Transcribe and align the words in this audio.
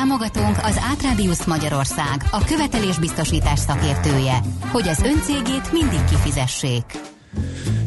Támogatónk 0.00 0.56
az 0.62 0.80
Átrádiusz 0.90 1.44
Magyarország, 1.44 2.24
a 2.30 2.44
követelésbiztosítás 2.44 3.58
szakértője, 3.58 4.38
hogy 4.72 4.88
az 4.88 5.02
öncégét 5.02 5.72
mindig 5.72 6.04
kifizessék. 6.04 6.84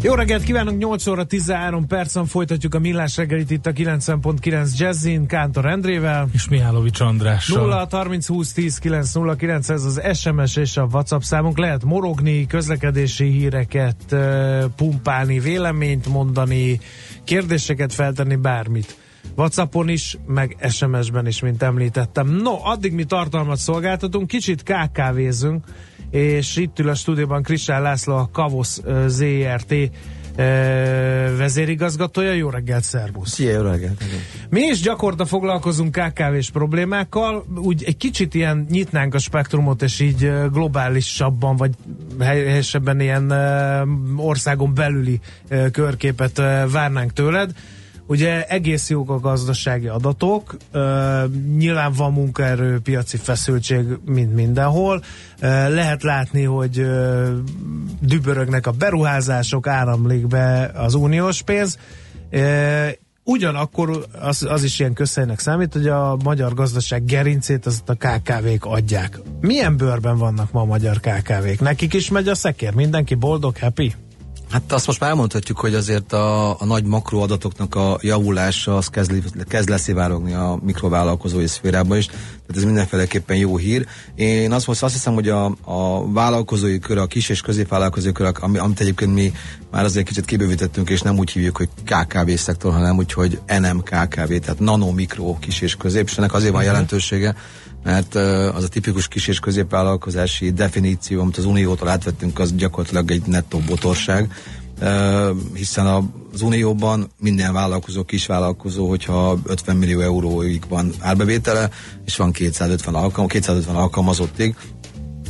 Jó 0.02 0.14
reggelt 0.14 0.44
kívánunk, 0.44 0.78
8 0.78 1.08
óra 1.08 1.24
13 1.24 1.88
percen 1.88 2.26
folytatjuk 2.26 2.76
a 2.76 2.80
millás 2.80 3.18
reggelit 3.18 3.52
itt 3.52 3.66
a 3.66 3.72
90.9 3.72 4.78
Jazzin, 4.78 5.26
Kántor 5.26 5.66
Endrével. 5.66 6.28
És 6.34 6.48
Mihálovics 6.48 7.00
Andrással. 7.00 7.62
0 7.62 7.88
30 7.92 8.28
20 8.28 8.54
10 8.54 8.78
9 8.78 9.14
0 9.14 9.36
9, 9.36 9.70
ez 9.70 9.84
az 9.84 10.02
SMS 10.14 10.56
és 10.56 10.78
a 10.78 10.88
WhatsApp 10.92 11.22
számunk. 11.22 11.58
Lehet 11.58 11.84
morogni, 11.84 12.48
közlekedési 12.48 13.26
híreket 13.26 14.16
pumpálni, 14.76 15.40
véleményt 15.40 16.08
mondani, 16.08 16.80
kérdéseket 17.24 17.94
feltenni, 17.94 18.36
bármit. 18.36 19.03
Whatsappon 19.36 19.90
is, 19.90 20.18
meg 20.26 20.58
SMS-ben 20.70 21.28
is, 21.28 21.42
mint 21.42 21.64
említettem. 21.64 22.28
No, 22.28 22.58
addig 22.64 22.94
mi 22.94 23.04
tartalmat 23.04 23.58
szolgáltatunk, 23.58 24.28
kicsit 24.28 24.64
KKV-zünk, 24.64 25.66
és 26.10 26.56
itt 26.56 26.80
ül 26.80 26.90
a 26.90 26.96
stúdióban 26.96 27.44
Kristán 27.44 27.82
László, 27.82 28.16
a 28.16 28.30
Kavosz 28.32 28.82
ZRT 29.08 29.74
vezérigazgatója. 31.38 32.32
Jó 32.34 32.50
reggelt, 32.50 32.84
szervusz! 32.84 33.32
Szia, 33.32 33.52
jó 33.52 33.62
reggelt! 33.62 34.04
Mi 34.50 34.62
is 34.62 34.82
gyakorta 34.82 35.26
foglalkozunk 35.26 35.92
KKV-s 35.92 36.52
problémákkal, 36.52 37.46
úgy 37.56 37.84
egy 37.84 37.98
kicsit 37.98 38.34
ilyen 38.34 38.66
nyitnánk 38.70 39.14
a 39.14 39.20
spektrumot, 39.20 39.82
és 39.82 40.00
így 40.00 40.32
globálisabban, 40.52 41.56
vagy 41.56 41.72
helyesebben 42.20 43.00
ilyen 43.00 43.32
országon 44.18 44.74
belüli 44.74 45.20
körképet 45.72 46.38
várnánk 46.72 47.14
tőled. 47.14 47.52
Ugye 48.08 48.46
egész 48.46 48.90
jók 48.90 49.10
a 49.10 49.20
gazdasági 49.20 49.88
adatok, 49.88 50.58
nyilván 51.58 51.92
van 51.92 52.12
munkaerő, 52.12 52.80
piaci 52.80 53.18
feszültség, 53.18 53.86
mint 54.06 54.36
mindenhol. 54.36 55.04
Lehet 55.70 56.04
látni, 56.04 56.44
hogy 56.44 56.86
dübörögnek 58.00 58.68
a 58.68 58.72
beruházások, 58.72 59.68
áramlik 59.68 60.28
be 60.28 60.72
az 60.76 60.94
uniós 60.94 61.42
pénz. 61.42 61.78
Ugyanakkor 63.24 64.06
az, 64.22 64.46
az 64.50 64.64
is 64.64 64.80
ilyen 64.80 64.94
közhelynek 64.94 65.40
számít, 65.40 65.74
hogy 65.74 65.88
a 65.88 66.18
magyar 66.24 66.54
gazdaság 66.54 67.06
gerincét 67.06 67.66
azt 67.66 67.90
a 67.90 67.94
KKV-k 67.94 68.66
adják. 68.66 69.20
Milyen 69.42 69.78
bőrben 69.78 70.18
vannak 70.18 70.52
ma 70.52 70.62
a 70.62 70.66
magyar 70.66 71.00
KKV-k? 71.00 71.60
Nekik 71.60 71.94
is 71.94 72.10
megy 72.10 72.28
a 72.28 72.36
szekér? 72.36 72.74
Mindenki 72.74 73.16
boldog, 73.16 73.58
happy? 73.58 73.94
Hát 74.54 74.72
azt 74.72 74.88
most 74.88 75.00
már 75.00 75.10
elmondhatjuk, 75.10 75.60
hogy 75.60 75.76
azért 75.76 76.14
a, 76.14 76.50
a 76.62 76.66
nagy 76.66 76.86
makroadatoknak 76.86 77.76
a 77.76 77.98
javulása 78.02 78.78
az 78.78 78.88
kezd, 78.88 79.46
kezd 79.48 79.70
leszivárogni 79.70 80.34
a 80.34 80.60
mikrovállalkozói 80.64 81.48
szférában 81.48 81.98
is, 81.98 82.06
tehát 82.06 82.56
ez 82.56 82.64
mindenféleképpen 82.64 83.38
jó 83.38 83.58
hír. 83.58 83.86
Én 84.16 84.52
azt 84.52 84.68
most 84.68 84.84
azt 84.84 84.94
hiszem, 84.94 85.14
hogy 85.14 85.30
a, 85.30 85.46
a 85.64 86.12
vállalkozói 86.12 86.80
kör, 86.80 86.98
a 86.98 87.08
kis 87.08 87.30
és 87.30 87.42
középvállalkozói 87.42 88.12
kör, 88.12 88.32
ami, 88.40 88.58
amit 88.58 88.80
egyébként 88.80 89.14
mi 89.14 89.32
már 89.72 89.84
azért 89.84 90.08
kicsit 90.08 90.26
kibővítettünk, 90.26 90.90
és 90.90 91.02
nem 91.02 91.18
úgy 91.18 91.32
hívjuk, 91.32 91.58
hogy 91.58 91.70
KKV 91.86 92.32
szektor, 92.32 92.72
hanem 92.74 92.98
úgy, 92.98 93.14
hogy 93.14 93.40
NMKKV, 93.48 94.34
tehát 94.34 94.60
nano, 94.60 94.92
mikro, 94.92 95.38
kis 95.40 95.62
és 95.62 95.76
közép, 95.76 96.08
és 96.08 96.18
ennek 96.18 96.34
azért 96.34 96.52
van 96.52 96.62
mhm. 96.62 96.72
jelentősége, 96.72 97.36
mert 97.84 98.16
az 98.56 98.64
a 98.64 98.68
tipikus 98.68 99.08
kis 99.08 99.28
és 99.28 99.40
középvállalkozási 99.40 100.52
definíció, 100.52 101.22
amit 101.22 101.38
az 101.38 101.46
Uniótól 101.46 101.88
átvettünk, 101.88 102.40
az 102.40 102.56
gyakorlatilag 102.56 103.12
egy 103.12 103.26
nettó 103.26 103.60
botorság, 103.68 104.32
hiszen 105.54 105.86
az 106.32 106.42
Unióban 106.42 107.10
minden 107.20 107.54
vállalkozó, 107.54 108.04
kisvállalkozó, 108.04 108.90
hogyha 108.90 109.38
50 109.46 109.76
millió 109.76 110.00
euróig 110.00 110.64
van 110.70 110.94
árbevétele, 111.00 111.70
és 112.06 112.16
van 112.16 112.32
250, 112.32 112.96
alkalm, 112.96 113.28
250 113.28 113.76
alkalmazottig, 113.76 114.56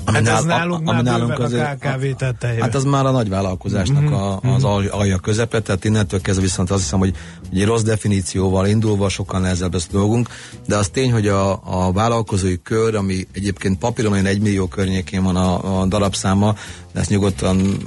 ami 0.06 0.16
hát 0.16 0.25
nál, 0.25 0.38
ez 0.38 0.44
nálunk 0.44 0.90
ami 0.90 0.91
már 0.91 1.03
nálunk 1.03 1.40
az, 1.40 1.53
a 1.53 1.75
KKV 1.80 2.06
tetejébe. 2.18 2.64
Hát 2.64 2.75
az 2.75 2.84
már 2.84 3.06
a 3.06 3.12
nagyvállalkozásnak 3.12 4.03
mm-hmm. 4.03 4.14
a, 4.14 4.40
az 4.41 4.64
mm-hmm. 4.66 4.86
alja 4.90 5.18
közepe, 5.18 5.59
tehát 5.59 5.86
innentől 5.86 6.22
kezdve 6.22 6.44
viszont 6.44 6.72
azt 6.72 6.81
hiszem, 6.81 7.00
hogy 7.00 7.14
egy 7.53 7.66
rossz 7.66 7.81
definícióval 7.81 8.68
indulva 8.68 9.09
sokkal 9.09 9.40
nehezebb 9.40 9.75
ezt 9.75 9.92
dolgunk, 9.92 10.30
de 10.68 10.75
az 10.75 10.88
tény, 10.88 11.12
hogy 11.12 11.28
a, 11.28 11.52
a 11.52 11.92
vállalkozói 11.92 12.62
kör, 12.62 12.96
ami 12.96 13.28
egyébként 13.34 13.78
papíron 13.78 14.12
olyan 14.12 14.25
1 14.25 14.42
millió 14.42 14.68
környékén 14.68 15.24
van 15.24 15.36
a, 15.36 15.81
a 15.81 15.86
darabszáma, 15.86 16.56
de 16.94 17.00
ezt 17.00 17.09
nyugodtan 17.09 17.78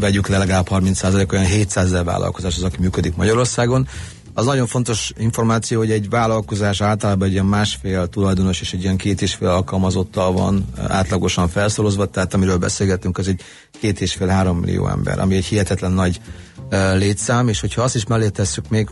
vegyük 0.00 0.28
le 0.28 0.38
legalább 0.38 0.68
30 0.68 1.02
olyan 1.02 1.44
700 1.44 1.84
ezer 1.84 2.04
vállalkozás 2.04 2.56
az, 2.56 2.62
aki 2.62 2.76
működik 2.80 3.16
Magyarországon, 3.16 3.88
az 4.34 4.46
nagyon 4.46 4.66
fontos 4.66 5.12
információ, 5.18 5.78
hogy 5.78 5.90
egy 5.90 6.08
vállalkozás 6.08 6.80
általában 6.80 7.26
egy 7.26 7.32
ilyen 7.32 7.46
másfél 7.46 8.08
tulajdonos 8.08 8.60
és 8.60 8.72
egy 8.72 8.82
ilyen 8.82 8.96
két 8.96 9.22
és 9.22 9.34
fél 9.34 9.48
alkalmazottal 9.48 10.32
van 10.32 10.66
átlagosan 10.86 11.48
felszorozva, 11.48 12.06
tehát 12.06 12.34
amiről 12.34 12.58
beszélgetünk, 12.58 13.18
az 13.18 13.28
egy 13.28 13.40
két 13.80 14.00
és 14.00 14.14
fél 14.14 14.26
három 14.26 14.58
millió 14.58 14.88
ember, 14.88 15.18
ami 15.18 15.36
egy 15.36 15.44
hihetetlen 15.44 15.92
nagy 15.92 16.20
uh, 16.70 16.96
létszám, 16.96 17.48
és 17.48 17.60
hogyha 17.60 17.82
azt 17.82 17.94
is 17.94 18.06
mellé 18.06 18.28
tesszük 18.28 18.68
még, 18.68 18.88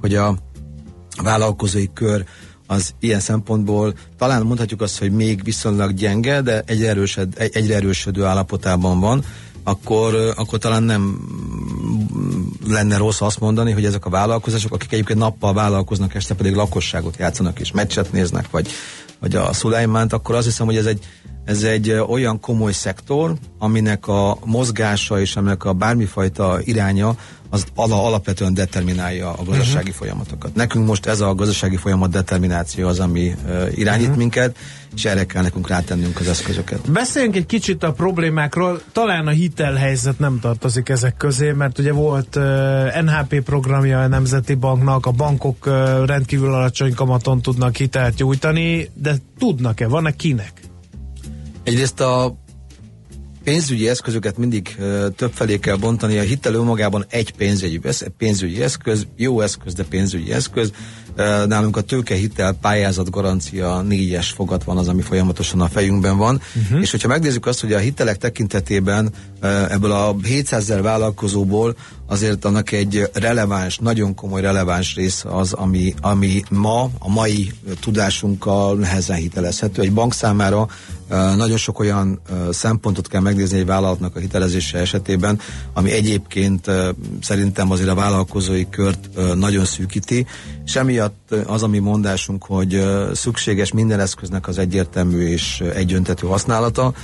hogy 0.00 0.14
a 0.14 0.36
vállalkozói 1.22 1.92
kör 1.92 2.24
az 2.66 2.94
ilyen 3.00 3.20
szempontból 3.20 3.94
talán 4.18 4.42
mondhatjuk 4.42 4.80
azt, 4.80 4.98
hogy 4.98 5.12
még 5.12 5.44
viszonylag 5.44 5.94
gyenge, 5.94 6.40
de 6.40 6.62
egyre, 6.66 6.88
erősöd, 6.88 7.34
egyre 7.52 7.74
erősödő 7.74 8.24
állapotában 8.24 9.00
van, 9.00 9.24
akkor, 9.62 10.32
akkor 10.36 10.58
talán 10.58 10.82
nem 10.82 11.18
lenne 12.72 12.96
rossz 12.96 13.20
azt 13.20 13.40
mondani, 13.40 13.72
hogy 13.72 13.84
ezek 13.84 14.06
a 14.06 14.10
vállalkozások, 14.10 14.74
akik 14.74 14.92
egyébként 14.92 15.18
nappal 15.18 15.52
vállalkoznak, 15.52 16.14
este 16.14 16.34
pedig 16.34 16.54
lakosságot 16.54 17.16
játszanak 17.16 17.60
és 17.60 17.72
meccset 17.72 18.12
néznek, 18.12 18.50
vagy, 18.50 18.68
vagy 19.20 19.34
a 19.34 19.52
Szulajmánt, 19.52 20.12
akkor 20.12 20.34
azt 20.34 20.46
hiszem, 20.46 20.66
hogy 20.66 20.76
ez 20.76 20.86
egy, 20.86 21.04
ez 21.44 21.62
egy 21.62 21.90
olyan 21.90 22.40
komoly 22.40 22.72
szektor, 22.72 23.34
aminek 23.58 24.06
a 24.06 24.38
mozgása 24.44 25.20
és 25.20 25.36
aminek 25.36 25.64
a 25.64 25.72
bármifajta 25.72 26.58
iránya 26.64 27.16
az 27.52 27.64
ala, 27.74 28.04
alapvetően 28.04 28.54
determinálja 28.54 29.32
a 29.32 29.44
gazdasági 29.44 29.76
uh-huh. 29.76 29.94
folyamatokat. 29.94 30.54
Nekünk 30.54 30.86
most 30.86 31.06
ez 31.06 31.20
a 31.20 31.34
gazdasági 31.34 31.76
folyamat 31.76 32.10
determináció 32.10 32.88
az, 32.88 33.00
ami 33.00 33.34
uh, 33.44 33.78
irányít 33.78 34.02
uh-huh. 34.02 34.18
minket, 34.18 34.56
és 34.94 35.04
erre 35.04 35.26
kell 35.26 35.42
nekünk 35.42 35.68
rátennünk 35.68 36.20
az 36.20 36.28
eszközöket. 36.28 36.90
Beszéljünk 36.90 37.36
egy 37.36 37.46
kicsit 37.46 37.82
a 37.82 37.92
problémákról. 37.92 38.80
Talán 38.92 39.26
a 39.26 39.30
hitelhelyzet 39.30 40.18
nem 40.18 40.38
tartozik 40.40 40.88
ezek 40.88 41.16
közé, 41.16 41.50
mert 41.50 41.78
ugye 41.78 41.92
volt 41.92 42.36
uh, 42.36 43.02
NHP 43.02 43.40
programja 43.40 44.02
a 44.02 44.06
Nemzeti 44.06 44.54
Banknak, 44.54 45.06
a 45.06 45.10
bankok 45.10 45.66
uh, 45.66 46.04
rendkívül 46.06 46.54
alacsony 46.54 46.94
kamaton 46.94 47.42
tudnak 47.42 47.76
hitelt 47.76 48.18
nyújtani, 48.18 48.90
de 48.94 49.16
tudnak-e, 49.38 49.86
van-e 49.86 50.10
kinek? 50.10 50.52
Egyrészt 51.62 52.00
a 52.00 52.34
pénzügyi 53.44 53.88
eszközöket 53.88 54.38
mindig 54.38 54.76
több 55.16 55.32
felé 55.34 55.58
kell 55.58 55.76
bontani. 55.76 56.18
A 56.18 56.22
hitel 56.22 56.54
önmagában 56.54 57.04
egy 57.08 57.34
pénzügyi, 57.34 57.80
pénzügyi 58.18 58.62
eszköz, 58.62 59.06
jó 59.16 59.40
eszköz, 59.40 59.74
de 59.74 59.84
pénzügyi 59.84 60.32
eszköz. 60.32 60.72
Nálunk 61.46 61.76
a 61.76 61.80
tőkehitel 61.80 62.52
pályázat 62.52 63.10
garancia 63.10 63.80
négyes 63.80 64.30
fogat 64.30 64.64
van 64.64 64.78
az, 64.78 64.88
ami 64.88 65.02
folyamatosan 65.02 65.60
a 65.60 65.68
fejünkben 65.68 66.16
van. 66.16 66.40
Uh-huh. 66.64 66.80
És 66.80 66.90
hogyha 66.90 67.08
megnézzük 67.08 67.46
azt, 67.46 67.60
hogy 67.60 67.72
a 67.72 67.78
hitelek 67.78 68.16
tekintetében 68.16 69.12
ebből 69.68 69.92
a 69.92 70.16
700 70.24 70.60
ezer 70.62 70.82
vállalkozóból 70.82 71.76
azért 72.12 72.44
annak 72.44 72.72
egy 72.72 73.10
releváns, 73.12 73.78
nagyon 73.78 74.14
komoly 74.14 74.40
releváns 74.40 74.94
rész 74.94 75.24
az, 75.28 75.52
ami, 75.52 75.94
ami 76.00 76.42
ma 76.50 76.90
a 76.98 77.08
mai 77.08 77.52
tudásunkkal 77.80 78.76
nehezen 78.76 79.16
hitelezhető. 79.16 79.82
Egy 79.82 79.92
bank 79.92 80.14
számára 80.14 80.68
nagyon 81.36 81.56
sok 81.56 81.78
olyan 81.78 82.20
szempontot 82.50 83.08
kell 83.08 83.20
megnézni 83.20 83.58
egy 83.58 83.66
vállalatnak 83.66 84.16
a 84.16 84.18
hitelezése 84.18 84.78
esetében, 84.78 85.40
ami 85.72 85.90
egyébként 85.90 86.70
szerintem 87.20 87.70
azért 87.70 87.88
a 87.88 87.94
vállalkozói 87.94 88.68
kört 88.68 89.08
nagyon 89.34 89.64
szűkíti, 89.64 90.26
és 90.64 90.76
emiatt 90.76 91.34
az, 91.46 91.62
ami 91.62 91.78
mondásunk, 91.78 92.44
hogy 92.44 92.84
szükséges 93.14 93.72
minden 93.72 94.00
eszköznek 94.00 94.48
az 94.48 94.58
egyértelmű 94.58 95.26
és 95.26 95.62
egyöntetű 95.74 96.26
használata. 96.26 96.94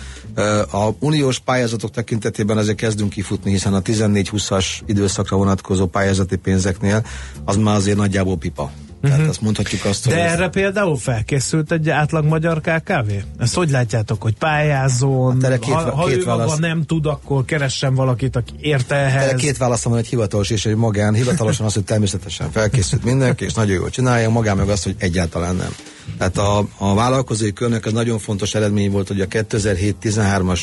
A 0.73 0.89
uniós 0.99 1.39
pályázatok 1.39 1.91
tekintetében 1.91 2.57
azért 2.57 2.77
kezdünk 2.77 3.11
kifutni, 3.11 3.51
hiszen 3.51 3.75
a 3.75 3.83
14-20-as 3.83 4.67
időszakra 4.99 5.37
vonatkozó 5.37 5.87
pályázati 5.87 6.37
pénzeknél 6.37 7.05
az 7.45 7.57
már 7.57 7.75
azért 7.75 7.97
nagyjából 7.97 8.37
pipa. 8.37 8.71
Uh-huh. 9.03 9.11
Tehát 9.11 9.29
azt 9.31 9.41
mondhatjuk 9.41 9.85
azt, 9.85 10.05
hogy... 10.05 10.15
De 10.15 10.25
ez... 10.25 10.33
erre 10.33 10.49
például 10.49 10.97
felkészült 10.97 11.73
egy 11.73 11.91
átlag 11.91 12.25
magyar 12.25 12.61
KKV? 12.61 13.11
Ezt 13.39 13.55
hogy 13.55 13.71
látjátok, 13.71 14.23
hogy 14.23 14.37
pályázón, 14.37 15.43
hát 15.43 15.59
két, 15.59 15.75
ha, 15.75 15.97
ha 15.97 16.05
két 16.05 16.17
ő 16.17 16.25
válasz... 16.25 16.59
nem 16.59 16.85
tud, 16.85 17.07
akkor 17.07 17.45
keressen 17.45 17.95
valakit, 17.95 18.37
aki 18.37 18.53
érte 18.61 18.95
ehhez? 18.95 19.23
Erre 19.23 19.35
két 19.35 19.57
válaszom 19.57 19.93
van, 19.93 20.01
egy 20.01 20.09
hivatalos 20.09 20.51
és 20.51 20.67
egy 20.67 20.77
magán. 20.77 21.15
Hivatalosan 21.15 21.67
az, 21.67 21.75
hogy 21.75 21.85
természetesen 21.85 22.51
felkészült 22.51 23.05
mindenki, 23.05 23.45
és 23.45 23.55
nagyon 23.55 23.75
jól 23.75 23.91
csinálja, 23.91 24.31
magán 24.31 24.57
meg 24.57 24.69
az, 24.69 24.83
hogy 24.83 24.95
egyáltalán 24.99 25.57
nem. 25.57 25.75
Tehát 26.19 26.39
a, 26.39 26.67
a 26.77 26.95
vállalkozói 26.95 27.53
körnek 27.53 27.87
az 27.87 27.93
nagyon 27.93 28.19
fontos 28.19 28.55
eredmény 28.55 28.91
volt, 28.91 29.09
hogy 29.09 29.21
a 29.21 29.27
2007-13-as 29.27 30.61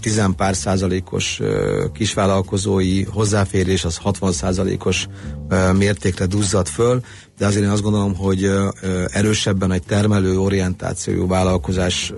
10 0.00 0.22
pár 0.36 0.56
százalékos 0.56 1.40
kisvállalkozói 1.92 3.02
hozzáférés 3.02 3.84
az 3.84 3.96
60 3.96 4.32
százalékos 4.32 5.06
mértékre 5.76 6.26
duzzadt 6.26 6.68
föl, 6.68 7.00
de 7.38 7.46
azért 7.46 7.64
én 7.64 7.70
azt 7.70 7.82
gondolom, 7.82 8.14
hogy 8.16 8.50
erősebben 9.06 9.72
egy 9.72 9.82
termelő 9.82 10.38
orientációjú 10.38 11.26
vállalkozás 11.26 12.12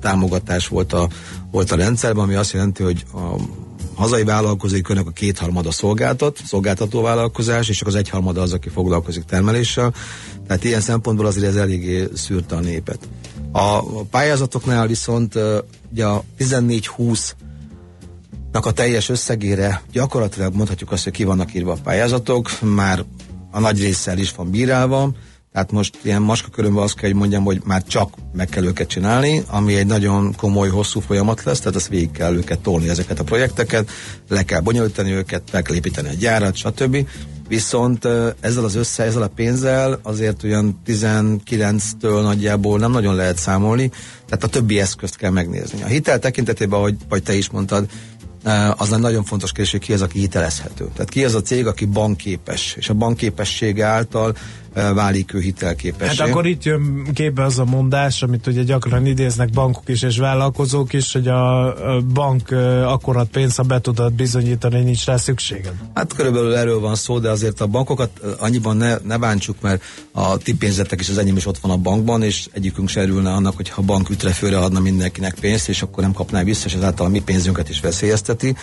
támogatás 0.00 0.68
volt 0.68 0.92
a, 0.92 1.08
volt 1.50 1.70
a 1.70 1.76
rendszerben, 1.76 2.24
ami 2.24 2.34
azt 2.34 2.52
jelenti, 2.52 2.82
hogy 2.82 3.04
a 3.14 3.40
hazai 3.94 4.24
vállalkozói 4.24 4.80
körnek 4.80 5.06
a 5.06 5.10
kétharmada 5.10 5.70
szolgáltat, 5.70 6.40
szolgáltató 6.44 7.02
vállalkozás, 7.02 7.68
és 7.68 7.76
csak 7.76 7.88
az 7.88 7.94
egyharmada 7.94 8.40
az, 8.42 8.52
aki 8.52 8.68
foglalkozik 8.68 9.24
termeléssel. 9.24 9.94
Tehát 10.46 10.64
ilyen 10.64 10.80
szempontból 10.80 11.26
azért 11.26 11.46
ez 11.46 11.56
eléggé 11.56 12.08
szűrte 12.14 12.56
a 12.56 12.60
népet. 12.60 12.98
A 13.52 13.82
pályázatoknál 14.10 14.86
viszont 14.86 15.34
ugye 15.92 16.06
a 16.06 16.22
14-20 16.38 17.30
a 18.66 18.72
teljes 18.72 19.08
összegére 19.08 19.82
gyakorlatilag 19.92 20.54
mondhatjuk 20.54 20.92
azt, 20.92 21.04
hogy 21.04 21.12
ki 21.12 21.24
vannak 21.24 21.54
írva 21.54 21.72
a 21.72 21.78
pályázatok, 21.82 22.60
már 22.60 23.04
a 23.50 23.60
nagy 23.60 23.80
résszel 23.80 24.18
is 24.18 24.34
van 24.34 24.50
bírálva, 24.50 25.10
tehát 25.56 25.72
most 25.72 25.98
ilyen 26.02 26.22
maska 26.22 26.48
körülbelül 26.48 26.84
azt 26.84 26.94
kell, 26.94 27.10
hogy 27.10 27.18
mondjam, 27.18 27.44
hogy 27.44 27.60
már 27.64 27.84
csak 27.84 28.14
meg 28.32 28.48
kell 28.48 28.64
őket 28.64 28.88
csinálni, 28.88 29.42
ami 29.46 29.74
egy 29.74 29.86
nagyon 29.86 30.34
komoly, 30.34 30.68
hosszú 30.68 31.00
folyamat 31.00 31.42
lesz, 31.42 31.58
tehát 31.58 31.76
azt 31.76 31.88
végig 31.88 32.10
kell 32.10 32.34
őket 32.34 32.58
tolni 32.58 32.88
ezeket 32.88 33.20
a 33.20 33.24
projekteket, 33.24 33.90
le 34.28 34.42
kell 34.42 34.60
bonyolítani 34.60 35.12
őket, 35.12 35.42
meg 35.52 35.62
kell 35.62 35.74
építeni 35.74 36.08
a 36.08 36.12
gyárat, 36.12 36.56
stb. 36.56 37.08
Viszont 37.48 38.04
ezzel 38.40 38.64
az 38.64 38.74
össze, 38.74 39.02
ezzel 39.02 39.22
a 39.22 39.28
pénzzel 39.28 40.00
azért 40.02 40.44
olyan 40.44 40.80
19-től 40.86 42.22
nagyjából 42.22 42.78
nem 42.78 42.90
nagyon 42.90 43.14
lehet 43.14 43.38
számolni, 43.38 43.90
tehát 44.26 44.44
a 44.44 44.48
többi 44.48 44.80
eszközt 44.80 45.16
kell 45.16 45.30
megnézni. 45.30 45.82
A 45.82 45.86
hitel 45.86 46.18
tekintetében, 46.18 46.78
ahogy 46.78 46.94
vagy 47.08 47.22
te 47.22 47.34
is 47.34 47.50
mondtad, 47.50 47.86
az 48.76 48.88
nagyon 48.88 49.24
fontos 49.24 49.52
kérdés, 49.52 49.70
hogy 49.70 49.80
ki 49.80 49.92
az, 49.92 50.02
aki 50.02 50.18
hitelezhető. 50.18 50.88
Tehát 50.94 51.10
ki 51.10 51.24
az 51.24 51.34
a 51.34 51.42
cég, 51.42 51.66
aki 51.66 51.84
bankképes, 51.84 52.74
és 52.78 52.88
a 52.88 52.94
bankképessége 52.94 53.84
által 53.84 54.36
válik 54.94 55.34
ő 55.34 55.40
hitelképessé. 55.40 56.16
Hát 56.16 56.28
akkor 56.28 56.46
itt 56.46 56.62
jön 56.64 57.10
képbe 57.14 57.42
az 57.42 57.58
a 57.58 57.64
mondás, 57.64 58.22
amit 58.22 58.46
ugye 58.46 58.62
gyakran 58.62 59.06
idéznek 59.06 59.50
bankok 59.50 59.88
is 59.88 60.02
és 60.02 60.18
vállalkozók 60.18 60.92
is, 60.92 61.12
hogy 61.12 61.28
a 61.28 61.74
bank 62.12 62.50
akkorat 62.84 63.28
pénz, 63.28 63.56
ha 63.56 63.62
be 63.62 63.80
tudod 63.80 64.12
bizonyítani, 64.12 64.82
nincs 64.82 65.04
rá 65.04 65.16
szükséged. 65.16 65.72
Hát 65.94 66.12
körülbelül 66.12 66.54
erről 66.54 66.80
van 66.80 66.94
szó, 66.94 67.18
de 67.18 67.30
azért 67.30 67.60
a 67.60 67.66
bankokat 67.66 68.10
annyiban 68.38 68.76
ne, 68.76 68.96
ne 69.04 69.18
bántsuk, 69.18 69.60
mert 69.60 69.82
a 70.12 70.36
ti 70.36 70.54
pénzetek 70.54 71.00
is 71.00 71.08
az 71.08 71.18
enyém 71.18 71.36
is 71.36 71.46
ott 71.46 71.58
van 71.58 71.70
a 71.70 71.76
bankban, 71.76 72.22
és 72.22 72.48
egyikünk 72.52 72.88
se 72.88 73.02
örülne 73.02 73.32
annak, 73.32 73.56
hogyha 73.56 73.80
a 73.82 73.84
bank 73.84 74.10
ütrefőre 74.10 74.58
adna 74.58 74.80
mindenkinek 74.80 75.34
pénzt, 75.40 75.68
és 75.68 75.82
akkor 75.82 76.02
nem 76.02 76.12
kapná 76.12 76.42
vissza, 76.42 76.66
és 76.66 76.74
ezáltal 76.74 77.06
a 77.06 77.08
mi 77.08 77.22
pénzünket 77.22 77.68
is 77.68 77.80
veszélyezteti. 77.80 78.56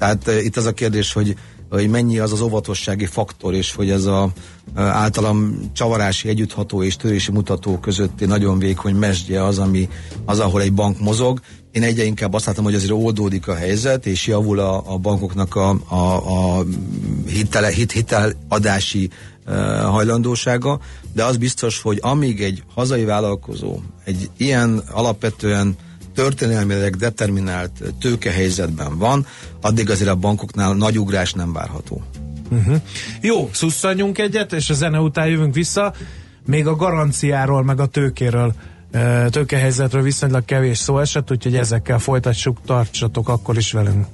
Tehát 0.00 0.30
itt 0.42 0.56
az 0.56 0.66
a 0.66 0.72
kérdés, 0.72 1.12
hogy 1.12 1.36
hogy 1.70 1.88
mennyi 1.88 2.18
az 2.18 2.32
az 2.32 2.40
óvatossági 2.40 3.06
faktor, 3.06 3.54
és 3.54 3.74
hogy 3.74 3.90
ez 3.90 4.04
a 4.04 4.32
általam 4.74 5.70
csavarási, 5.72 6.28
együttható 6.28 6.82
és 6.82 6.96
törési 6.96 7.32
mutató 7.32 7.78
közötti 7.78 8.24
nagyon 8.24 8.58
vékony 8.58 8.94
mesdje 8.94 9.44
az, 9.44 9.58
ami 9.58 9.88
az, 10.24 10.38
ahol 10.38 10.62
egy 10.62 10.72
bank 10.72 11.00
mozog. 11.00 11.40
Én 11.72 11.82
egyre 11.82 12.04
inkább 12.04 12.34
azt 12.34 12.46
látom, 12.46 12.64
hogy 12.64 12.74
azért 12.74 12.90
oldódik 12.90 13.48
a 13.48 13.54
helyzet, 13.54 14.06
és 14.06 14.26
javul 14.26 14.58
a, 14.58 14.92
a 14.92 14.98
bankoknak 14.98 15.56
a, 15.56 15.76
a, 15.88 16.58
a 16.58 16.64
hitele, 17.26 17.68
hit, 17.68 17.92
hiteladási 17.92 19.10
uh, 19.46 19.54
hajlandósága, 19.82 20.80
de 21.12 21.24
az 21.24 21.36
biztos, 21.36 21.80
hogy 21.80 21.98
amíg 22.00 22.42
egy 22.42 22.62
hazai 22.74 23.04
vállalkozó 23.04 23.78
egy 24.04 24.30
ilyen 24.36 24.82
alapvetően 24.92 25.76
történelmileg 26.20 26.96
determinált 26.96 27.70
tőkehelyzetben 28.00 28.98
van, 28.98 29.26
addig 29.60 29.90
azért 29.90 30.10
a 30.10 30.14
bankoknál 30.14 30.74
nagy 30.74 30.98
ugrás 30.98 31.32
nem 31.32 31.52
várható. 31.52 32.02
Uh-huh. 32.50 32.76
Jó, 33.20 33.50
szusszanjunk 33.52 34.18
egyet, 34.18 34.52
és 34.52 34.70
a 34.70 34.74
zene 34.74 34.98
után 34.98 35.26
jövünk 35.26 35.54
vissza. 35.54 35.94
Még 36.46 36.66
a 36.66 36.76
garanciáról, 36.76 37.62
meg 37.62 37.80
a 37.80 37.86
tőkéről, 37.86 38.54
tőkehelyzetről 39.30 40.02
viszonylag 40.02 40.44
kevés 40.44 40.78
szó 40.78 40.98
esett, 40.98 41.30
úgyhogy 41.30 41.56
ezekkel 41.56 41.98
folytassuk, 41.98 42.58
tartsatok 42.64 43.28
akkor 43.28 43.56
is 43.56 43.72
velünk. 43.72 44.06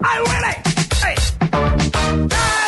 I 0.00 0.22
win 0.22 0.44
¡Ay! 0.44 0.56
¡Ay! 1.02 2.67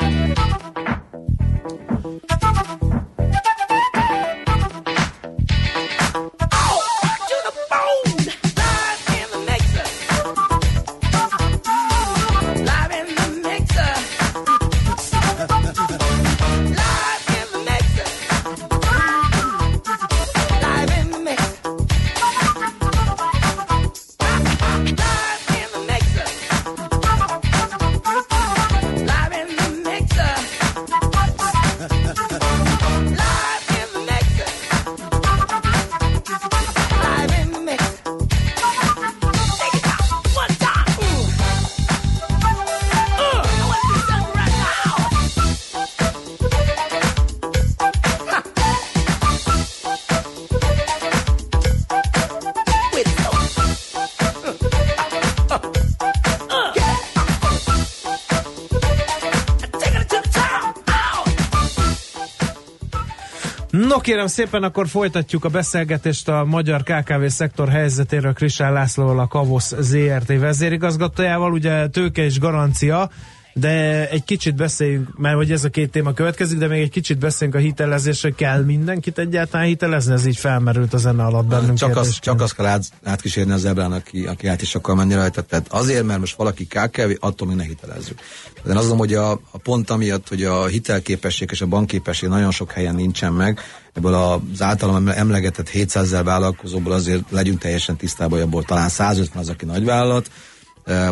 kérem 64.01 64.27
szépen, 64.27 64.63
akkor 64.63 64.87
folytatjuk 64.87 65.45
a 65.45 65.49
beszélgetést 65.49 66.29
a 66.29 66.45
magyar 66.45 66.83
KKV 66.83 67.25
szektor 67.25 67.69
helyzetéről 67.69 68.33
Krisán 68.33 68.73
Lászlóval, 68.73 69.19
a 69.19 69.27
Kavosz 69.27 69.75
ZRT 69.79 70.39
vezérigazgatójával. 70.39 71.51
Ugye 71.51 71.87
tőke 71.87 72.23
és 72.23 72.39
garancia, 72.39 73.09
de 73.53 74.09
egy 74.09 74.23
kicsit 74.23 74.55
beszéljünk, 74.55 75.17
mert 75.17 75.35
hogy 75.35 75.51
ez 75.51 75.63
a 75.63 75.69
két 75.69 75.91
téma 75.91 76.13
következik, 76.13 76.57
de 76.57 76.67
még 76.67 76.81
egy 76.81 76.89
kicsit 76.89 77.17
beszéljünk 77.17 77.59
a 77.59 77.63
hitelezésre. 77.63 78.29
Kell 78.29 78.63
mindenkit 78.63 79.17
egyáltalán 79.17 79.65
hitelezni? 79.65 80.13
Ez 80.13 80.25
így 80.25 80.37
felmerült 80.37 80.93
a 80.93 80.97
zene 80.97 81.23
alatt 81.23 81.45
bennünk. 81.45 81.77
Csak, 81.77 81.97
az, 81.97 82.19
csak 82.19 82.41
azt 82.41 82.55
kell 82.55 82.65
át, 82.65 82.83
átkísérni 83.03 83.51
az 83.51 83.65
ebrán, 83.65 83.91
aki, 83.91 84.25
aki 84.25 84.47
át 84.47 84.61
is 84.61 84.75
akar 84.75 84.95
menni 84.95 85.13
rajta. 85.13 85.41
Tehát 85.41 85.65
azért, 85.69 86.03
mert 86.03 86.19
most 86.19 86.35
valaki 86.35 86.65
KKV, 86.65 87.11
attól 87.19 87.47
még 87.47 87.57
ne 87.57 87.63
hitelezzük. 87.63 88.19
De 88.63 88.77
azt 88.77 88.89
hogy 88.89 89.13
a, 89.13 89.31
a 89.31 89.57
pont 89.63 89.89
amiatt, 89.89 90.27
hogy 90.27 90.43
a 90.43 90.65
hitelképesség 90.65 91.49
és 91.51 91.61
a 91.61 91.65
bankképesség 91.65 92.29
nagyon 92.29 92.51
sok 92.51 92.71
helyen 92.71 92.95
nincsen 92.95 93.33
meg, 93.33 93.59
ebből 93.93 94.13
az 94.13 94.61
általam 94.61 95.07
emlegetett 95.07 95.69
700 95.69 96.03
ezer 96.03 96.23
vállalkozóból 96.23 96.93
azért 96.93 97.23
legyünk 97.29 97.59
teljesen 97.59 97.95
tisztában, 97.95 98.37
hogy 98.37 98.47
abból 98.47 98.63
talán 98.63 98.89
150 98.89 99.41
az, 99.41 99.49
aki 99.49 99.65
nagyvállalat, 99.65 100.31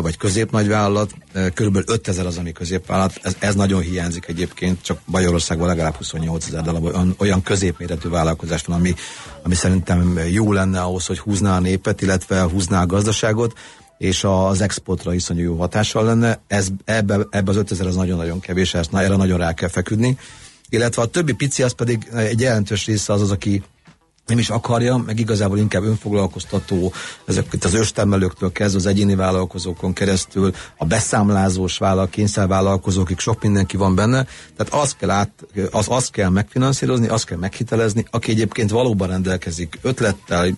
vagy 0.00 0.16
középnagyvállalat, 0.16 1.14
körülbelül 1.54 1.88
5000 1.88 2.26
az, 2.26 2.38
ami 2.38 2.52
középvállalat, 2.52 3.18
ez, 3.22 3.36
ez 3.38 3.54
nagyon 3.54 3.80
hiányzik 3.80 4.26
egyébként, 4.26 4.82
csak 4.82 5.00
Magyarországban 5.04 5.66
legalább 5.66 5.94
28 5.94 6.46
ezer 6.46 6.62
darab 6.62 6.84
olyan, 6.84 7.14
olyan 7.18 7.42
középméretű 7.42 8.08
vállalkozás 8.08 8.64
van, 8.64 8.76
ami, 8.76 8.94
ami 9.42 9.54
szerintem 9.54 10.20
jó 10.30 10.52
lenne 10.52 10.80
ahhoz, 10.80 11.06
hogy 11.06 11.18
húzná 11.18 11.56
a 11.56 11.60
népet, 11.60 12.02
illetve 12.02 12.42
húzná 12.42 12.82
a 12.82 12.86
gazdaságot, 12.86 13.58
és 13.98 14.24
az 14.24 14.60
exportra 14.60 15.14
iszonyú 15.14 15.42
jó 15.42 15.56
hatással 15.56 16.04
lenne. 16.04 16.40
Ez, 16.46 16.68
ebbe, 16.84 17.26
ebbe 17.30 17.50
az 17.50 17.56
5000 17.56 17.86
az 17.86 17.96
nagyon-nagyon 17.96 18.40
kevés, 18.40 18.74
ezt, 18.74 18.94
erre 18.94 19.16
nagyon 19.16 19.38
rá 19.38 19.52
kell 19.52 19.68
feküdni. 19.68 20.18
Illetve 20.68 21.02
a 21.02 21.06
többi 21.06 21.32
pici 21.32 21.62
az 21.62 21.72
pedig 21.72 22.08
egy 22.14 22.40
jelentős 22.40 22.86
része 22.86 23.12
az 23.12 23.20
az, 23.20 23.30
aki 23.30 23.62
nem 24.26 24.38
is 24.38 24.50
akarja, 24.50 24.96
meg 24.96 25.18
igazából 25.18 25.58
inkább 25.58 25.82
önfoglalkoztató, 25.82 26.92
ezek 27.24 27.46
itt 27.52 27.64
az 27.64 27.74
őstermelőktől 27.74 28.52
kezdve 28.52 28.78
az 28.78 28.86
egyéni 28.86 29.14
vállalkozókon 29.14 29.92
keresztül, 29.92 30.54
a 30.76 30.84
beszámlázós 30.84 31.78
vállal, 31.78 32.08
kényszervállalkozókig 32.08 33.18
sok 33.18 33.42
mindenki 33.42 33.76
van 33.76 33.94
benne, 33.94 34.26
tehát 34.56 34.72
azt 34.82 34.96
kell, 34.96 35.10
át, 35.10 35.30
az, 35.70 35.86
azt 35.88 36.10
kell 36.10 36.28
megfinanszírozni, 36.28 37.08
azt 37.08 37.24
kell 37.24 37.38
meghitelezni, 37.38 38.04
aki 38.10 38.30
egyébként 38.30 38.70
valóban 38.70 39.08
rendelkezik 39.08 39.78
ötlettel, 39.82 40.54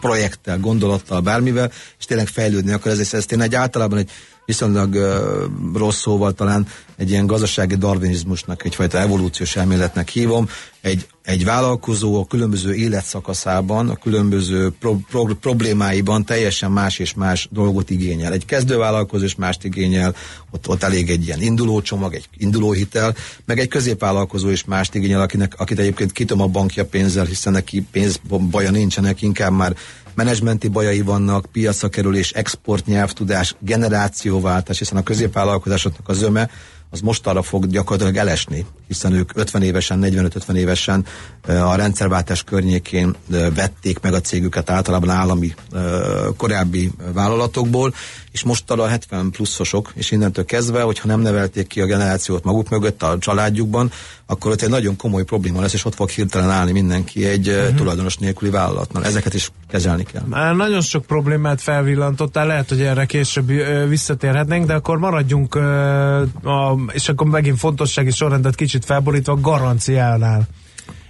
projekttel, 0.00 0.58
gondolattal, 0.58 1.20
bármivel, 1.20 1.70
és 1.98 2.04
tényleg 2.04 2.26
fejlődni 2.26 2.72
akar. 2.72 2.92
Ez, 2.92 3.14
ezt 3.14 3.32
én 3.32 3.40
egy 3.40 3.54
általában 3.54 3.98
egy 3.98 4.10
viszonylag 4.44 4.94
uh, 4.94 5.78
rossz 5.78 6.00
szóval 6.00 6.32
talán 6.32 6.66
egy 6.96 7.10
ilyen 7.10 7.26
gazdasági 7.26 7.76
darwinizmusnak, 7.76 8.64
egyfajta 8.64 8.98
evolúciós 8.98 9.56
elméletnek 9.56 10.08
hívom. 10.08 10.48
Egy, 10.80 11.06
egy 11.22 11.44
vállalkozó 11.44 12.20
a 12.20 12.26
különböző 12.26 12.74
életszakaszában, 12.74 13.88
a 13.88 13.96
különböző 13.96 14.70
pro, 14.78 14.96
pro, 14.96 15.24
problémáiban 15.24 16.24
teljesen 16.24 16.70
más 16.70 16.98
és 16.98 17.14
más 17.14 17.48
dolgot 17.50 17.90
igényel. 17.90 18.32
Egy 18.32 18.44
kezdővállalkozó 18.44 19.24
is 19.24 19.34
mást 19.34 19.64
igényel, 19.64 20.14
ott, 20.50 20.68
ott 20.68 20.82
elég 20.82 21.10
egy 21.10 21.26
ilyen 21.26 21.40
indulócsomag, 21.40 22.14
egy 22.14 22.28
indulóhitel, 22.36 23.14
meg 23.44 23.58
egy 23.58 23.68
középvállalkozó 23.68 24.48
is 24.48 24.64
mást 24.64 24.94
igényel, 24.94 25.20
akinek, 25.20 25.54
akit 25.58 25.78
egyébként 25.78 26.12
kitom 26.12 26.40
a 26.40 26.46
bankja 26.46 26.86
pénzzel, 26.86 27.24
hiszen 27.24 27.52
neki 27.52 27.86
pénz 27.92 28.20
baja 28.50 28.70
nincsenek, 28.70 29.22
inkább 29.22 29.52
már 29.52 29.76
menedzsmenti 30.14 30.68
bajai 30.68 31.00
vannak, 31.00 31.46
piacra 31.52 31.88
kerülés, 31.88 32.32
export 32.32 32.86
nyelvtudás, 32.86 33.56
generációváltás, 33.58 34.78
hiszen 34.78 34.96
a 34.98 35.02
középvállalkozásoknak 35.02 36.08
a 36.08 36.12
zöme 36.12 36.50
az 36.90 37.00
most 37.00 37.26
arra 37.26 37.42
fog 37.42 37.66
gyakorlatilag 37.66 38.16
elesni, 38.16 38.66
hiszen 38.86 39.12
ők 39.12 39.30
50 39.34 39.62
évesen, 39.62 39.98
45-50 40.02 40.54
évesen 40.54 41.04
a 41.46 41.74
rendszerváltás 41.74 42.42
környékén 42.42 43.14
vették 43.54 44.00
meg 44.00 44.14
a 44.14 44.20
cégüket 44.20 44.70
általában 44.70 45.10
állami 45.10 45.54
korábbi 46.36 46.90
vállalatokból, 47.12 47.94
és 48.32 48.42
most 48.42 48.70
a 48.70 48.86
70 48.86 49.30
pluszosok, 49.30 49.92
és 49.94 50.10
innentől 50.10 50.44
kezdve, 50.44 50.82
hogyha 50.82 51.08
nem 51.08 51.20
nevelték 51.20 51.66
ki 51.66 51.80
a 51.80 51.86
generációt 51.86 52.44
maguk 52.44 52.68
mögött 52.68 53.02
a 53.02 53.18
családjukban, 53.18 53.90
akkor 54.26 54.50
ott 54.50 54.62
egy 54.62 54.68
nagyon 54.68 54.96
komoly 54.96 55.24
probléma 55.24 55.60
lesz, 55.60 55.72
és 55.72 55.84
ott 55.84 55.94
fog 55.94 56.08
hirtelen 56.08 56.50
állni 56.50 56.72
mindenki 56.72 57.26
egy 57.26 57.48
uh-huh. 57.48 57.74
tulajdonos 57.74 58.16
nélküli 58.16 58.50
vállalatnál. 58.50 59.04
Ezeket 59.04 59.34
is 59.34 59.50
kezelni 59.68 60.02
kell. 60.02 60.22
Már 60.26 60.54
nagyon 60.54 60.80
sok 60.80 61.06
problémát 61.06 61.60
felvillantottál, 61.60 62.46
lehet, 62.46 62.68
hogy 62.68 62.80
erre 62.80 63.06
később 63.06 63.52
visszatérhetnénk, 63.88 64.66
de 64.66 64.74
akkor 64.74 64.98
maradjunk, 64.98 65.54
a, 65.54 66.74
és 66.92 67.08
akkor 67.08 67.26
megint 67.26 67.58
fontossági 67.58 68.10
sorrendet 68.10 68.54
kicsit 68.54 68.84
felborítva, 68.84 69.40
garanciánál. 69.40 70.48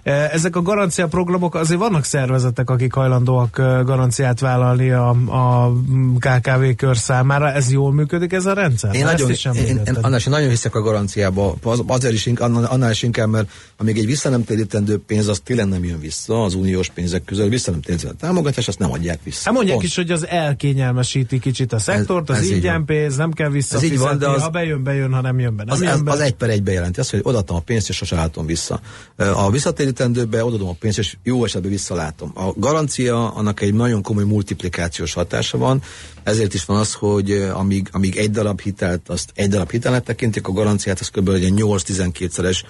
E, 0.03 0.13
ezek 0.13 0.57
a 0.57 0.63
garancia 0.63 1.09
programok, 1.09 1.55
azért 1.55 1.81
vannak 1.81 2.05
szervezetek, 2.05 2.71
akik 2.71 2.93
hajlandóak 2.93 3.59
e, 3.59 3.63
garanciát 3.63 4.41
vállalni 4.41 4.91
a, 4.91 5.09
a 5.11 5.73
KKV 6.19 6.77
kör 6.77 6.97
számára. 6.97 7.53
Ez 7.53 7.73
jól 7.73 7.93
működik 7.93 8.33
ez 8.33 8.47
a 8.47 8.53
rendszer? 8.53 8.95
Én, 8.95 9.05
nagyon, 9.05 9.31
én, 9.55 9.67
én, 9.67 9.99
annál 10.01 10.19
is 10.19 10.25
nagyon 10.25 10.49
hiszek 10.49 10.75
a 10.75 10.81
garanciába. 10.81 11.55
Az, 11.63 11.83
azért 11.87 12.15
is, 12.15 12.27
annál, 12.27 12.91
is 12.91 13.03
inkább, 13.03 13.29
mert 13.29 13.51
amíg 13.77 13.99
egy 13.99 14.07
vissza 14.07 14.29
nem 14.29 14.45
térítendő 14.45 14.99
pénz, 14.99 15.29
az 15.29 15.41
tényleg 15.45 15.69
nem 15.69 15.85
jön 15.85 16.01
vissza 16.01 16.43
az 16.45 16.55
uniós 16.55 16.89
pénzek 16.89 17.25
közül, 17.25 17.49
vissza 17.49 17.71
nem 17.71 17.81
térítendő 17.81 18.17
támogatás, 18.21 18.69
azt 18.69 18.79
nem 18.79 18.93
adják 18.93 19.19
vissza. 19.23 19.41
Hát 19.45 19.55
mondják 19.55 19.77
Pont. 19.77 19.89
is, 19.89 19.97
hogy 19.97 20.11
az 20.11 20.27
elkényelmesíti 20.27 21.39
kicsit 21.39 21.73
a 21.73 21.79
szektort, 21.79 22.31
ez, 22.31 22.37
ez 22.37 22.43
az 22.43 22.51
ingyen 22.51 22.85
pénz, 22.85 23.17
nem 23.17 23.33
kell 23.33 23.51
visszafizetni, 23.51 23.97
van, 23.97 24.19
de 24.19 24.29
az, 24.29 24.43
ha 24.43 24.49
bejön, 24.49 24.83
bejön, 24.83 25.13
ha 25.13 25.21
nem 25.21 25.39
jön 25.39 25.57
be. 25.57 25.65
Nem 25.65 25.75
az, 25.75 25.83
jön 25.83 26.05
be. 26.05 26.11
az 26.11 26.21
egy 26.21 26.35
per 26.35 26.51
egy 26.51 26.63
bejelenti, 26.63 27.01
azt, 27.01 27.11
hogy 27.11 27.21
odaadtam 27.23 27.57
a 27.57 27.61
pénzt, 27.61 27.89
és 27.89 27.97
sose 27.97 28.17
látom 28.17 28.47
vissza. 28.47 28.81
A 29.17 29.51
visszatérítendőbe 29.91 30.45
odaadom 30.45 30.69
a 30.69 30.77
pénzt, 30.81 30.99
és 30.99 31.17
jó 31.23 31.45
esetben 31.45 31.71
visszalátom. 31.71 32.33
A 32.35 32.53
garancia, 32.57 33.33
annak 33.33 33.61
egy 33.61 33.75
nagyon 33.75 34.03
komoly 34.03 34.25
multiplikációs 34.25 35.13
hatása 35.13 35.59
van, 35.59 35.83
ezért 36.23 36.55
is 36.55 36.65
van 36.65 36.77
az, 36.77 36.93
hogy 36.93 37.31
amíg, 37.53 37.89
amíg 37.93 38.17
egy 38.17 38.31
darab 38.31 38.61
hitelt, 38.61 39.09
azt 39.09 39.31
egy 39.35 39.49
darab 39.49 39.71
hitelnek 39.71 40.05
tekintik, 40.05 40.49
a 40.49 40.53
garanciát 40.53 41.01
az 41.01 41.09
kb. 41.09 41.29
egy 41.29 41.53
8-12-szeres 41.57 42.63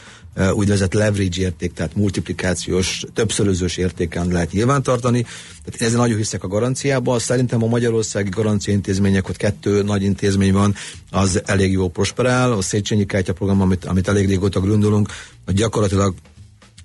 úgynevezett 0.52 0.92
leverage 0.92 1.40
érték, 1.40 1.72
tehát 1.72 1.96
multiplikációs, 1.96 3.04
többszörözős 3.14 3.76
értéken 3.76 4.28
lehet 4.28 4.52
nyilvántartani. 4.52 5.22
Tehát 5.64 5.80
ezzel 5.82 6.00
nagyon 6.00 6.16
hiszek 6.16 6.44
a 6.44 6.48
garanciába. 6.48 7.18
Szerintem 7.18 7.62
a 7.62 7.66
magyarországi 7.66 8.28
garancia 8.28 8.72
intézmények, 8.72 9.28
ott 9.28 9.36
kettő 9.36 9.82
nagy 9.82 10.02
intézmény 10.02 10.52
van, 10.52 10.74
az 11.10 11.42
elég 11.44 11.72
jó 11.72 11.88
prosperál. 11.88 12.52
A 12.52 12.62
Széchenyi 12.62 13.06
Kártya 13.06 13.32
program, 13.32 13.60
amit, 13.60 13.84
amit 13.84 14.08
elég 14.08 14.28
régóta 14.28 14.60
gondolunk, 14.60 15.08
gyakorlatilag 15.46 16.14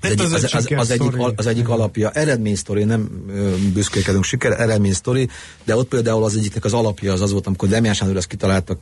az 0.02 0.10
egyik, 0.10 0.26
az, 0.26 0.34
az, 0.34 0.66
az, 0.72 0.92
egyik, 0.92 1.16
az 1.36 1.48
egyik 1.48 1.70
alapja, 1.70 2.10
eredménysztori, 2.10 2.84
nem 2.84 3.26
büszkélkedünk 3.74 4.24
siker, 4.24 4.60
eredménysztori, 4.60 5.30
de 5.64 5.76
ott 5.76 5.88
például 5.88 6.24
az 6.24 6.36
egyiknek 6.36 6.66
az 6.66 6.74
alapja 6.74 7.14
az 7.14 7.22
az 7.22 7.32
volt, 7.32 7.48
amikor 7.48 7.70
Demián 7.70 7.94
Sándor 7.94 8.18
ezt 8.18 8.28
kitalálta 8.28 8.78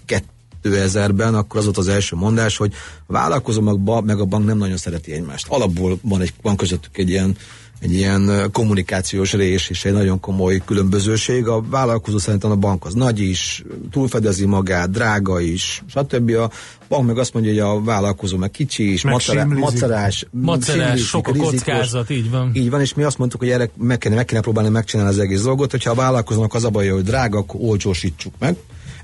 2000-ben, 0.63 1.35
akkor 1.35 1.59
az 1.59 1.65
volt 1.65 1.77
az 1.77 1.87
első 1.87 2.15
mondás, 2.15 2.57
hogy 2.57 2.73
a 3.05 3.11
vállalkozó 3.11 3.61
meg 4.01 4.19
a 4.19 4.25
bank 4.25 4.45
nem 4.45 4.57
nagyon 4.57 4.77
szereti 4.77 5.11
egymást. 5.11 5.47
Alapból 5.47 5.97
van, 6.01 6.21
egy, 6.21 6.33
van 6.41 6.55
közöttük 6.55 6.97
egy 6.97 7.09
ilyen 7.09 7.35
egy 7.83 7.93
ilyen 7.93 8.49
kommunikációs 8.51 9.33
rés 9.33 9.69
és 9.69 9.85
egy 9.85 9.93
nagyon 9.93 10.19
komoly 10.19 10.61
különbözőség. 10.65 11.47
A 11.47 11.61
vállalkozó 11.69 12.17
szerintem 12.17 12.51
a 12.51 12.55
bank 12.55 12.85
az 12.85 12.93
nagy 12.93 13.19
is, 13.19 13.63
túlfedezi 13.91 14.45
magát, 14.45 14.91
drága 14.91 15.39
is, 15.39 15.83
stb. 15.87 16.29
A 16.29 16.49
bank 16.87 17.05
meg 17.05 17.17
azt 17.17 17.33
mondja, 17.33 17.51
hogy 17.51 17.59
a 17.59 17.83
vállalkozó 17.83 18.37
meg 18.37 18.51
kicsi 18.51 18.91
is, 18.91 19.03
meg 19.03 19.13
macerá, 19.13 19.43
macerás, 19.43 20.25
macerás 20.31 21.01
sok 21.01 21.27
a 21.27 21.33
kockázat, 21.33 22.09
így 22.09 22.29
van. 22.29 22.51
Így 22.53 22.69
van, 22.69 22.81
és 22.81 22.93
mi 22.93 23.03
azt 23.03 23.17
mondtuk, 23.17 23.39
hogy 23.39 23.49
erre 23.49 23.69
meg 23.77 23.97
kéne, 23.97 24.15
meg 24.15 24.25
kéne 24.25 24.41
próbálni 24.41 24.69
megcsinálni 24.69 25.11
az 25.11 25.19
egész 25.19 25.41
dolgot, 25.41 25.71
hogyha 25.71 25.91
a 25.91 25.95
vállalkozónak 25.95 26.53
az 26.53 26.63
a 26.63 26.69
baj, 26.69 26.87
hogy 26.87 27.03
drága, 27.03 27.37
akkor 27.37 27.59
olcsósítsuk 27.63 28.33
meg 28.39 28.55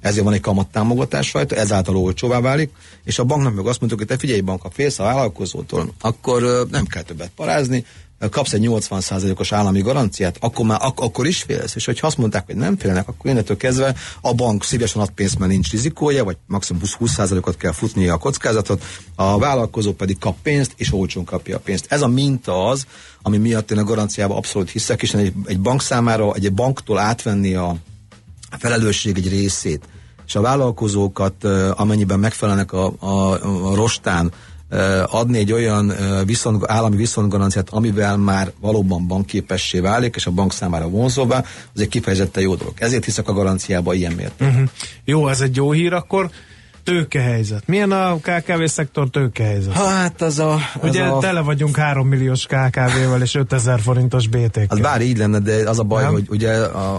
ezért 0.02 0.24
van 0.24 0.34
egy 0.34 0.40
kamattámogatás 0.40 1.34
rajta, 1.34 1.56
ezáltal 1.56 1.96
olcsóvá 1.96 2.40
válik, 2.40 2.70
és 3.04 3.20
a 3.20 3.24
banknak 3.24 3.56
meg 3.56 3.66
azt 3.66 3.80
mondtuk, 3.80 4.00
hogy 4.00 4.10
te 4.10 4.18
figyelj 4.18 4.42
bank, 4.42 4.62
ha 4.62 4.70
félsz 4.70 5.00
a 5.00 5.04
vállalkozótól, 5.04 5.94
akkor 6.02 6.68
nem 6.72 6.86
kell 6.86 7.02
többet 7.02 7.32
parázni, 7.36 7.86
kapsz 8.30 8.54
egy 8.54 8.66
80%-os 8.68 9.52
állami 9.52 9.82
garanciát, 9.82 10.38
akkor 10.40 10.66
már 10.66 10.80
ak- 10.82 11.00
akkor 11.00 11.28
is 11.28 11.42
félsz. 11.42 11.76
És 11.76 11.86
hogyha 11.86 12.08
azt 12.08 12.18
mondták, 12.18 12.46
hogy 12.46 12.56
nem 12.56 12.78
félnek, 12.78 13.08
akkor 13.08 13.32
innentől 13.32 13.58
kezdve 13.58 13.96
a 14.22 14.34
bank 14.34 14.64
szívesen 14.64 15.02
ad 15.02 15.10
pénzt, 15.10 15.40
mert 15.40 15.52
nincs 15.52 15.72
rizikója, 15.72 16.24
vagy 16.24 16.38
maximum 16.48 16.82
20%-ot 17.00 17.58
kell 17.58 17.72
futnia 17.72 18.14
a 18.14 18.18
kockázatot, 18.18 18.84
a 19.16 19.38
vállalkozó 19.38 19.94
pedig 19.94 20.18
kap 20.18 20.36
pénzt, 20.42 20.74
és 20.76 20.94
olcsón 20.94 21.24
kapja 21.24 21.56
a 21.56 21.60
pénzt. 21.60 21.86
Ez 21.90 22.02
a 22.02 22.08
minta 22.08 22.68
az, 22.68 22.86
ami 23.22 23.38
miatt 23.38 23.72
én 23.72 23.78
a 23.78 23.84
garanciába 23.84 24.36
abszolút 24.36 24.70
hiszek, 24.70 25.02
és 25.02 25.14
egy, 25.14 25.34
egy 25.46 25.60
bank 25.60 25.82
számára, 25.82 26.34
egy 26.34 26.54
banktól 26.54 26.98
átvenni 26.98 27.56
a 27.56 27.76
felelősség 28.50 29.18
egy 29.18 29.30
részét, 29.30 29.84
és 30.30 30.36
a 30.36 30.42
vállalkozókat, 30.42 31.44
amennyiben 31.76 32.20
megfelelnek 32.20 32.72
a, 32.72 32.94
a, 33.00 33.32
a 33.70 33.76
rostán, 33.76 34.32
adni 35.06 35.38
egy 35.38 35.52
olyan 35.52 35.94
viszont, 36.26 36.64
állami 36.68 36.96
viszontgaranciát, 36.96 37.70
amivel 37.70 38.18
már 38.18 38.52
valóban 38.60 39.08
bankképessé 39.08 39.80
válik, 39.80 40.16
és 40.16 40.26
a 40.26 40.32
bank 40.32 40.54
számára 40.54 40.90
vonzóvá, 40.90 41.44
az 41.74 41.82
egy 41.82 41.88
kifejezetten 41.88 42.44
jó 42.44 42.56
dolog. 42.56 42.74
Ezért 42.78 43.06
hiszek 43.06 43.28
a 43.28 43.34
garanciába 43.34 43.94
ilyen 43.94 44.12
mértékben. 44.12 44.50
Uh-huh. 44.50 44.70
Jó, 45.06 45.28
ez 45.28 45.42
egy 45.42 45.56
jó 45.56 45.72
hír 45.72 45.94
akkor. 45.94 46.30
Tőkehelyzet. 46.90 47.68
Milyen 47.68 47.92
a 47.92 48.16
KKV 48.16 48.64
szektor 48.66 49.10
tőkehelyzet? 49.10 49.74
Hát 49.74 50.22
az 50.22 50.40
a... 50.40 50.54
Az 50.54 50.90
Ugye 50.90 51.04
a... 51.04 51.20
tele 51.20 51.42
vagyunk 51.42 51.76
3 51.76 52.08
milliós 52.08 52.46
KKV-vel 52.46 53.22
és 53.22 53.36
5000 53.36 53.82
forintos 53.82 54.28
BT-kkel. 54.28 54.66
Az 54.68 54.80
bár 54.80 55.02
így 55.02 55.18
lenne, 55.18 55.40
de 55.40 55.70
az 55.70 55.80
a 55.80 55.84
baj, 55.84 56.04
Nem? 56.04 56.12
hogy 56.12 56.26
ugye 56.30 56.52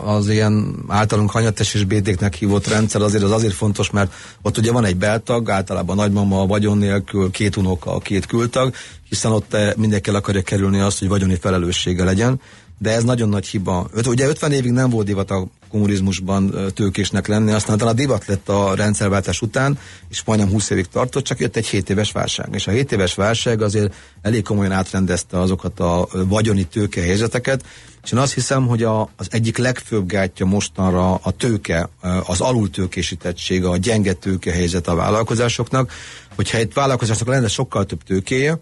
az 0.04 0.28
ilyen 0.28 0.74
általunk 0.88 1.30
hanyattes 1.30 1.74
és 1.74 1.84
BT-knek 1.84 2.34
hívott 2.34 2.68
rendszer 2.68 3.02
azért 3.02 3.22
az 3.22 3.30
azért 3.30 3.54
fontos, 3.54 3.90
mert 3.90 4.12
ott 4.42 4.58
ugye 4.58 4.72
van 4.72 4.84
egy 4.84 4.96
beltag, 4.96 5.50
általában 5.50 5.96
nagymama 5.96 6.46
vagyon 6.46 6.78
nélkül, 6.78 7.30
két 7.30 7.56
unoka, 7.56 7.98
két 7.98 8.26
kültag, 8.26 8.74
hiszen 9.08 9.32
ott 9.32 9.54
eh, 9.54 9.72
mindenki 9.76 10.10
akarja 10.10 10.42
kerülni 10.42 10.80
azt, 10.80 10.98
hogy 10.98 11.08
vagyoni 11.08 11.36
felelőssége 11.36 12.04
legyen 12.04 12.40
de 12.82 12.90
ez 12.90 13.04
nagyon 13.04 13.28
nagy 13.28 13.46
hiba. 13.46 13.88
Ugye 14.06 14.26
50 14.26 14.52
évig 14.52 14.70
nem 14.70 14.90
volt 14.90 15.06
divat 15.06 15.30
a 15.30 15.46
kommunizmusban 15.70 16.54
tőkésnek 16.74 17.26
lenni, 17.26 17.52
aztán 17.52 17.78
talán 17.78 17.96
divat 17.96 18.26
lett 18.26 18.48
a 18.48 18.74
rendszerváltás 18.74 19.42
után, 19.42 19.78
és 20.08 20.22
majdnem 20.24 20.50
20 20.50 20.70
évig 20.70 20.86
tartott, 20.86 21.24
csak 21.24 21.38
jött 21.38 21.56
egy 21.56 21.66
7 21.66 21.90
éves 21.90 22.12
válság. 22.12 22.48
És 22.52 22.66
a 22.66 22.70
7 22.70 22.92
éves 22.92 23.14
válság 23.14 23.62
azért 23.62 23.94
elég 24.22 24.42
komolyan 24.42 24.72
átrendezte 24.72 25.40
azokat 25.40 25.80
a 25.80 26.08
vagyoni 26.28 26.64
tőke 26.64 27.00
helyzeteket, 27.00 27.64
és 28.04 28.12
én 28.12 28.18
azt 28.18 28.34
hiszem, 28.34 28.66
hogy 28.66 28.82
a, 28.82 29.00
az 29.16 29.26
egyik 29.30 29.56
legfőbb 29.58 30.06
gátja 30.06 30.46
mostanra 30.46 31.14
a 31.14 31.30
tőke, 31.30 31.88
az 32.26 32.40
alultőkésítettség, 32.40 33.64
a 33.64 33.76
gyenge 33.76 34.12
tőke 34.12 34.52
helyzet 34.52 34.88
a 34.88 34.94
vállalkozásoknak, 34.94 35.92
hogyha 36.34 36.58
egy 36.58 36.72
vállalkozásnak 36.74 37.28
lenne 37.28 37.48
sokkal 37.48 37.86
több 37.86 38.02
tőkéje, 38.02 38.58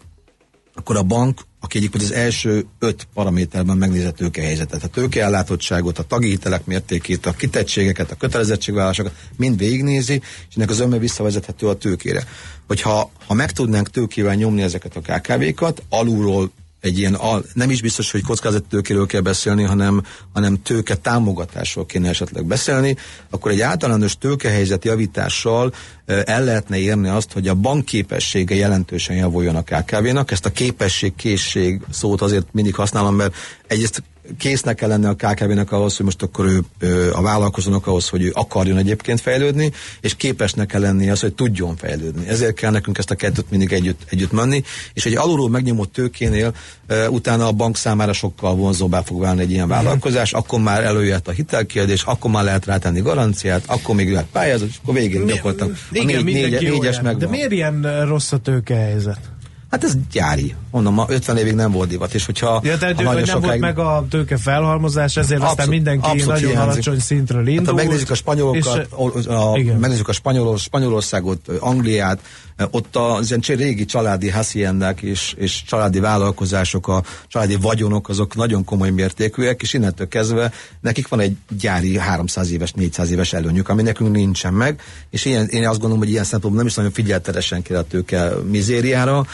akkor 0.79 0.97
a 0.97 1.03
bank, 1.03 1.41
aki 1.61 1.79
egyik 1.79 1.95
az 1.95 2.13
első 2.13 2.67
öt 2.79 3.07
paraméterben 3.15 3.77
megnézett 3.77 4.17
tőkehelyzetet, 4.17 4.83
a 4.83 4.89
tőkeellátottságot, 4.89 5.99
a 5.99 6.03
tagi 6.03 6.29
hitelek 6.29 6.65
mértékét, 6.65 7.27
a 7.27 7.33
kitettségeket, 7.33 8.11
a 8.11 8.15
kötelezettségvállalásokat 8.15 9.13
mind 9.37 9.59
végignézi, 9.59 10.23
és 10.49 10.57
ennek 10.57 10.71
az 10.71 10.81
önme 10.81 10.99
visszavezethető 10.99 11.69
a 11.69 11.77
tőkére. 11.77 12.25
Hogyha 12.67 13.11
ha 13.27 13.35
meg 13.35 13.53
tudnánk 13.53 13.91
tőkével 13.91 14.35
nyomni 14.35 14.63
ezeket 14.63 14.97
a 14.97 15.01
KKV-kat, 15.01 15.83
alulról 15.89 16.51
egy 16.81 16.99
ilyen, 16.99 17.19
nem 17.53 17.71
is 17.71 17.81
biztos, 17.81 18.11
hogy 18.11 18.23
kockázattőkéről 18.23 19.07
kell 19.07 19.21
beszélni, 19.21 19.63
hanem, 19.63 20.03
hanem 20.33 20.63
tőke 20.63 20.95
támogatásról 20.95 21.87
kéne 21.87 22.09
esetleg 22.09 22.45
beszélni, 22.45 22.97
akkor 23.31 23.51
egy 23.51 23.61
általános 23.61 24.19
tőkehelyzet 24.19 24.85
javítással 24.85 25.73
el 26.07 26.45
lehetne 26.45 26.79
érni 26.79 27.09
azt, 27.09 27.33
hogy 27.33 27.49
a 27.49 27.55
bank 27.55 27.85
képessége 27.85 28.55
jelentősen 28.55 29.17
javuljon 29.17 29.57
a 29.57 29.63
KKV-nak. 29.63 30.31
Ezt 30.31 30.47
a 30.47 30.53
képesség, 30.53 31.15
készség 31.15 31.81
szót 31.91 32.23
azért 32.23 32.47
mindig 32.53 32.75
használom, 32.75 33.15
mert 33.15 33.35
egyrészt 33.67 34.03
késznek 34.39 34.77
kell 34.77 34.89
lenni 34.89 35.07
a 35.07 35.15
KKV-nek 35.15 35.73
ahhoz, 35.73 35.97
hogy 35.97 36.05
most 36.05 36.23
akkor 36.23 36.45
ő, 36.47 36.61
ő 36.79 37.13
a 37.13 37.23
vállalkozónak 37.23 37.87
ahhoz, 37.87 38.09
hogy 38.09 38.23
ő 38.23 38.31
akarjon 38.35 38.77
egyébként 38.77 39.21
fejlődni, 39.21 39.73
és 40.01 40.17
képesnek 40.17 40.67
kell 40.67 40.81
lenni 40.81 41.11
az, 41.11 41.21
hogy 41.21 41.35
tudjon 41.35 41.77
fejlődni. 41.77 42.29
Ezért 42.29 42.55
kell 42.55 42.71
nekünk 42.71 42.99
ezt 42.99 43.11
a 43.11 43.15
kettőt 43.15 43.51
mindig 43.51 43.73
együtt, 43.73 44.01
együtt 44.09 44.33
menni, 44.33 44.63
és 44.93 45.07
egy 45.07 45.17
alulról 45.17 45.49
megnyomott 45.49 45.93
tőkénél 45.93 46.55
e, 46.87 47.11
utána 47.11 47.47
a 47.47 47.53
bank 47.53 47.77
számára 47.77 48.13
sokkal 48.13 48.55
vonzóbbá 48.55 49.03
fog 49.03 49.21
válni 49.21 49.41
egy 49.41 49.51
ilyen 49.51 49.69
vállalkozás, 49.69 50.33
akkor 50.33 50.61
már 50.61 50.85
előjött 50.85 51.29
a 51.29 51.33
hitelkérdés, 51.33 52.03
akkor 52.03 52.31
már 52.31 52.45
lehet 52.45 52.67
rátenni 52.67 53.01
garanciát, 53.01 53.63
akkor 53.67 53.95
még 53.95 54.13
lehet 54.13 54.29
pályázat, 54.33 54.69
és 54.69 54.77
akkor 54.83 54.95
végén 54.95 55.27
gyakorlatilag 55.27 55.71
a 55.71 55.77
négy, 55.91 56.25
négy, 56.25 56.71
négyes 56.71 57.01
meg. 57.01 57.17
De 57.17 57.29
miért 57.29 57.53
ilyen 57.53 58.05
rossz 58.07 58.33
a 58.33 58.39
tőkehelyzet? 58.39 59.21
Hát 59.71 59.85
ez 59.85 59.95
gyári. 60.11 60.55
Mondom, 60.71 60.95
ma 60.95 61.07
50 61.09 61.37
évig 61.37 61.55
nem 61.55 61.73
volt 61.73 61.89
divat, 61.89 62.15
és 62.15 62.27
hogyha... 62.27 62.61
Ja, 62.65 62.79
tehát, 62.79 62.97
ha 62.97 63.07
hogy 63.07 63.17
nem 63.17 63.25
sokáig... 63.25 63.43
volt 63.43 63.61
meg 63.61 63.79
a 63.79 64.07
tőke 64.11 64.37
felhalmozás, 64.37 65.17
ezért 65.17 65.41
abszolút, 65.41 65.59
aztán 65.59 65.69
mindenki 65.69 66.07
abszolút 66.07 66.27
nagyon 66.27 66.51
hiányzik. 66.51 66.73
alacsony 66.73 66.99
szintről 66.99 67.47
indult. 67.47 67.67
Hát, 67.67 67.77
ha 67.77 67.83
megnézzük 67.83 68.11
a 68.11 68.15
spanyolokat, 68.15 68.89
és, 69.17 69.27
a, 69.27 69.59
megnézzük 69.79 70.09
a 70.09 70.13
Spanyol, 70.13 70.59
Spanyolországot, 70.59 71.49
Angliát, 71.49 72.19
ott 72.71 72.97
az 72.97 73.29
ilyen 73.29 73.59
régi 73.59 73.85
családi 73.85 74.31
haciendák 74.31 75.03
és, 75.03 75.35
és 75.37 75.63
családi 75.67 76.01
vállalkozások, 76.01 76.89
a 76.89 77.03
családi 77.29 77.57
vagyonok, 77.57 78.09
azok 78.09 78.35
nagyon 78.35 78.65
komoly 78.65 78.91
mértékűek, 78.91 79.63
és 79.63 79.73
innentől 79.73 80.09
kezdve 80.09 80.53
nekik 80.81 81.09
van 81.09 81.21
egy 81.21 81.37
gyári 81.59 81.99
300 81.99 82.51
éves, 82.51 82.73
400 82.73 83.11
éves 83.11 83.33
előnyük, 83.33 83.69
ami 83.69 83.83
nekünk 83.83 84.11
nincsen 84.11 84.55
meg, 84.55 84.81
és 85.11 85.25
ilyen, 85.25 85.47
én 85.47 85.67
azt 85.67 85.79
gondolom, 85.79 85.99
hogy 85.99 86.11
ilyen 86.11 86.25
szempontból 86.25 86.59
nem 86.59 86.67
is 86.67 86.75
nagyon 86.75 86.93
figyelteresen 86.93 87.63
kell 87.63 87.79
a 87.79 87.83
tőke 87.83 88.31
mizériára. 88.51 89.27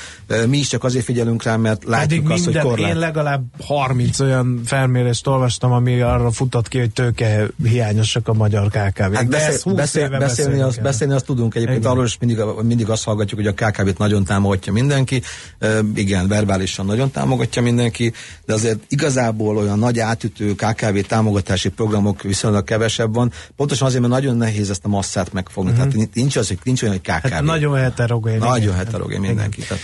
Mi 0.47 0.59
is 0.59 0.69
csak 0.69 0.85
azért 0.85 1.05
figyelünk 1.05 1.43
rá, 1.43 1.57
mert 1.57 1.85
látjuk 1.85 2.23
Pedig 2.23 2.37
azt, 2.37 2.45
minden, 2.45 2.63
hogy 2.63 2.71
korlát... 2.71 2.91
Én 2.91 2.99
legalább 2.99 3.43
30 3.61 4.21
olyan 4.21 4.61
felmérést 4.65 5.27
olvastam, 5.27 5.73
ami 5.73 6.01
arra 6.01 6.31
futott 6.31 6.69
ki, 6.69 6.79
hogy 6.79 6.91
tőke 6.91 7.47
hiányosak 7.63 8.29
a 8.29 8.33
magyar 8.33 8.69
KKV. 8.69 9.15
Hát 9.15 9.29
beszél, 9.29 9.75
beszél, 9.75 10.09
beszélni, 10.09 10.61
azt, 10.61 10.83
beszélni 10.83 11.15
azt 11.15 11.25
tudunk 11.25 11.55
egyébként, 11.55 11.79
Igen. 11.79 11.91
arról 11.91 12.05
is 12.05 12.17
mindig, 12.21 12.39
mindig 12.63 12.91
azt 12.91 13.05
hallgatjuk, 13.15 13.41
hogy 13.41 13.55
a 13.59 13.71
KKV-t 13.71 13.99
nagyon 13.99 14.25
támogatja 14.25 14.73
mindenki, 14.73 15.23
e, 15.59 15.79
igen, 15.95 16.29
verbálisan 16.29 16.87
nagyon 16.87 17.11
támogatja 17.11 17.63
mindenki, 17.63 18.13
de 18.47 18.53
azért 18.53 18.79
igazából 18.89 19.57
olyan 19.57 19.79
nagy 19.79 19.99
átütő 19.99 20.55
KKV 20.55 20.99
támogatási 21.09 21.69
programok 21.69 22.23
viszonylag 22.23 22.65
kevesebb 22.65 23.15
van, 23.15 23.33
pontosan 23.57 23.87
azért, 23.87 24.01
mert 24.01 24.13
nagyon 24.13 24.37
nehéz 24.37 24.71
ezt 24.71 24.85
a 24.85 24.89
masszát 24.89 25.33
megfogni. 25.33 25.71
Uh-huh. 25.71 25.93
Tehát 25.93 26.15
nincs, 26.15 26.37
az, 26.37 26.49
hogy 26.49 26.59
nincs 26.63 26.83
olyan, 26.83 26.95
hogy 26.95 27.15
KKV. 27.15 27.33
Hát 27.33 27.43
nagyon 27.43 27.77
heterogén. 27.77 28.39
Nagyon 28.39 28.63
igen. 28.63 28.75
heterogén 28.75 29.21
mindenki. 29.21 29.57
Igen. 29.57 29.69
Tehát. 29.69 29.83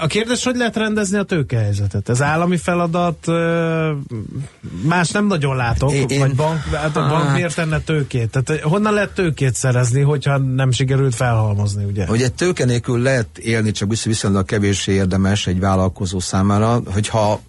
A 0.00 0.06
kérdés, 0.06 0.44
hogy 0.44 0.56
lehet 0.56 0.76
rendezni 0.76 1.18
a 1.18 1.22
tőkehelyzetet? 1.22 2.08
Ez 2.08 2.22
állami 2.22 2.56
feladat, 2.56 3.26
más 4.82 5.10
nem 5.10 5.26
nagyon 5.26 5.56
látok, 5.56 5.92
én, 5.92 6.18
vagy 6.18 6.34
bank, 6.34 6.62
hát 6.62 6.96
a 6.96 7.08
bank 7.08 7.32
miért 7.32 7.54
tenne 7.54 7.80
tőkét? 7.80 8.30
Tehát 8.30 8.62
honnan 8.62 8.92
lehet 8.92 9.14
tőkét 9.14 9.54
szerezni, 9.54 10.00
hogyha 10.00 10.38
nem 10.38 10.70
sikerült 10.70 11.14
felhalmozni, 11.14 11.84
ugye? 11.84 12.06
Ugye 12.08 12.28
tőke 12.28 12.64
nélkül 12.64 13.02
lehet 13.02 13.38
élni, 13.38 13.70
csak 13.70 13.94
viszonylag 14.04 14.44
kevéssé 14.44 14.92
érdemes 14.92 15.46
egy 15.46 15.60
vállalkozó 15.60 16.20
számára, 16.20 16.80
hogyha 16.92 17.40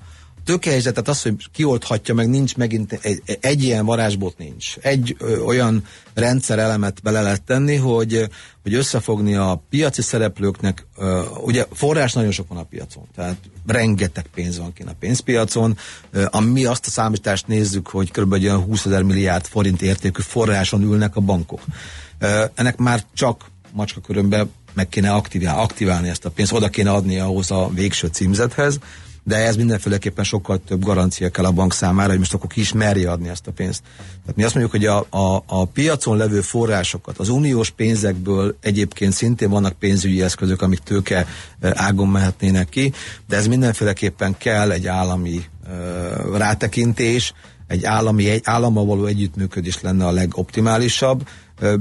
tőkehelyzetet 0.47 1.07
az, 1.07 1.21
hogy 1.21 1.35
kioldhatja, 1.53 2.13
meg 2.13 2.29
nincs 2.29 2.55
megint 2.55 2.99
egy, 3.01 3.21
egy 3.41 3.63
ilyen 3.63 3.85
varázsbot 3.85 4.37
nincs. 4.37 4.75
Egy 4.81 5.15
ö, 5.19 5.39
olyan 5.39 5.83
rendszerelemet 6.13 7.01
bele 7.03 7.21
lehet 7.21 7.41
tenni, 7.41 7.75
hogy, 7.75 8.29
hogy 8.63 8.73
összefogni 8.73 9.35
a 9.35 9.63
piaci 9.69 10.01
szereplőknek, 10.01 10.85
ö, 10.97 11.21
ugye 11.43 11.65
forrás 11.73 12.13
nagyon 12.13 12.31
sok 12.31 12.47
van 12.47 12.57
a 12.57 12.63
piacon, 12.63 13.03
tehát 13.15 13.37
rengeteg 13.65 14.25
pénz 14.33 14.57
van 14.57 14.73
kint 14.73 14.89
a 14.89 14.95
pénzpiacon, 14.99 15.77
ö, 16.11 16.25
ami 16.29 16.65
azt 16.65 16.87
a 16.87 16.89
számítást 16.89 17.47
nézzük, 17.47 17.87
hogy 17.87 18.11
kb. 18.11 18.47
20 18.47 18.85
ezer 18.85 19.03
milliárd 19.03 19.45
forint 19.45 19.81
értékű 19.81 20.21
forráson 20.21 20.81
ülnek 20.81 21.15
a 21.15 21.21
bankok. 21.21 21.61
Ö, 22.19 22.43
ennek 22.53 22.77
már 22.77 23.03
csak 23.13 23.45
macska 23.71 24.01
körömben 24.01 24.51
meg 24.73 24.89
kéne 24.89 25.11
aktiválni, 25.11 25.61
aktiválni 25.61 26.09
ezt 26.09 26.25
a 26.25 26.29
pénzt, 26.29 26.51
oda 26.51 26.69
kéne 26.69 26.91
adni 26.91 27.19
ahhoz 27.19 27.51
a 27.51 27.69
végső 27.73 28.07
címzethez, 28.07 28.79
de 29.27 29.35
ez 29.35 29.55
mindenféleképpen 29.55 30.23
sokkal 30.23 30.61
több 30.67 30.83
garancia 30.83 31.29
kell 31.29 31.45
a 31.45 31.51
bank 31.51 31.73
számára, 31.73 32.09
hogy 32.09 32.17
most 32.17 32.33
akkor 32.33 32.49
ki 32.49 32.59
is 32.59 32.73
merje 32.73 33.11
adni 33.11 33.29
ezt 33.29 33.47
a 33.47 33.51
pénzt. 33.51 33.81
Tehát 33.97 34.35
mi 34.35 34.43
azt 34.43 34.55
mondjuk, 34.55 34.75
hogy 34.75 34.85
a, 34.85 35.05
a, 35.09 35.43
a 35.45 35.65
piacon 35.65 36.17
levő 36.17 36.41
forrásokat, 36.41 37.17
az 37.17 37.29
uniós 37.29 37.69
pénzekből 37.69 38.57
egyébként 38.61 39.13
szintén 39.13 39.49
vannak 39.49 39.73
pénzügyi 39.73 40.21
eszközök, 40.21 40.61
amik 40.61 40.79
tőke 40.79 41.27
ágon 41.61 42.07
mehetnének 42.07 42.69
ki, 42.69 42.93
de 43.27 43.35
ez 43.35 43.47
mindenféleképpen 43.47 44.37
kell 44.37 44.71
egy 44.71 44.87
állami 44.87 45.43
uh, 45.67 46.37
rátekintés, 46.37 47.33
egy 47.67 47.85
állami, 47.85 48.29
egy 48.29 48.41
állammal 48.43 48.85
való 48.85 49.05
együttműködés 49.05 49.81
lenne 49.81 50.05
a 50.05 50.11
legoptimálisabb, 50.11 51.27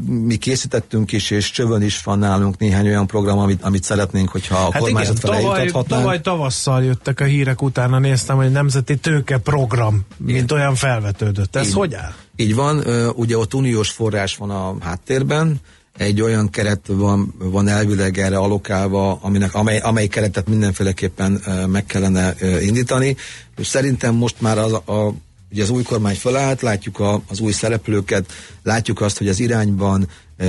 mi 0.06 0.36
készítettünk 0.36 1.12
is, 1.12 1.30
és 1.30 1.50
csövön 1.50 1.82
is 1.82 2.02
van 2.02 2.18
nálunk 2.18 2.58
néhány 2.58 2.86
olyan 2.86 3.06
program, 3.06 3.38
amit, 3.38 3.62
amit 3.62 3.82
szeretnénk, 3.82 4.28
hogyha 4.28 4.56
a 4.56 4.72
hát 4.72 4.82
kormányzat 4.82 5.18
igen, 5.18 5.40
tavaly, 5.40 5.70
tavaly 5.86 6.20
tavasszal 6.20 6.84
jöttek 6.84 7.20
a 7.20 7.24
hírek 7.24 7.62
utána, 7.62 7.98
néztem, 7.98 8.36
hogy 8.36 8.50
nemzeti 8.50 8.96
tőke 8.96 9.38
program, 9.38 10.06
mint 10.16 10.50
igen. 10.50 10.58
olyan 10.58 10.74
felvetődött. 10.74 11.56
Ez 11.56 11.66
Így. 11.66 11.72
hogy 11.72 11.94
áll? 11.94 12.12
Így 12.36 12.54
van, 12.54 12.84
ugye 13.14 13.38
ott 13.38 13.54
uniós 13.54 13.90
forrás 13.90 14.36
van 14.36 14.50
a 14.50 14.76
háttérben, 14.80 15.60
egy 15.96 16.20
olyan 16.20 16.50
keret 16.50 16.86
van, 16.86 17.34
van 17.38 17.68
elvileg 17.68 18.18
erre 18.18 18.36
alokálva, 18.36 19.18
aminek, 19.22 19.54
amely, 19.54 19.78
amely 19.78 20.06
keretet 20.06 20.48
mindenféleképpen 20.48 21.42
meg 21.66 21.86
kellene 21.86 22.34
indítani. 22.60 23.16
És 23.56 23.66
szerintem 23.66 24.14
most 24.14 24.40
már 24.40 24.58
az, 24.58 24.72
a, 24.72 25.14
Ugye 25.52 25.62
az 25.62 25.70
új 25.70 25.82
kormány 25.82 26.14
felállt, 26.14 26.62
látjuk 26.62 26.98
a, 26.98 27.22
az 27.28 27.40
új 27.40 27.52
szereplőket, 27.52 28.32
látjuk 28.62 29.00
azt, 29.00 29.18
hogy 29.18 29.28
az 29.28 29.40
irányban 29.40 30.09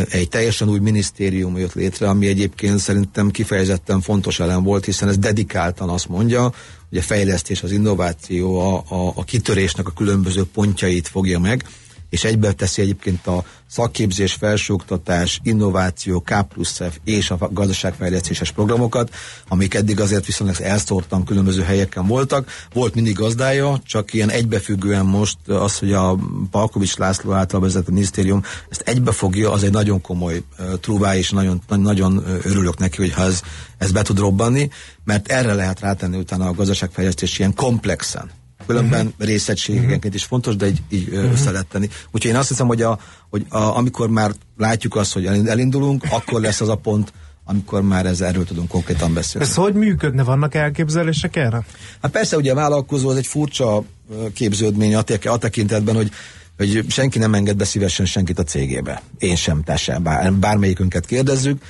egy 0.10 0.30
teljesen 0.30 0.70
új 0.70 0.80
minisztérium 0.80 1.58
jött 1.58 1.74
létre, 1.74 2.10
ami 2.10 2.28
egyébként 2.28 2.80
szerintem 2.80 3.32
kifejezetten 3.32 4.02
fontos 4.02 4.40
elem 4.40 4.64
volt, 4.64 4.86
hiszen 4.86 5.10
ez 5.10 5.18
dedikáltan 5.18 5.90
azt 5.90 6.10
mondja, 6.10 6.54
hogy 6.90 6.98
a 6.98 7.02
fejlesztés, 7.02 7.64
az 7.64 7.72
innováció, 7.72 8.60
a, 8.60 8.84
a, 8.88 9.12
a 9.16 9.24
kitörésnek 9.24 9.88
a 9.88 9.92
különböző 9.92 10.46
pontjait 10.54 11.08
fogja 11.08 11.40
meg, 11.40 11.64
és 12.10 12.24
egybe 12.24 12.52
teszi 12.52 12.82
egyébként 12.82 13.28
a 13.28 13.44
szakképzés, 13.70 14.34
felsőoktatás, 14.34 15.40
innováció, 15.44 16.22
K 16.22 16.48
plusz 16.48 16.78
F 16.78 17.00
és 17.04 17.32
a 17.32 17.50
gazdaságfejlesztéses 17.52 18.52
programokat, 18.52 19.14
amik 19.48 19.74
eddig 19.74 20.00
azért 20.00 20.26
viszonylag 20.26 20.62
elszórtan 20.62 21.26
különböző 21.26 21.62
helyeken 21.62 22.08
voltak. 22.08 22.50
Volt 22.74 22.96
mindig 22.96 23.16
gazdája, 23.16 23.80
csak 23.86 24.14
ilyen 24.14 24.30
egybefüggően 24.30 25.06
most 25.06 25.38
az, 25.48 25.78
hogy 25.78 25.94
a 25.94 26.18
Palkovics 26.52 26.98
László 26.98 27.32
által 27.32 27.60
vezetett 27.60 27.90
minisztérium 27.90 28.44
ezt 28.70 28.82
egybefogja, 28.82 29.52
az 29.52 29.64
egy 29.64 29.72
nagyon 29.72 30.02
komoly 30.02 30.44
trúvá, 30.82 31.16
és 31.16 31.30
nagyon, 31.30 31.62
nagyon 31.68 32.24
örülök 32.44 32.78
neki, 32.78 32.98
hogyha 32.98 33.24
ez, 33.24 33.42
ez 33.78 33.92
be 33.92 34.02
tud 34.02 34.20
robbanni, 34.20 34.70
mert 35.04 35.28
erre 35.28 35.54
lehet 35.54 35.80
rátenni 35.80 36.18
utána 36.18 36.48
a 36.48 36.54
gazdaságfejlesztés 36.54 37.40
ilyen 37.40 37.54
komplexen 37.54 38.32
különben 38.68 39.06
uh-huh. 39.06 39.26
részegységenként 39.28 40.14
is 40.14 40.24
fontos, 40.24 40.56
de 40.56 40.68
így, 40.68 40.82
így 40.90 41.08
uh-huh. 41.08 41.32
össze 41.32 41.52
lehet 41.52 41.68
tenni. 41.68 41.90
Úgyhogy 42.12 42.32
én 42.32 42.38
azt 42.38 42.48
hiszem, 42.48 42.68
hogy, 42.68 42.82
a, 42.82 43.00
hogy 43.30 43.46
a, 43.50 43.58
amikor 43.58 44.10
már 44.10 44.32
látjuk 44.58 44.96
azt, 44.96 45.14
hogy 45.14 45.26
elindulunk, 45.26 46.04
akkor 46.10 46.42
lesz 46.42 46.62
az 46.62 46.70
a 46.70 46.76
pont, 46.76 47.14
amikor 47.46 47.82
már 47.82 48.06
ez, 48.06 48.22
erről 48.22 48.46
tudunk 48.46 48.68
konkrétan 48.68 49.14
beszélni. 49.14 49.48
Ez 49.48 49.56
hogy 49.56 49.74
működne? 49.74 50.24
Vannak 50.24 50.56
elképzelések 50.56 51.36
erre? 51.36 51.66
Hát 52.02 52.12
persze, 52.12 52.38
ugye 52.38 52.52
a 52.52 52.56
vállalkozó 52.56 53.10
az 53.10 53.18
egy 53.18 53.28
furcsa 53.28 53.84
képződmény 54.34 54.96
a 54.96 55.38
tekintetben, 55.38 55.96
hogy 55.96 56.12
hogy 56.58 56.86
senki 56.88 57.20
nem 57.20 57.34
enged 57.34 57.56
be 57.56 57.66
szívesen 57.66 58.06
senkit 58.06 58.40
a 58.40 58.44
cégébe. 58.44 59.02
Én 59.18 59.36
sem, 59.36 59.64
te 59.64 59.76
sem, 59.76 60.04
bár, 60.04 60.34
bármelyikünket 60.34 61.06
kérdezzük. 61.06 61.62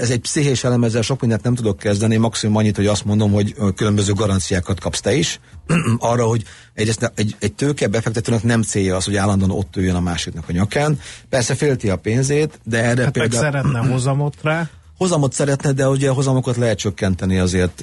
Ez 0.00 0.10
egy 0.10 0.20
pszichés 0.20 0.64
elem, 0.64 0.84
ezzel 0.84 1.02
sok 1.02 1.20
mindent 1.20 1.42
nem 1.42 1.54
tudok 1.54 1.78
kezdeni, 1.78 2.16
maximum 2.16 2.56
annyit, 2.56 2.76
hogy 2.76 2.86
azt 2.86 3.04
mondom, 3.04 3.32
hogy 3.32 3.54
különböző 3.76 4.12
garanciákat 4.12 4.80
kapsz 4.80 5.00
te 5.00 5.14
is, 5.14 5.40
arra, 5.98 6.26
hogy 6.26 6.42
egyrészt 6.74 7.12
egy, 7.14 7.36
egy 7.38 7.54
tőke 7.54 7.86
befektetőnek 7.86 8.42
nem 8.42 8.62
célja 8.62 8.96
az, 8.96 9.04
hogy 9.04 9.16
állandóan 9.16 9.50
ott 9.50 9.76
üljön 9.76 9.94
a 9.94 10.00
másiknak 10.00 10.48
a 10.48 10.52
nyakán. 10.52 10.98
Persze 11.28 11.54
félti 11.54 11.90
a 11.90 11.96
pénzét, 11.96 12.60
de 12.64 12.84
erre 12.84 13.02
hát 13.02 13.12
például... 13.12 13.42
szeretne 13.42 13.78
hozamot 13.78 14.34
rá 14.42 14.70
hozamot 14.96 15.32
szeretne, 15.32 15.72
de 15.72 15.88
ugye 15.88 16.10
a 16.10 16.12
hozamokat 16.12 16.56
lehet 16.56 16.78
csökkenteni 16.78 17.38
azért. 17.38 17.82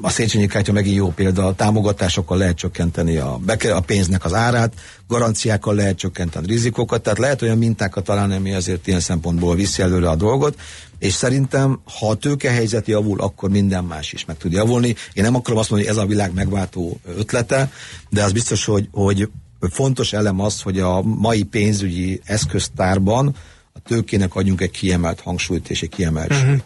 A 0.00 0.10
Széchenyi 0.10 0.46
kártya 0.46 0.72
megint 0.72 0.96
jó 0.96 1.08
példa, 1.08 1.46
a 1.46 1.54
támogatásokkal 1.54 2.38
lehet 2.38 2.56
csökkenteni 2.56 3.16
a, 3.16 3.40
a 3.74 3.80
pénznek 3.80 4.24
az 4.24 4.34
árát, 4.34 4.72
garanciákkal 5.08 5.74
lehet 5.74 5.96
csökkenteni 5.96 6.46
rizikókat, 6.46 7.02
tehát 7.02 7.18
lehet 7.18 7.42
olyan 7.42 7.58
mintákat 7.58 8.04
találni, 8.04 8.34
ami 8.34 8.52
azért 8.52 8.86
ilyen 8.86 9.00
szempontból 9.00 9.54
viszi 9.54 9.82
előre 9.82 10.08
a 10.08 10.16
dolgot, 10.16 10.58
és 10.98 11.12
szerintem, 11.12 11.80
ha 11.98 12.08
a 12.08 12.14
tőkehelyzet 12.14 12.86
javul, 12.86 13.20
akkor 13.20 13.50
minden 13.50 13.84
más 13.84 14.12
is 14.12 14.24
meg 14.24 14.36
tud 14.36 14.52
javulni. 14.52 14.94
Én 15.12 15.24
nem 15.24 15.34
akarom 15.34 15.58
azt 15.58 15.70
mondani, 15.70 15.90
hogy 15.90 15.98
ez 15.98 16.04
a 16.04 16.08
világ 16.08 16.34
megváltó 16.34 17.00
ötlete, 17.16 17.70
de 18.08 18.24
az 18.24 18.32
biztos, 18.32 18.64
hogy, 18.64 18.88
hogy 18.92 19.28
fontos 19.70 20.12
elem 20.12 20.40
az, 20.40 20.60
hogy 20.60 20.78
a 20.78 21.02
mai 21.02 21.42
pénzügyi 21.42 22.20
eszköztárban 22.24 23.26
a 23.26 23.61
tőkének 23.86 24.34
adjunk 24.34 24.60
egy 24.60 24.70
kiemelt 24.70 25.20
hangsúlyt 25.20 25.70
és 25.70 25.82
egy 25.82 25.88
kiemelt 25.88 26.32
uh-huh. 26.32 26.60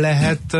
Lehet, 0.00 0.56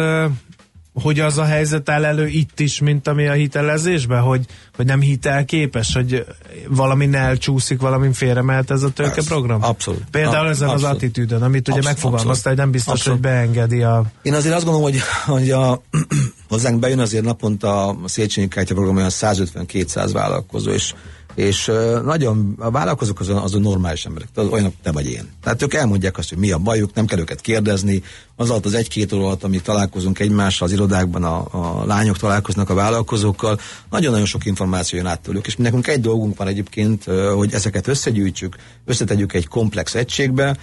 hogy 1.02 1.20
az 1.20 1.38
a 1.38 1.44
helyzet 1.44 1.88
áll 1.88 2.04
elő 2.04 2.26
itt 2.26 2.60
is, 2.60 2.80
mint 2.80 3.08
ami 3.08 3.26
a 3.26 3.32
hitelezésben, 3.32 4.22
hogy, 4.22 4.44
hogy 4.76 4.86
nem 4.86 5.00
hitelképes, 5.00 5.94
hogy 5.94 6.24
valami 6.68 7.08
elcsúszik, 7.12 7.80
valami 7.80 8.12
félremelt 8.12 8.70
ez 8.70 8.82
a 8.82 8.90
tőkeprogram? 8.90 9.62
Abszolút. 9.62 10.04
Például 10.10 10.46
a, 10.46 10.50
ezen 10.50 10.68
abszolút. 10.68 10.90
az 10.90 10.96
attitűdön, 10.96 11.42
amit 11.42 11.68
ugye 11.68 11.82
megfogalmazta, 11.82 12.48
hogy 12.48 12.58
nem 12.58 12.70
biztos, 12.70 12.92
abszolút. 12.92 13.18
hogy 13.18 13.30
beengedi 13.30 13.82
a... 13.82 14.04
Én 14.22 14.34
azért 14.34 14.54
azt 14.54 14.64
gondolom, 14.64 14.90
hogy, 14.90 15.00
hogy 15.26 15.50
a, 15.50 15.82
hozzánk 16.48 16.78
bejön 16.78 16.98
azért 16.98 17.24
naponta 17.24 17.88
a 17.88 17.96
Széchenyi 18.04 18.48
Kártya 18.48 18.74
program 18.74 18.96
olyan 18.96 19.10
150-200 19.12 20.10
vállalkozó, 20.12 20.70
és 20.70 20.94
és 21.34 21.70
nagyon 22.04 22.54
a 22.58 22.70
vállalkozók 22.70 23.20
azon, 23.20 23.36
azon 23.36 23.60
normális 23.60 24.04
emberek, 24.04 24.28
az 24.34 24.46
olyanok 24.46 24.72
te 24.82 24.92
vagy 24.92 25.06
én. 25.06 25.28
Tehát 25.42 25.62
ők 25.62 25.74
elmondják 25.74 26.18
azt, 26.18 26.28
hogy 26.28 26.38
mi 26.38 26.50
a 26.50 26.58
bajuk, 26.58 26.94
nem 26.94 27.06
kell 27.06 27.18
őket 27.18 27.40
kérdezni. 27.40 28.02
Az 28.36 28.50
alatt 28.50 28.64
az 28.64 28.74
egy-két 28.74 29.12
óra 29.12 29.24
alatt, 29.24 29.44
amíg 29.44 29.62
találkozunk 29.62 30.18
egymással 30.18 30.66
az 30.66 30.72
irodákban, 30.72 31.24
a, 31.24 31.46
a 31.50 31.84
lányok 31.86 32.18
találkoznak 32.18 32.70
a 32.70 32.74
vállalkozókkal, 32.74 33.58
nagyon-nagyon 33.90 34.26
sok 34.26 34.44
információ 34.44 34.98
jön 34.98 35.06
át 35.06 35.20
tőlük, 35.20 35.46
és 35.46 35.56
nekünk 35.56 35.86
egy 35.86 36.00
dolgunk 36.00 36.36
van 36.36 36.46
egyébként, 36.46 37.04
hogy 37.34 37.52
ezeket 37.52 37.86
összegyűjtsük, 37.86 38.56
összetegyük 38.84 39.32
egy 39.32 39.46
komplex 39.46 39.94
egységbe, 39.94 40.56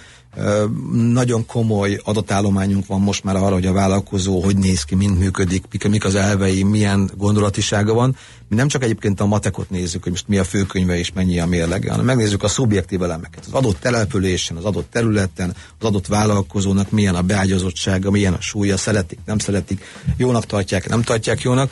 nagyon 0.92 1.46
komoly 1.46 2.00
adatállományunk 2.04 2.86
van 2.86 3.00
most 3.00 3.24
már 3.24 3.36
arra, 3.36 3.54
hogy 3.54 3.66
a 3.66 3.72
vállalkozó 3.72 4.40
hogy 4.40 4.56
néz 4.56 4.82
ki, 4.82 4.94
mind 4.94 5.18
működik, 5.18 5.64
mik, 5.70 5.88
mik 5.88 6.04
az 6.04 6.14
elvei, 6.14 6.62
milyen 6.62 7.10
gondolatisága 7.16 7.94
van. 7.94 8.16
Mi 8.48 8.56
nem 8.56 8.68
csak 8.68 8.82
egyébként 8.82 9.20
a 9.20 9.26
matekot 9.26 9.70
nézzük, 9.70 10.02
hogy 10.02 10.12
most 10.12 10.28
mi 10.28 10.38
a 10.38 10.44
főkönyve 10.44 10.98
és 10.98 11.12
mennyi 11.12 11.40
a 11.40 11.46
mérlege, 11.46 11.90
hanem 11.90 12.04
megnézzük 12.04 12.42
a 12.42 12.48
szubjektív 12.48 13.02
elemeket. 13.02 13.44
Az 13.46 13.52
adott 13.52 13.80
településen, 13.80 14.56
az 14.56 14.64
adott 14.64 14.90
területen, 14.90 15.54
az 15.78 15.86
adott 15.86 16.06
vállalkozónak 16.06 16.90
milyen 16.90 17.14
a 17.14 17.22
beágyazottsága, 17.22 18.10
milyen 18.10 18.32
a 18.32 18.40
súlya, 18.40 18.76
szeretik, 18.76 19.18
nem 19.26 19.38
szeretik, 19.38 19.84
jónak 20.16 20.46
tartják, 20.46 20.88
nem 20.88 21.02
tartják 21.02 21.42
jónak. 21.42 21.70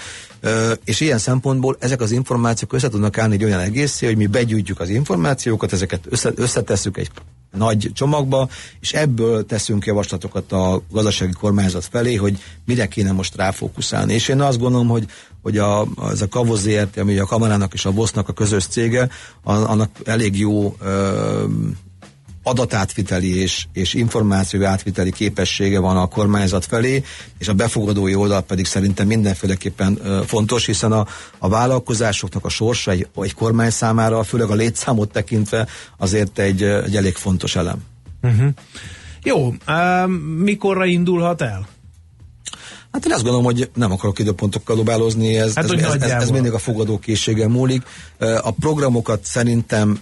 És 0.85 1.01
ilyen 1.01 1.19
szempontból 1.19 1.77
ezek 1.81 2.01
az 2.01 2.11
információk 2.11 2.73
össze 2.73 2.89
tudnak 2.89 3.19
állni 3.19 3.35
egy 3.35 3.45
olyan 3.45 3.61
egészé, 3.61 4.07
hogy 4.07 4.17
mi 4.17 4.27
begyűjtjük 4.27 4.81
az 4.81 4.89
információkat, 4.89 5.73
ezeket 5.73 6.07
össze, 6.09 6.33
összetesszük 6.37 6.97
egy 6.97 7.11
nagy 7.57 7.91
csomagba, 7.95 8.49
és 8.81 8.93
ebből 8.93 9.47
teszünk 9.47 9.87
javaslatokat 9.87 10.53
a 10.53 10.83
gazdasági 10.91 11.33
kormányzat 11.33 11.85
felé, 11.85 12.15
hogy 12.15 12.39
mire 12.65 12.87
kéne 12.87 13.13
most 13.13 13.37
ráfókuszálni. 13.37 14.15
És 14.15 14.29
én 14.29 14.41
azt 14.41 14.59
gondolom, 14.59 14.89
hogy, 14.89 15.07
hogy 15.43 15.59
a, 15.59 15.81
az 15.97 16.23
a 16.23 16.29
Kavoz 16.29 16.61
ZRT, 16.61 16.97
ami 16.97 17.19
a 17.19 17.27
Kamarának 17.27 17.73
és 17.75 17.85
a 17.85 17.91
Vosznak 17.91 18.29
a 18.29 18.33
közös 18.33 18.67
cége, 18.67 19.09
annak 19.43 19.91
elég 20.05 20.39
jó 20.39 20.77
ö, 20.81 21.45
adatátviteli 22.45 23.41
és, 23.41 23.67
és 23.73 23.95
információ 23.95 24.65
átviteli 24.65 25.13
képessége 25.13 25.79
van 25.79 25.97
a 25.97 26.07
kormányzat 26.07 26.65
felé, 26.65 27.03
és 27.39 27.49
a 27.49 27.55
befogadói 27.55 28.15
oldal 28.15 28.41
pedig 28.41 28.67
szerintem 28.67 29.07
mindenféleképpen 29.07 29.99
fontos, 30.27 30.67
hiszen 30.67 30.93
a, 30.93 31.07
a 31.39 31.49
vállalkozásoknak 31.49 32.45
a 32.45 32.49
sorsa 32.49 32.91
egy, 32.91 33.09
egy 33.17 33.35
kormány 33.35 33.71
számára, 33.71 34.23
főleg 34.23 34.51
a 34.51 34.55
létszámot 34.55 35.11
tekintve 35.11 35.67
azért 35.97 36.39
egy, 36.39 36.63
egy 36.63 36.97
elég 36.97 37.15
fontos 37.15 37.57
elem. 37.57 37.79
Uh-huh. 38.23 38.49
Jó, 39.23 39.55
uh, 39.67 40.09
mikorra 40.39 40.85
indulhat 40.85 41.43
el? 41.43 41.67
Hát 42.95 43.07
én 43.07 43.13
azt 43.13 43.23
gondolom, 43.23 43.45
hogy 43.45 43.71
nem 43.75 43.93
akarok 43.93 44.19
időpontokkal 44.19 44.77
dobálozni, 44.77 45.39
ez, 45.39 45.55
hát, 45.55 45.73
ez, 45.73 45.83
ez, 45.83 46.03
ez, 46.03 46.11
ez 46.11 46.31
mindig 46.31 46.53
a 46.53 46.59
fogadókészségen 46.59 47.51
múlik. 47.51 47.83
A 48.19 48.51
programokat 48.51 49.25
szerintem 49.25 49.99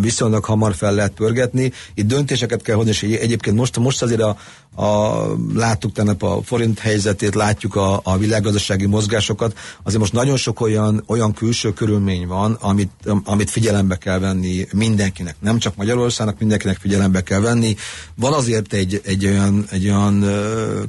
viszonylag 0.00 0.44
hamar 0.44 0.74
fel 0.74 0.94
lehet 0.94 1.12
pörgetni. 1.12 1.72
Itt 1.94 2.06
döntéseket 2.06 2.62
kell 2.62 2.74
hozni, 2.74 2.90
és 2.90 3.02
egyébként 3.02 3.56
most, 3.56 3.78
most 3.78 4.02
azért 4.02 4.20
a, 4.20 4.36
a, 4.82 5.22
láttuk 5.54 5.92
tegnap 5.92 6.22
a 6.22 6.40
forint 6.44 6.78
helyzetét, 6.78 7.34
látjuk 7.34 7.74
a, 7.74 8.00
a 8.02 8.16
világgazdasági 8.16 8.86
mozgásokat. 8.86 9.58
Azért 9.82 10.00
most 10.00 10.12
nagyon 10.12 10.36
sok 10.36 10.60
olyan, 10.60 11.02
olyan 11.06 11.32
külső 11.32 11.72
körülmény 11.72 12.26
van, 12.26 12.52
amit, 12.60 12.90
amit 13.24 13.50
figyelembe 13.50 13.96
kell 13.96 14.18
venni 14.18 14.66
mindenkinek. 14.72 15.36
Nem 15.40 15.58
csak 15.58 15.76
Magyarországnak, 15.76 16.38
mindenkinek 16.38 16.78
figyelembe 16.80 17.22
kell 17.22 17.40
venni. 17.40 17.76
Van 18.14 18.32
azért 18.32 18.72
egy, 18.72 19.00
egy 19.04 19.26
olyan, 19.26 19.66
egy 19.70 19.88
olyan 19.88 20.24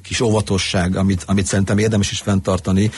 kis 0.02 0.22
óvatosság, 0.22 0.96
amit, 0.96 1.24
amit 1.30 1.46
szerintem 1.46 1.78
érdemes 1.78 2.12
is 2.12 2.20
fenntartani. 2.20 2.92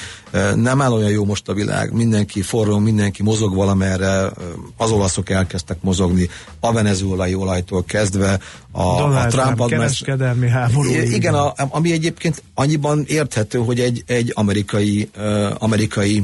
Nem 0.56 0.82
áll 0.82 0.92
olyan 0.92 1.10
jó 1.10 1.26
most 1.26 1.48
a 1.48 1.54
világ, 1.54 1.94
mindenki 1.94 2.42
forró, 2.42 2.78
mindenki 2.78 3.24
mozog 3.24 3.56
valamerre, 3.56 4.32
az 4.78 4.92
olaszok 4.92 5.30
elkezdtek 5.30 5.78
mozogni, 5.82 6.30
a 6.60 6.72
venezuelai 6.74 7.36
olajtól 7.36 7.84
kezdve, 7.84 8.40
a, 8.72 8.82
a 8.82 9.28
Trump 9.28 9.68
kereskedelmi 9.68 10.50
háború. 10.50 10.90
Igen, 10.90 11.34
a, 11.34 11.54
ami 11.56 11.92
egyébként 11.92 12.44
annyiban 12.54 13.04
érthető, 13.08 13.60
hogy 13.60 13.80
egy, 13.80 14.04
egy 14.08 14.32
amerikai, 14.36 15.10
amerikai 15.58 16.24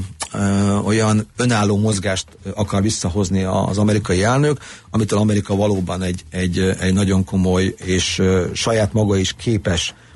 olyan 0.85 1.27
önálló 1.37 1.77
mozgást 1.77 2.25
akar 2.55 2.81
visszahozni 2.81 3.43
az 3.43 3.77
amerikai 3.77 4.23
elnök, 4.23 4.59
amitől 4.89 5.19
Amerika 5.19 5.55
valóban 5.55 6.01
egy, 6.01 6.23
egy, 6.29 6.59
egy 6.79 6.93
nagyon 6.93 7.23
komoly 7.23 7.75
és 7.85 8.21
saját 8.53 8.93
maga 8.93 9.17
is 9.17 9.33
képes 9.37 9.91
uh, 9.91 10.06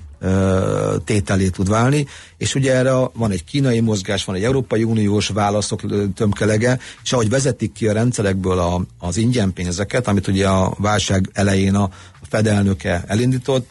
tételé 1.05 1.47
tud 1.47 1.69
válni, 1.69 2.07
és 2.37 2.55
ugye 2.55 2.73
erre 2.75 2.93
van 3.13 3.31
egy 3.31 3.43
kínai 3.43 3.79
mozgás, 3.79 4.25
van 4.25 4.35
egy 4.35 4.43
Európai 4.43 4.83
Uniós 4.83 5.27
válaszok 5.27 5.81
tömkelege, 6.15 6.79
és 7.03 7.13
ahogy 7.13 7.29
vezetik 7.29 7.71
ki 7.71 7.87
a 7.87 7.93
rendszerekből 7.93 8.59
a, 8.59 8.81
az 8.99 9.17
ingyen 9.17 9.53
pénzeket, 9.53 10.07
amit 10.07 10.27
ugye 10.27 10.47
a 10.47 10.73
válság 10.77 11.29
elején 11.33 11.75
a, 11.75 11.89
fedelnöke 12.31 13.03
elindított, 13.07 13.69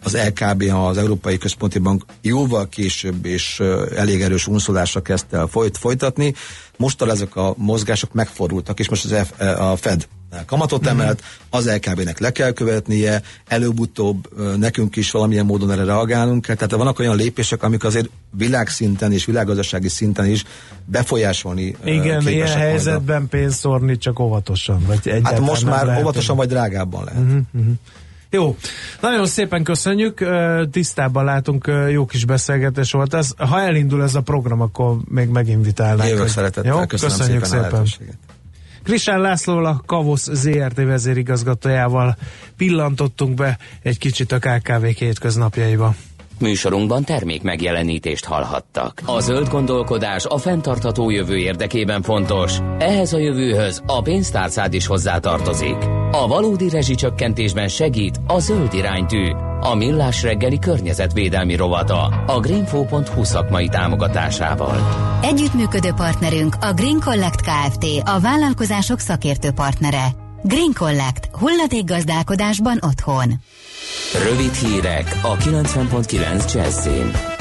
az 0.00 0.16
LKB, 0.16 0.62
az 0.62 0.98
Európai 0.98 1.38
Központi 1.38 1.78
Bank 1.78 2.04
jóval 2.20 2.68
később 2.68 3.26
és 3.26 3.62
elég 3.96 4.20
erős 4.20 4.46
unszolásra 4.46 5.02
kezdte 5.02 5.46
folyt, 5.46 5.78
folytatni. 5.78 6.34
Mostal 6.76 7.10
ezek 7.10 7.36
a 7.36 7.54
mozgások 7.56 8.12
megfordultak, 8.12 8.78
és 8.78 8.88
most 8.88 9.04
az 9.04 9.26
F, 9.26 9.40
a 9.40 9.76
Fed 9.76 10.08
kamatot 10.46 10.86
emelt, 10.86 11.22
az 11.50 11.70
LKB-nek 11.74 12.18
le 12.18 12.32
kell 12.32 12.52
követnie, 12.52 13.22
előbb-utóbb 13.46 14.28
nekünk 14.56 14.96
is 14.96 15.10
valamilyen 15.10 15.46
módon 15.46 15.70
erre 15.70 15.84
reagálnunk 15.84 16.42
kell. 16.42 16.54
Tehát 16.54 16.74
vannak 16.74 16.98
olyan 16.98 17.16
lépések, 17.16 17.62
amik 17.62 17.84
azért 17.84 18.08
világszinten 18.30 19.12
és 19.12 19.24
világgazdasági 19.24 19.88
szinten 19.88 20.26
is 20.26 20.44
befolyásolni 20.84 21.76
Igen, 21.84 22.28
ilyen 22.28 22.46
helyzetben 22.46 23.28
pénzt 23.28 23.58
szórni 23.58 23.98
csak 23.98 24.18
óvatosan. 24.18 24.84
Vagy 24.86 25.20
hát 25.22 25.40
most 25.40 25.64
már 25.64 25.86
lehet, 25.86 26.00
óvatosan 26.00 26.36
vagy 26.36 26.48
drágábban 26.48 27.04
lehet. 27.04 27.20
Uh-huh, 27.20 27.40
uh-huh. 27.52 27.72
Jó, 28.34 28.56
nagyon 29.00 29.26
szépen 29.26 29.64
köszönjük, 29.64 30.26
tisztában 30.70 31.24
látunk, 31.24 31.70
jó 31.90 32.04
kis 32.04 32.24
beszélgetés 32.24 32.92
volt 32.92 33.14
ez. 33.14 33.32
Ha 33.36 33.60
elindul 33.60 34.02
ez 34.02 34.14
a 34.14 34.20
program, 34.20 34.60
akkor 34.60 34.96
még 35.04 35.28
meginvitálnánk. 35.28 36.10
Jövök 36.10 36.28
szeretettel, 36.28 36.78
jó? 36.78 36.86
köszönöm 36.86 37.16
Köszönjük 37.16 37.44
szépen. 37.44 37.86
szépen. 37.86 38.18
Krisán 38.82 39.20
Lászlóval 39.20 39.66
a 39.66 39.82
Kavosz 39.86 40.28
ZRT 40.32 40.76
vezérigazgatójával 40.76 42.16
pillantottunk 42.56 43.34
be 43.34 43.58
egy 43.82 43.98
kicsit 43.98 44.32
a 44.32 44.38
KKV 44.38 44.84
hétköznapjaiba. 44.84 45.94
Műsorunkban 46.38 47.04
termék 47.04 47.42
megjelenítést 47.42 48.24
hallhattak. 48.24 49.02
A 49.06 49.20
zöld 49.20 49.48
gondolkodás 49.48 50.24
a 50.24 50.38
fenntartható 50.38 51.10
jövő 51.10 51.36
érdekében 51.36 52.02
fontos. 52.02 52.58
Ehhez 52.78 53.12
a 53.12 53.18
jövőhöz 53.18 53.82
a 53.86 54.02
pénztárcád 54.02 54.74
is 54.74 54.86
hozzátartozik. 54.86 56.01
A 56.14 56.26
valódi 56.26 56.68
rezsicsökkentésben 56.68 57.68
segít 57.68 58.20
a 58.26 58.38
zöld 58.38 58.74
iránytű, 58.74 59.30
a 59.60 59.74
millás 59.74 60.22
reggeli 60.22 60.58
környezetvédelmi 60.58 61.56
rovata 61.56 62.02
a 62.26 62.40
greenfo.hu 62.40 63.24
szakmai 63.24 63.68
támogatásával. 63.68 64.76
Együttműködő 65.22 65.92
partnerünk 65.92 66.56
a 66.60 66.72
Green 66.72 67.00
Collect 67.00 67.40
Kft. 67.40 67.84
a 68.04 68.20
vállalkozások 68.20 68.98
szakértő 68.98 69.50
partnere. 69.50 70.06
Green 70.42 70.72
Collect. 70.78 71.28
Hulladékgazdálkodásban 71.32 72.78
otthon. 72.80 73.32
Rövid 74.28 74.52
hírek 74.52 75.20
a 75.22 75.36
90.9 75.36 76.54
Jazzin. 76.54 77.31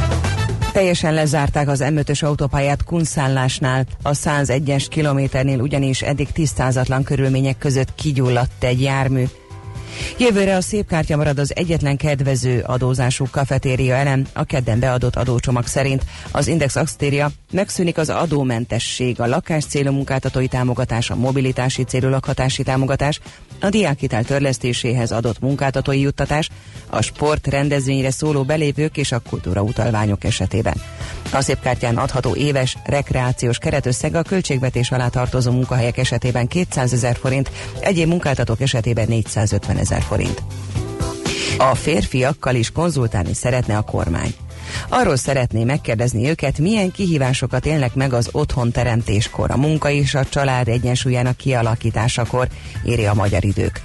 Teljesen 0.72 1.14
lezárták 1.14 1.68
az 1.68 1.84
M5-ös 1.86 2.24
autópályát 2.24 2.84
Kunszállásnál. 2.84 3.86
A 4.02 4.10
101-es 4.10 4.86
kilométernél 4.90 5.60
ugyanis 5.60 6.02
eddig 6.02 6.32
tisztázatlan 6.32 7.04
körülmények 7.04 7.58
között 7.58 7.96
kigyulladt 7.96 8.64
egy 8.64 8.82
jármű. 8.82 9.24
Jövőre 10.18 10.56
a 10.56 10.62
szép 10.62 10.88
kártya 10.88 11.18
marad 11.18 11.40
az 11.40 11.56
egyetlen 11.56 11.98
kedvező 11.98 12.64
adózású 12.66 13.26
kafetéria 13.32 13.96
elem, 13.96 14.26
a 14.34 14.44
kedden 14.44 14.80
beadott 14.80 15.16
adócsomag 15.16 15.68
szerint. 15.68 16.06
Az 16.32 16.48
Index 16.48 16.76
Axtéria 16.76 17.32
megszűnik 17.52 17.98
az 17.98 18.10
adómentesség, 18.10 19.22
a 19.22 19.28
lakás 19.28 19.66
célú 19.66 19.92
munkáltatói 19.92 20.48
támogatás, 20.48 21.10
a 21.10 21.16
mobilitási 21.16 21.84
célú 21.84 22.10
lakhatási 22.10 22.64
támogatás, 22.64 23.20
a 23.62 23.70
diákhitel 23.70 24.24
törlesztéséhez 24.24 25.12
adott 25.12 25.40
munkáltatói 25.40 26.00
juttatás, 26.00 26.50
a 26.90 27.02
sport 27.02 27.48
rendezvényre 27.48 28.12
szóló 28.12 28.44
belépők 28.44 28.98
és 28.98 29.12
a 29.12 29.20
kultúra 29.20 29.62
utalványok 29.62 30.24
esetében. 30.24 30.82
A 31.34 31.42
szép 31.42 31.60
kártyán 31.60 31.98
adható 31.98 32.36
éves 32.36 32.78
rekreációs 32.86 33.58
keretösszeg 33.58 34.16
a 34.16 34.22
költségvetés 34.22 34.92
alá 34.92 35.08
tartozó 35.08 35.52
munkahelyek 35.52 35.98
esetében 35.98 36.48
200 36.48 36.94
ezer 36.94 37.16
forint, 37.16 37.52
egyéb 37.80 38.08
munkáltatók 38.08 38.62
esetében 38.62 39.08
450 39.08 39.78
ezer 39.82 40.02
forint. 40.02 40.44
A 41.58 41.76
férfiakkal 41.76 42.56
is 42.56 42.72
konzultálni 42.72 43.34
szeretne 43.34 43.78
a 43.78 43.82
kormány. 43.82 44.34
Arról 44.90 45.16
szeretné 45.16 45.64
megkérdezni 45.64 46.30
őket, 46.30 46.60
milyen 46.60 46.92
kihívásokat 46.92 47.66
élnek 47.66 47.94
meg 47.96 48.14
az 48.14 48.30
otthon 48.32 48.72
teremtéskor, 48.72 49.52
a 49.52 49.58
munka 49.58 49.90
és 49.90 50.16
a 50.16 50.26
család 50.26 50.68
egyensúlyának 50.68 51.38
kialakításakor, 51.38 52.48
írja 52.86 53.12
a 53.12 53.16
magyar 53.16 53.44
idők. 53.44 53.82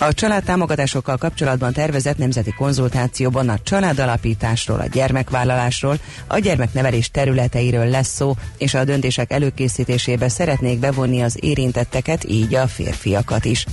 A 0.00 0.14
családtámogatásokkal 0.14 1.16
kapcsolatban 1.16 1.72
tervezett 1.72 2.18
nemzeti 2.18 2.50
konzultációban 2.50 3.48
a 3.48 3.58
családalapításról, 3.62 4.80
a 4.80 4.86
gyermekvállalásról, 4.86 5.98
a 6.26 6.38
gyermeknevelés 6.38 7.10
területeiről 7.10 7.86
lesz 7.86 8.14
szó, 8.14 8.34
és 8.58 8.74
a 8.74 8.84
döntések 8.84 9.32
előkészítésébe 9.32 10.28
szeretnék 10.28 10.78
bevonni 10.78 11.22
az 11.22 11.36
érintetteket, 11.40 12.24
így 12.24 12.54
a 12.54 12.66
férfiakat 12.66 13.44
is. 13.44 13.66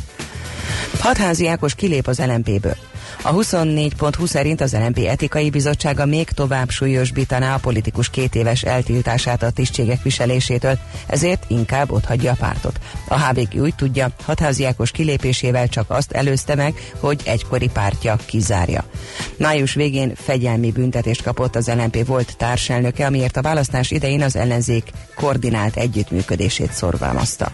Hatházi 1.00 1.48
Ákos 1.48 1.76
kilép 1.76 2.08
az 2.08 2.20
LMP-ből. 2.20 2.76
A 3.22 3.34
24.20 3.34 4.28
szerint 4.28 4.62
az 4.62 4.74
LMP 4.74 4.98
etikai 4.98 5.50
bizottsága 5.50 6.06
még 6.06 6.30
tovább 6.30 6.70
súlyosbítaná 6.70 7.56
a 7.56 7.60
politikus 7.60 8.10
két 8.10 8.36
éves 8.36 8.62
eltiltását 8.62 9.44
a 9.44 9.50
tisztségek 9.50 10.02
viselésétől, 10.02 10.78
ezért 11.08 11.46
inkább 11.48 11.92
otthagyja 11.92 12.32
a 12.32 12.36
pártot. 12.40 12.80
A 13.08 13.20
HBG 13.20 13.62
úgy 13.62 13.76
tudja, 13.76 14.10
hatháziákos 14.26 14.92
kilépésével 14.92 15.68
csak 15.68 15.90
azt 15.90 16.12
előzte 16.12 16.56
meg, 16.56 16.74
hogy 17.00 17.22
egykori 17.26 17.70
pártja 17.74 18.18
kizárja. 18.26 18.84
Május 19.38 19.74
végén 19.74 20.16
fegyelmi 20.16 20.72
büntetést 20.72 21.24
kapott 21.24 21.56
az 21.56 21.68
LMP 21.68 22.06
volt 22.06 22.38
társelnöke, 22.38 23.06
amiért 23.06 23.38
a 23.38 23.42
választás 23.42 23.92
idején 23.92 24.22
az 24.22 24.36
ellenzék 24.36 24.92
koordinált 25.16 25.76
együttműködését 25.76 26.74
szorgalmazta. 26.74 27.52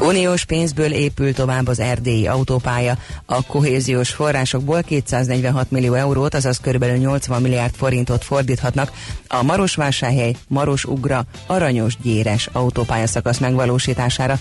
Uniós 0.00 0.44
pénzből 0.44 0.92
épül 0.92 1.34
tovább 1.34 1.66
az 1.66 1.80
erdélyi 1.80 2.26
autópálya. 2.26 2.96
A 3.26 3.42
kohéziós 3.42 4.10
forrásokból 4.10 4.82
246 4.82 5.70
millió 5.70 5.94
eurót, 5.94 6.34
azaz 6.34 6.60
kb. 6.60 6.84
80 6.84 7.42
milliárd 7.42 7.74
forintot 7.74 8.24
fordíthatnak 8.24 8.92
a 9.28 9.42
Marosvásárhely, 9.42 10.34
Maros-Ugra, 10.48 11.24
Aranyos-Gyéres 11.46 12.48
autópályaszakasz 12.52 13.38
megvalósítására. 13.38 14.38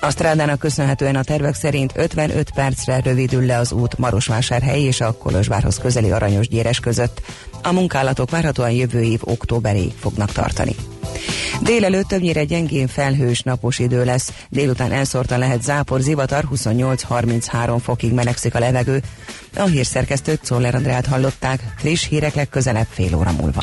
A 0.00 0.10
strádának 0.10 0.58
köszönhetően 0.58 1.16
a 1.16 1.22
tervek 1.22 1.54
szerint 1.54 1.92
55 1.94 2.50
percre 2.54 3.00
rövidül 3.00 3.46
le 3.46 3.58
az 3.58 3.72
út 3.72 3.98
Marosvásárhely 3.98 4.82
és 4.82 5.00
a 5.00 5.12
Kolozsvárhoz 5.12 5.78
közeli 5.78 6.10
Aranyos-Gyéres 6.10 6.80
között. 6.80 7.20
A 7.62 7.72
munkálatok 7.72 8.30
várhatóan 8.30 8.70
jövő 8.70 9.02
év 9.02 9.20
októberig 9.24 9.92
fognak 10.00 10.32
tartani. 10.32 10.74
Délelőtt 11.60 12.08
többnyire 12.08 12.44
gyengén 12.44 12.86
felhős 12.86 13.42
napos 13.42 13.78
idő 13.78 14.04
lesz, 14.04 14.32
délután 14.48 14.92
elszórtan 14.92 15.38
lehet 15.38 15.62
zápor, 15.62 16.00
zivatar, 16.00 16.44
28-33 16.54 17.76
fokig 17.82 18.12
melegszik 18.12 18.54
a 18.54 18.58
levegő. 18.58 19.02
A 19.56 19.64
hírszerkesztőt 19.64 20.42
Czoller 20.42 20.74
Andrát 20.74 21.06
hallották, 21.06 21.74
friss 21.76 22.08
hírek 22.08 22.34
legközelebb 22.34 22.86
fél 22.90 23.16
óra 23.16 23.32
múlva. 23.32 23.62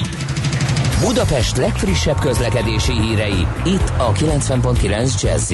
Budapest 0.99 1.57
legfrissebb 1.57 2.19
közlekedési 2.19 3.01
hírei, 3.01 3.47
itt 3.65 3.93
a 3.97 4.11
90.9 4.11 5.21
jazz 5.21 5.53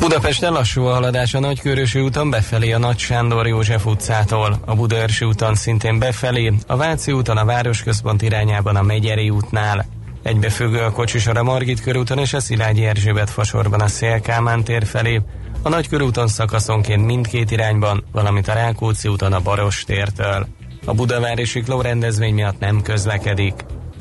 Budapesten 0.00 0.52
lassú 0.52 0.84
a 0.84 0.92
haladás 0.92 1.34
a 1.34 1.40
Nagykörösi 1.40 2.00
úton 2.00 2.30
befelé 2.30 2.72
a 2.72 2.78
Nagy 2.78 2.98
Sándor 2.98 3.46
József 3.46 3.86
utcától, 3.86 4.60
a 4.64 4.74
Budaörsi 4.74 5.24
úton 5.24 5.54
szintén 5.54 5.98
befelé, 5.98 6.52
a 6.66 6.76
Váci 6.76 7.12
úton 7.12 7.36
a 7.36 7.44
Városközpont 7.44 8.22
irányában 8.22 8.76
a 8.76 8.82
Megyeri 8.82 9.30
útnál. 9.30 9.86
Egybefüggő 10.22 10.78
a 10.78 10.90
kocsisor 10.90 11.36
a 11.36 11.42
Margit 11.42 11.80
körúton 11.80 12.18
és 12.18 12.32
a 12.32 12.40
Szilágyi 12.40 12.84
Erzsébet 12.84 13.30
fasorban 13.30 13.80
a 13.80 13.88
Szélkámán 13.88 14.64
tér 14.64 14.86
felé, 14.86 15.22
a 15.62 15.68
Nagykörúton 15.68 16.28
szakaszonként 16.28 17.06
mindkét 17.06 17.50
irányban, 17.50 18.04
valamint 18.12 18.48
a 18.48 18.52
Rákóczi 18.52 19.08
úton 19.08 19.32
a 19.32 19.40
Baros 19.40 19.84
tértől. 19.84 20.46
A 20.84 20.94
Budavári 20.94 21.44
Sikló 21.44 21.80
rendezvény 21.80 22.34
miatt 22.34 22.58
nem 22.58 22.82
közlekedik. 22.82 23.54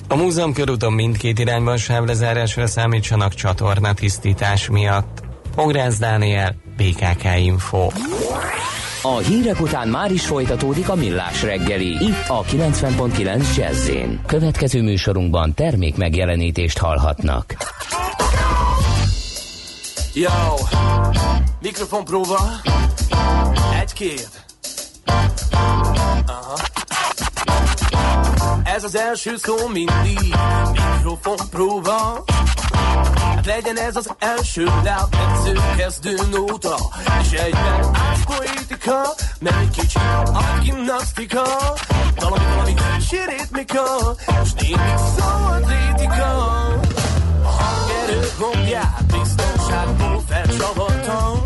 A 0.07 0.15
múzeum 0.15 0.53
körúton 0.53 0.93
mindkét 0.93 1.39
irányban 1.39 1.77
sávlezárásra 1.77 2.67
számítsanak 2.67 3.33
csatorna 3.33 3.93
tisztítás 3.93 4.69
miatt. 4.69 5.27
Pongrász 5.55 5.97
Dániel, 5.97 6.55
BKK 6.77 7.23
Info. 7.37 7.87
A 9.01 9.17
hírek 9.17 9.61
után 9.61 9.87
már 9.87 10.11
is 10.11 10.25
folytatódik 10.25 10.89
a 10.89 10.95
millás 10.95 11.43
reggeli, 11.43 11.87
itt 11.87 12.27
a 12.27 12.43
90.9 12.43 13.55
jazz 13.55 13.89
Következő 14.25 14.81
műsorunkban 14.81 15.53
termék 15.53 15.95
megjelenítést 15.95 16.77
hallhatnak. 16.77 17.55
Yo, 20.13 20.29
mikrofon 21.61 22.03
próba, 22.03 22.39
egy-két. 23.81 24.29
Aha. 26.25 26.57
Ez 28.63 28.83
az 28.83 28.95
első 28.95 29.35
szó 29.35 29.67
mindig, 29.67 30.35
mikrofon 30.71 31.37
próba. 31.49 32.23
Hát 33.39 33.47
legyen 33.47 33.77
ez 33.77 33.95
az 33.95 34.09
első 34.19 34.63
láb, 34.83 35.09
tetsző 35.09 35.59
kezdő 35.77 36.15
nóta 36.31 36.75
És 37.21 37.31
egyben 37.31 37.97
poétika, 38.25 39.15
nem 39.39 39.57
egy 39.57 39.69
kicsi 39.69 39.99
gimnasztika. 40.61 41.41
Valami, 42.15 42.43
valami 42.55 42.73
sérétmika, 43.09 44.15
és 44.43 44.53
némi 44.53 44.75
rétika 45.67 46.47
A 47.43 47.47
hangerő 47.47 48.27
gombját 48.39 49.05
biztonságból 49.05 50.23
felcsavartam 50.27 51.41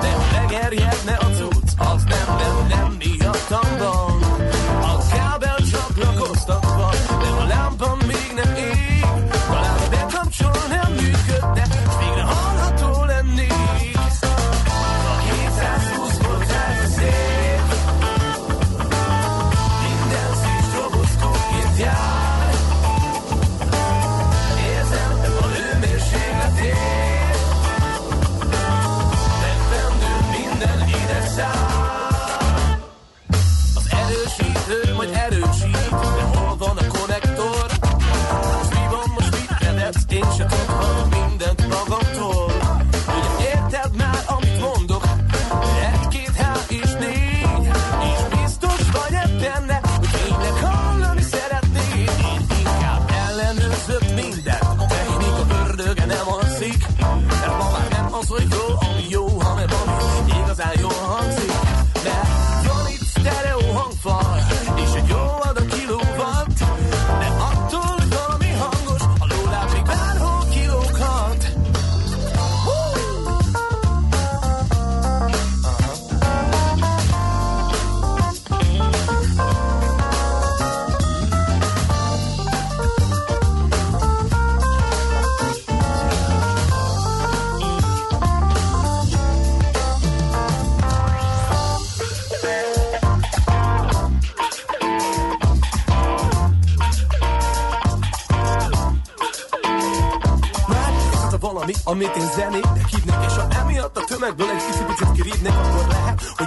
De 0.00 0.10
ha 0.10 0.40
megerjedne 0.40 1.14
a 1.14 1.26
cucc, 1.26 1.70
az 1.76 2.02
nem, 2.08 2.36
nem, 2.36 2.66
nem 2.68 2.96
miattam 2.98 3.78
van 3.78 4.11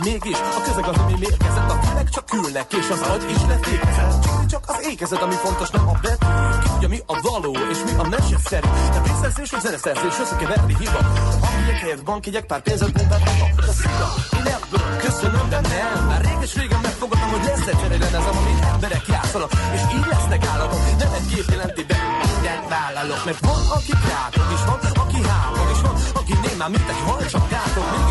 mégis. 0.09 0.39
A 0.57 0.61
közeg 0.65 0.85
az, 0.91 0.97
ami 0.97 1.15
mérkezett 1.19 1.69
A 1.71 1.77
fülek 1.85 2.09
csak 2.09 2.33
ülnek, 2.33 2.73
és 2.73 2.87
az 2.95 3.01
agy 3.13 3.25
is 3.35 3.41
lefékezett. 3.47 4.23
Csak, 4.23 4.45
csak 4.45 4.63
az 4.67 4.77
ékezet, 4.91 5.21
ami 5.21 5.35
fontos, 5.45 5.69
nem 5.69 5.87
a 5.87 5.95
betű 6.01 6.25
Ki 6.61 6.67
tudja, 6.69 6.87
mi 6.87 6.99
a 7.05 7.15
való, 7.27 7.53
és 7.71 7.79
mi 7.85 7.91
a 8.03 8.03
meseszerű 8.13 8.67
De 8.93 8.99
pénzszerzés, 9.05 9.49
vagy 9.51 9.61
zeneszerzés, 9.61 10.15
összekeverni 10.23 10.75
hiba. 10.79 11.01
Hangják 11.45 11.79
helyett 11.83 12.03
bankjegyek, 12.03 12.45
pár 12.45 12.61
pénzet 12.61 12.93
munkáltatok 12.97 13.69
A 13.71 13.73
szida, 13.79 14.07
én 14.37 14.47
ebből 14.57 14.85
köszönöm, 15.05 15.49
de 15.49 15.59
nem. 15.73 16.05
Már 16.07 16.21
réges-régen 16.25 16.79
megfogadtam, 16.81 17.29
hogy 17.29 17.43
lesz 17.49 17.67
egy 17.71 17.79
cserélenezem 17.81 18.35
Amit 18.41 18.63
emberek 18.73 19.05
játszanak, 19.07 19.51
és 19.75 19.81
így 19.95 20.05
lesznek 20.11 20.45
állatok 20.45 20.79
Nem 20.97 21.11
egy 21.13 21.27
gép 21.33 21.47
jelenti 21.49 21.83
be, 21.89 21.97
mindent 22.25 22.65
vállalok 22.69 23.25
Mert 23.25 23.39
van, 23.39 23.61
aki 23.77 23.93
krátok, 24.05 24.47
és 24.55 24.61
van, 24.69 24.79
aki 25.03 25.19
hámog 25.29 25.67
És 25.75 25.81
van, 25.81 25.95
aki 26.19 26.33
némán, 26.45 26.71
mint 26.71 26.89
egy 26.89 27.01
hal, 27.05 27.25
csak 27.25 27.49
gátok 27.49 28.04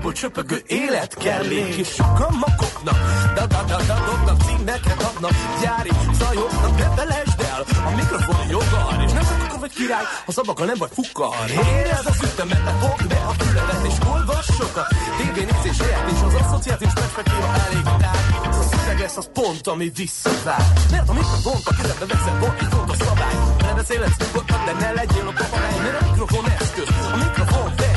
Rádióból 0.00 0.12
csöpögő 0.12 0.62
élet 0.66 1.14
kellék. 1.14 1.74
És 1.76 1.88
sokan 1.88 2.34
makoknak, 2.44 2.98
da 3.34 3.46
da 3.46 3.62
da 3.62 3.76
da 3.86 3.96
dobnak 4.06 4.40
Címeket 4.46 5.02
adnak, 5.02 5.34
gyári 5.62 5.90
zajoknak 6.12 6.78
Ne 6.78 6.88
felejtsd 6.96 7.40
el, 7.52 7.62
a 7.88 7.90
mikrofon 7.96 8.48
joggal 8.48 9.02
És 9.06 9.12
nem 9.12 9.22
csak 9.22 9.42
akkor 9.44 9.58
vagy 9.58 9.72
király, 9.72 10.04
ha 10.26 10.32
szabakkal 10.32 10.66
nem 10.66 10.78
vagy 10.78 10.90
fukkar 10.92 11.46
Érezd 11.76 12.06
az 12.06 12.18
ütemet, 12.22 12.64
te 12.64 12.72
fogd 12.82 13.08
be 13.08 13.18
a 13.30 13.32
füledet 13.38 13.82
És 13.90 13.96
olvass 14.12 14.48
sokat, 14.58 14.88
tévénézés 15.18 15.78
helyett 15.84 16.10
És 16.14 16.20
az 16.28 16.34
asszociációs 16.42 16.92
perspektíva 16.92 17.48
elég 17.66 17.84
tár 18.02 18.18
A 18.60 18.62
szöveg 18.70 18.98
lesz 18.98 19.16
az 19.16 19.28
pont, 19.32 19.66
ami 19.66 19.86
visszavár 20.00 20.64
Mert 20.90 21.08
a 21.08 21.12
mikrofont 21.12 21.66
a 21.70 21.72
kezedbe 21.78 22.06
veszed, 22.12 22.38
van 22.40 22.54
egy 22.62 22.72
fontos 22.74 22.98
szabály. 23.06 23.36
Ne 23.66 23.72
beszélhetsz 23.74 24.18
nyugodtan, 24.22 24.60
de 24.66 24.72
ne 24.82 24.90
legyél 24.92 25.26
a 25.30 25.34
papagáj 25.40 25.76
Mert 25.84 26.00
a 26.00 26.04
mikrofon 26.08 26.44
eszköz, 26.58 26.88
a 27.14 27.16
mikrofon 27.24 27.68
fegyver 27.76 27.89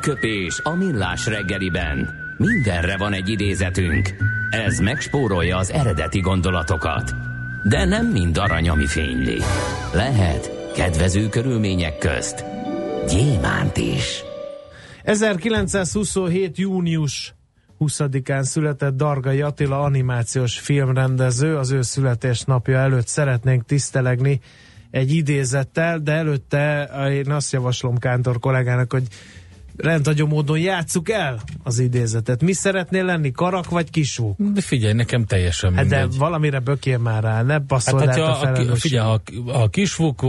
Aranyköpés 0.00 0.60
a 0.62 0.74
millás 0.74 1.26
reggeliben. 1.26 2.08
Mindenre 2.36 2.96
van 2.96 3.12
egy 3.12 3.28
idézetünk. 3.28 4.08
Ez 4.50 4.78
megspórolja 4.78 5.56
az 5.56 5.70
eredeti 5.70 6.20
gondolatokat. 6.20 7.14
De 7.68 7.84
nem 7.84 8.06
mind 8.06 8.38
arany, 8.38 8.68
ami 8.68 8.86
fényli. 8.86 9.38
Lehet 9.94 10.72
kedvező 10.74 11.28
körülmények 11.28 11.98
közt 11.98 12.44
gyémánt 13.08 13.76
is. 13.76 14.22
1927. 15.02 16.58
június 16.58 17.34
20-án 17.80 18.42
született 18.42 18.96
Dargai 18.96 19.40
Attila 19.40 19.80
animációs 19.80 20.58
filmrendező. 20.58 21.56
Az 21.56 21.70
ő 21.70 21.82
születésnapja 21.82 22.78
előtt 22.78 23.06
szeretnénk 23.06 23.64
tisztelegni 23.64 24.40
egy 24.90 25.14
idézettel, 25.14 25.98
de 25.98 26.12
előtte 26.12 26.90
én 27.10 27.30
azt 27.30 27.52
javaslom 27.52 27.98
Kántor 27.98 28.38
kollégának, 28.38 28.92
hogy 28.92 29.06
rendhagyó 29.82 30.26
módon 30.26 30.58
játsszuk 30.58 31.10
el 31.10 31.40
az 31.62 31.78
idézetet. 31.78 32.42
Mi 32.42 32.52
szeretnél 32.52 33.04
lenni, 33.04 33.30
karak 33.30 33.70
vagy 33.70 33.90
kisvú? 33.90 34.34
De 34.38 34.60
figyelj, 34.60 34.92
nekem 34.92 35.24
teljesen 35.24 35.74
Hát 35.74 35.86
de 35.86 35.98
mindegy. 36.00 36.18
valamire 36.18 36.58
bökél 36.58 36.98
már 36.98 37.22
rá, 37.22 37.42
ne 37.42 37.58
passzol 37.58 37.98
Hát, 38.06 38.16
a 38.18 38.40
a, 38.40 38.74
figyelj, 38.76 39.06
ha, 39.06 39.20
ha 39.52 39.62
a 39.62 39.68
kisfuk 39.68 40.20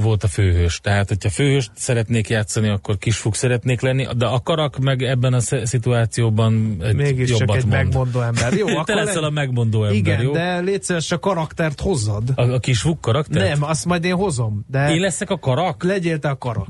volt 0.00 0.24
a 0.24 0.28
főhős, 0.28 0.80
tehát 0.80 1.08
hogyha 1.08 1.30
főhőst 1.30 1.70
szeretnék 1.74 2.28
játszani, 2.28 2.68
akkor 2.68 2.98
kisfuk 2.98 3.34
szeretnék 3.34 3.80
lenni, 3.80 4.06
de 4.16 4.26
a 4.26 4.40
karak 4.40 4.78
meg 4.78 5.02
ebben 5.02 5.32
a 5.32 5.40
sz- 5.40 5.66
szituációban 5.66 6.76
egy 6.82 6.94
Mégis 6.94 7.28
csak 7.28 7.38
jobbat 7.38 7.56
egy 7.56 7.62
mond. 7.66 7.74
megmondó 7.74 8.20
ember. 8.20 8.52
Jó, 8.52 8.66
Te 8.72 8.72
akkor 8.78 8.94
leszel 8.94 9.20
le- 9.20 9.26
a 9.26 9.30
megmondó 9.30 9.82
ember, 9.84 9.96
Igen, 9.98 10.22
jó? 10.22 10.32
de 10.32 10.58
légy 10.60 10.82
szíves, 10.82 11.10
a 11.12 11.18
karaktert 11.18 11.80
hozzad. 11.80 12.22
A, 12.34 12.42
a 12.42 12.58
kisfuk 12.58 13.00
karakter? 13.00 13.48
Nem, 13.48 13.62
azt 13.62 13.84
majd 13.84 14.04
én 14.04 14.14
hozom. 14.14 14.64
De 14.70 14.90
Én 14.94 15.00
leszek 15.00 15.30
a 15.30 15.38
karak? 15.38 15.82
legyél 15.84 16.18
te 16.18 16.28
a 16.28 16.38
karak. 16.38 16.66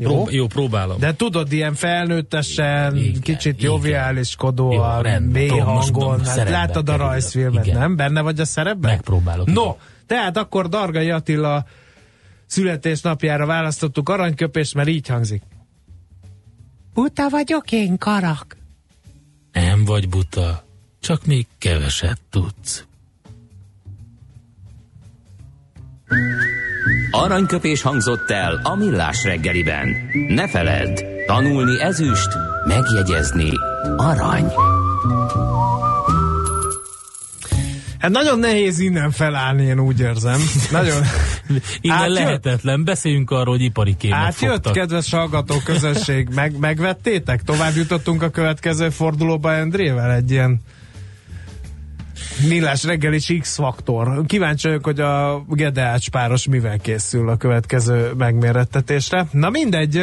Jó? 0.00 0.10
Prób- 0.10 0.30
jó, 0.30 0.46
próbálom. 0.46 0.98
De 0.98 1.14
tudod, 1.14 1.52
ilyen 1.52 1.74
felnőttesen, 1.74 2.96
Igen, 2.96 3.20
kicsit 3.20 3.62
joviáliskodóan, 3.62 4.96
Jó, 4.96 5.02
rendben. 5.02 5.30
mély 5.42 5.48
Prób- 5.48 5.64
most 5.66 5.90
hangon. 5.92 6.24
Hát 6.24 6.48
láttad 6.48 6.88
a 6.88 6.96
rajzfilmet, 6.96 7.66
Igen. 7.66 7.78
nem? 7.78 7.96
Benne 7.96 8.20
vagy 8.20 8.40
a 8.40 8.44
szerepben? 8.44 8.90
Megpróbálok, 8.90 9.46
No, 9.46 9.62
igen. 9.62 9.74
tehát 10.06 10.36
akkor 10.36 10.68
Dargai 10.68 11.10
Attila 11.10 11.66
születésnapjára 12.46 13.46
választottuk 13.46 14.08
aranyköpést, 14.08 14.74
mert 14.74 14.88
így 14.88 15.06
hangzik. 15.08 15.42
Buta 16.94 17.28
vagyok 17.28 17.72
én, 17.72 17.98
karak. 17.98 18.56
Nem 19.52 19.84
vagy 19.84 20.08
buta, 20.08 20.64
csak 21.00 21.26
még 21.26 21.46
keveset 21.58 22.20
tudsz. 22.30 22.86
Aranyköpés 27.18 27.82
hangzott 27.82 28.30
el 28.30 28.60
a 28.62 28.74
millás 28.76 29.24
reggeliben. 29.24 29.88
Ne 30.28 30.48
feledd, 30.48 31.00
tanulni 31.26 31.80
ezüst, 31.80 32.28
megjegyezni 32.66 33.50
arany. 33.96 34.52
Hát 37.98 38.10
nagyon 38.10 38.38
nehéz 38.38 38.78
innen 38.78 39.10
felállni, 39.10 39.64
én 39.64 39.80
úgy 39.80 40.00
érzem. 40.00 40.40
Nagyon. 40.70 41.02
Innen 41.80 41.98
Átjött? 41.98 42.16
lehetetlen, 42.16 42.84
beszéljünk 42.84 43.30
arról, 43.30 43.54
hogy 43.54 43.62
ipari 43.62 43.96
kémet 43.96 44.18
Átjött, 44.18 44.52
fogtak. 44.52 44.72
kedves 44.72 45.10
hallgató 45.10 45.54
közösség, 45.64 46.28
meg, 46.34 46.58
megvettétek? 46.58 47.42
Tovább 47.42 47.74
jutottunk 47.76 48.22
a 48.22 48.28
következő 48.28 48.88
fordulóba 48.88 49.52
Endrével 49.52 50.12
egy 50.12 50.30
ilyen 50.30 50.60
millás 52.48 52.84
reggelis 52.84 53.32
X-faktor. 53.40 54.26
Kíváncsi 54.26 54.66
vagyok, 54.66 54.84
hogy 54.84 55.00
a 55.00 55.44
Gedeács 55.48 56.10
páros 56.10 56.46
mivel 56.48 56.78
készül 56.78 57.28
a 57.28 57.36
következő 57.36 58.10
megmérettetésre. 58.18 59.26
Na 59.32 59.50
mindegy, 59.50 59.96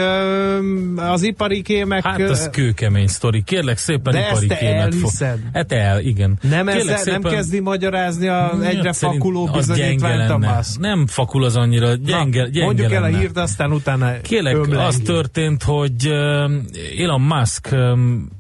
az 0.95 1.23
ipari 1.23 1.61
kémek... 1.61 2.03
Hát 2.03 2.19
az 2.19 2.49
kőkemény 2.51 3.07
sztori. 3.07 3.43
Kérlek 3.43 3.77
szépen 3.77 4.13
De 4.13 4.19
ipari 4.19 4.35
ezt 4.35 4.47
te 4.47 4.55
kémet 4.55 4.81
elhiszed. 4.81 5.39
Hát 5.53 5.71
el, 5.71 5.99
igen. 5.99 6.37
nem, 6.41 6.65
Kérlek 6.65 6.97
ezzel, 6.97 7.19
nem 7.19 7.31
kezdi 7.31 7.59
magyarázni 7.59 8.27
a 8.27 8.51
egyre 8.63 8.83
Hát 8.83 8.93
szerint 8.93 9.21
fakuló 9.21 9.49
bizonyítványt 9.53 10.29
a 10.29 10.37
lenne. 10.37 10.63
Nem 10.79 11.07
fakul 11.07 11.43
az 11.43 11.55
annyira, 11.55 11.95
gyenge, 11.95 12.41
Na, 12.41 12.47
gyenge 12.47 12.65
mondjuk 12.65 12.91
el 12.91 13.03
a 13.03 13.05
lenne. 13.05 13.17
hírt, 13.17 13.37
aztán 13.37 13.71
utána 13.71 14.21
Kérlek, 14.21 14.53
ömlenjünk. 14.53 14.87
az 14.87 15.01
történt, 15.03 15.63
hogy 15.63 16.07
Elon 16.97 17.21
Musk 17.21 17.69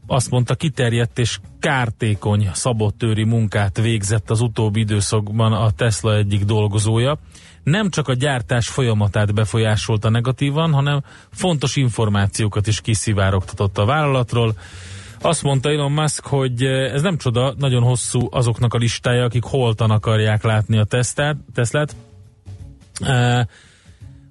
azt 0.07 0.29
mondta, 0.29 0.55
kiterjedt 0.55 1.19
és 1.19 1.39
kártékony 1.59 2.49
szabottőri 2.53 3.23
munkát 3.23 3.81
végzett 3.81 4.29
az 4.29 4.41
utóbbi 4.41 4.79
időszakban 4.79 5.53
a 5.53 5.71
Tesla 5.71 6.15
egyik 6.15 6.43
dolgozója. 6.43 7.17
Nem 7.63 7.89
csak 7.89 8.07
a 8.07 8.13
gyártás 8.13 8.67
folyamatát 8.67 9.33
befolyásolta 9.33 10.09
negatívan, 10.09 10.73
hanem 10.73 11.03
fontos 11.31 11.75
információkat 11.75 12.67
is 12.67 12.81
kiszivárogtatott 12.81 13.77
a 13.77 13.85
vállalatról. 13.85 14.55
Azt 15.21 15.43
mondta 15.43 15.69
Elon 15.69 15.91
Musk, 15.91 16.25
hogy 16.25 16.63
ez 16.63 17.01
nem 17.01 17.17
csoda, 17.17 17.53
nagyon 17.57 17.83
hosszú 17.83 18.27
azoknak 18.31 18.73
a 18.73 18.77
listája, 18.77 19.23
akik 19.23 19.43
holtan 19.43 19.91
akarják 19.91 20.43
látni 20.43 20.77
a 20.77 20.83
tesztát, 20.83 21.35
Teslát. 21.53 21.95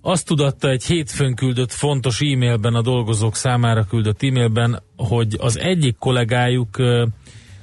Azt 0.07 0.26
tudatta 0.26 0.68
egy 0.68 0.84
hétfőn 0.84 1.34
küldött 1.34 1.72
fontos 1.72 2.20
e-mailben, 2.20 2.74
a 2.74 2.82
dolgozók 2.82 3.36
számára 3.36 3.84
küldött 3.84 4.22
e-mailben, 4.22 4.82
hogy 4.96 5.36
az 5.38 5.59
egyik 5.59 5.96
kollégájuk 5.98 6.68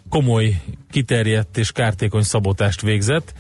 komoly, 0.10 0.62
kiterjedt 0.90 1.58
és 1.58 1.72
kártékony 1.72 2.22
szabotást 2.22 2.82
végzett. 2.82 3.34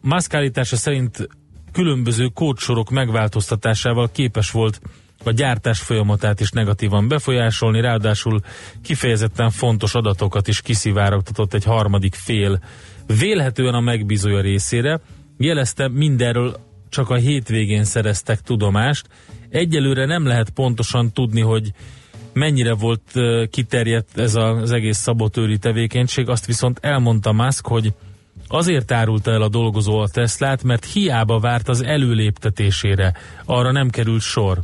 Musk 0.00 0.34
állítása 0.34 0.76
szerint 0.76 1.28
különböző 1.72 2.26
kódsorok 2.26 2.90
megváltoztatásával 2.90 4.10
képes 4.12 4.50
volt 4.50 4.80
a 5.24 5.30
gyártás 5.30 5.80
folyamatát 5.80 6.40
is 6.40 6.50
negatívan 6.50 7.08
befolyásolni, 7.08 7.80
ráadásul 7.80 8.40
kifejezetten 8.82 9.50
fontos 9.50 9.94
adatokat 9.94 10.48
is 10.48 10.60
kiszivárogtatott 10.60 11.54
egy 11.54 11.64
harmadik 11.64 12.14
fél, 12.14 12.60
vélhetően 13.18 13.74
a 13.74 13.80
megbízója 13.80 14.40
részére. 14.40 15.00
Jelezte, 15.36 15.88
mindenről 15.88 16.68
csak 16.90 17.10
a 17.10 17.14
hétvégén 17.14 17.84
szereztek 17.84 18.40
tudomást. 18.40 19.06
Egyelőre 19.48 20.06
nem 20.06 20.26
lehet 20.26 20.50
pontosan 20.50 21.12
tudni, 21.12 21.40
hogy 21.40 21.72
mennyire 22.32 22.74
volt 22.74 23.12
kiterjedt 23.50 24.18
ez 24.18 24.34
az 24.34 24.72
egész 24.72 24.98
szabotőri 24.98 25.58
tevékenység, 25.58 26.28
azt 26.28 26.46
viszont 26.46 26.78
elmondta 26.82 27.32
Musk, 27.32 27.66
hogy 27.66 27.92
azért 28.48 28.92
árulta 28.92 29.30
el 29.30 29.42
a 29.42 29.48
dolgozó 29.48 29.98
a 29.98 30.08
Teslát, 30.08 30.62
mert 30.62 30.84
hiába 30.84 31.38
várt 31.38 31.68
az 31.68 31.84
előléptetésére, 31.84 33.14
arra 33.44 33.72
nem 33.72 33.90
került 33.90 34.22
sor. 34.22 34.58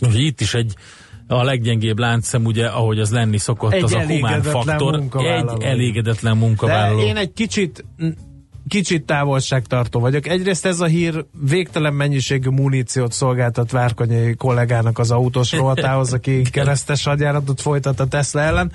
Úgyhogy 0.00 0.20
itt 0.20 0.40
is 0.40 0.54
egy 0.54 0.74
a 1.28 1.42
leggyengébb 1.42 1.98
láncszem, 1.98 2.44
ugye, 2.44 2.66
ahogy 2.66 2.98
az 2.98 3.10
lenni 3.10 3.38
szokott, 3.38 3.72
egy 3.72 3.82
az 3.82 3.92
a 3.92 4.06
humán 4.06 4.42
faktor. 4.42 5.02
Egy 5.12 5.62
elégedetlen 5.62 6.36
munkavállaló. 6.36 7.00
De 7.00 7.06
én 7.06 7.16
egy 7.16 7.32
kicsit 7.32 7.84
kicsit 8.68 9.04
távolságtartó 9.04 10.00
vagyok. 10.00 10.26
Egyrészt 10.26 10.66
ez 10.66 10.80
a 10.80 10.86
hír 10.86 11.24
végtelen 11.40 11.94
mennyiségű 11.94 12.48
muníciót 12.48 13.12
szolgáltat 13.12 13.70
Várkonyi 13.70 14.34
kollégának 14.34 14.98
az 14.98 15.10
autós 15.10 15.52
rovatához, 15.52 16.12
aki 16.12 16.42
keresztes 16.52 17.04
hadjáratot 17.04 17.60
folytat 17.60 18.00
a 18.00 18.06
Tesla 18.06 18.40
ellen, 18.40 18.72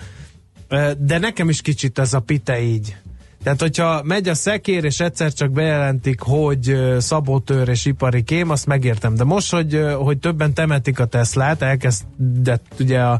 de 0.98 1.18
nekem 1.18 1.50
is 1.50 1.62
kicsit 1.62 2.00
ez 2.00 2.14
a 2.14 2.20
pite 2.20 2.62
így. 2.62 2.96
Tehát, 3.44 3.62
hogyha 3.62 4.04
megy 4.04 4.28
a 4.28 4.34
szekér, 4.34 4.84
és 4.84 5.00
egyszer 5.00 5.34
csak 5.34 5.52
bejelentik, 5.52 6.20
hogy 6.20 6.76
szabotőr 6.98 7.68
és 7.70 7.86
ipari 7.86 8.24
kém, 8.24 8.50
azt 8.50 8.66
megértem. 8.66 9.16
De 9.16 9.24
most, 9.24 9.52
hogy, 9.52 9.86
hogy 9.96 10.18
többen 10.18 10.54
temetik 10.54 11.00
a 11.00 11.06
Teslát, 11.06 11.62
elkezdett 11.62 12.66
ugye 12.80 13.00
a 13.00 13.20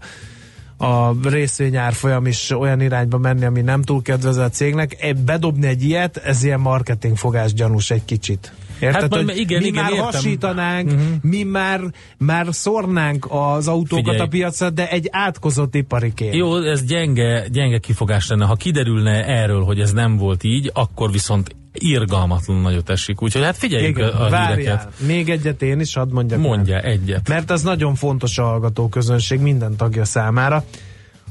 a 0.82 1.16
részvényárfolyam 1.24 2.26
is 2.26 2.50
olyan 2.50 2.82
irányba 2.82 3.18
menni, 3.18 3.46
ami 3.46 3.62
nem 3.62 3.82
túl 3.82 4.02
kedvező 4.02 4.42
a 4.42 4.50
cégnek. 4.50 5.16
Bedobni 5.26 5.68
egy 5.68 5.84
ilyet, 5.84 6.18
ez 6.18 6.44
ilyen 6.44 6.60
marketingfogás 6.60 7.54
gyanús 7.54 7.92
egy 7.92 8.06
kicsit. 8.06 8.54
Érted, 8.82 9.02
hát, 9.02 9.16
hogy 9.16 9.38
igen, 9.38 9.62
mi 9.62 9.68
igen, 9.68 9.84
már 9.84 9.92
értem. 9.92 10.06
hasítanánk, 10.06 10.88
uh-huh. 10.92 11.06
mi 11.22 11.44
már, 11.44 11.82
már 12.18 12.48
szornánk 12.50 13.28
az 13.30 13.68
autókat 13.68 14.04
Figyelj. 14.04 14.20
a 14.20 14.28
piacra, 14.28 14.70
de 14.70 14.90
egy 14.90 15.08
átkozott 15.12 15.76
ipari 15.76 16.14
kém. 16.14 16.34
Jó, 16.34 16.58
ez 16.58 16.84
gyenge, 16.84 17.48
gyenge 17.52 17.78
kifogás 17.78 18.28
lenne. 18.30 18.46
Ha 18.46 18.56
kiderülne 18.56 19.26
erről, 19.26 19.64
hogy 19.64 19.80
ez 19.80 19.92
nem 19.92 20.18
volt 20.18 20.44
így, 20.44 20.72
akkor 20.74 21.12
viszont 21.12 21.56
irgalmatlan 21.74 22.62
nagyot 22.62 22.90
esik. 22.90 23.22
Úgyhogy 23.22 23.44
hát 23.44 23.58
figyeljük 23.58 23.98
Igen, 23.98 24.10
a, 24.10 24.26
a 24.26 24.30
várjál, 24.30 24.56
híreket. 24.56 24.92
Még 25.08 25.30
egyet 25.30 25.62
én 25.62 25.80
is, 25.80 25.94
hadd 25.94 26.12
mondjak 26.12 26.40
Mondja 26.40 26.74
már. 26.74 26.86
egyet. 26.86 27.30
Mert 27.30 27.52
ez 27.52 27.64
nagyon 27.64 27.96
fontos 27.96 28.38
a 28.38 28.44
hallgató 28.44 28.90
közönség 28.90 29.40
minden 29.40 29.76
tagja 29.76 30.06
számára. 30.06 30.64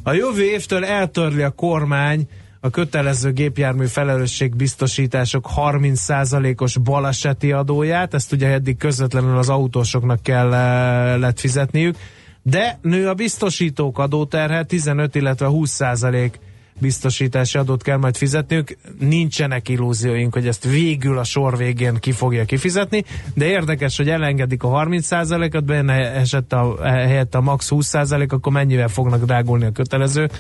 A 0.02 0.12
jövő 0.12 0.42
évtől 0.42 0.84
eltörli 0.84 1.42
a 1.42 1.50
kormány 1.50 2.28
a 2.60 2.70
kötelező 2.70 3.32
gépjármű 3.32 3.86
felelősségbiztosítások 3.86 5.48
30%-os 5.56 6.76
baleseti 6.78 7.52
adóját, 7.52 8.14
ezt 8.14 8.32
ugye 8.32 8.48
eddig 8.48 8.76
közvetlenül 8.76 9.38
az 9.38 9.48
autósoknak 9.48 10.22
kellett 10.22 11.40
fizetniük, 11.40 11.96
de 12.42 12.78
nő 12.82 13.08
a 13.08 13.14
biztosítók 13.14 13.98
adóterhe 13.98 14.64
15, 14.64 15.14
illetve 15.14 15.46
20% 15.50 16.32
biztosítási 16.80 17.58
adót 17.58 17.82
kell 17.82 17.96
majd 17.96 18.16
fizetniük. 18.16 18.76
Nincsenek 18.98 19.68
illúzióink, 19.68 20.32
hogy 20.32 20.46
ezt 20.46 20.64
végül 20.64 21.18
a 21.18 21.24
sor 21.24 21.56
végén 21.56 21.94
ki 21.94 22.12
fogja 22.12 22.44
kifizetni, 22.44 23.04
de 23.34 23.44
érdekes, 23.46 23.96
hogy 23.96 24.08
elengedik 24.08 24.62
a 24.62 24.68
30%-ot, 24.68 25.64
benne 25.64 26.12
esett 26.12 26.52
a, 26.52 26.76
helyett 26.82 27.34
a 27.34 27.40
max 27.40 27.68
20%, 27.70 28.28
akkor 28.28 28.52
mennyivel 28.52 28.88
fognak 28.88 29.24
drágulni 29.24 29.64
a 29.64 29.72
kötelezők. 29.72 30.32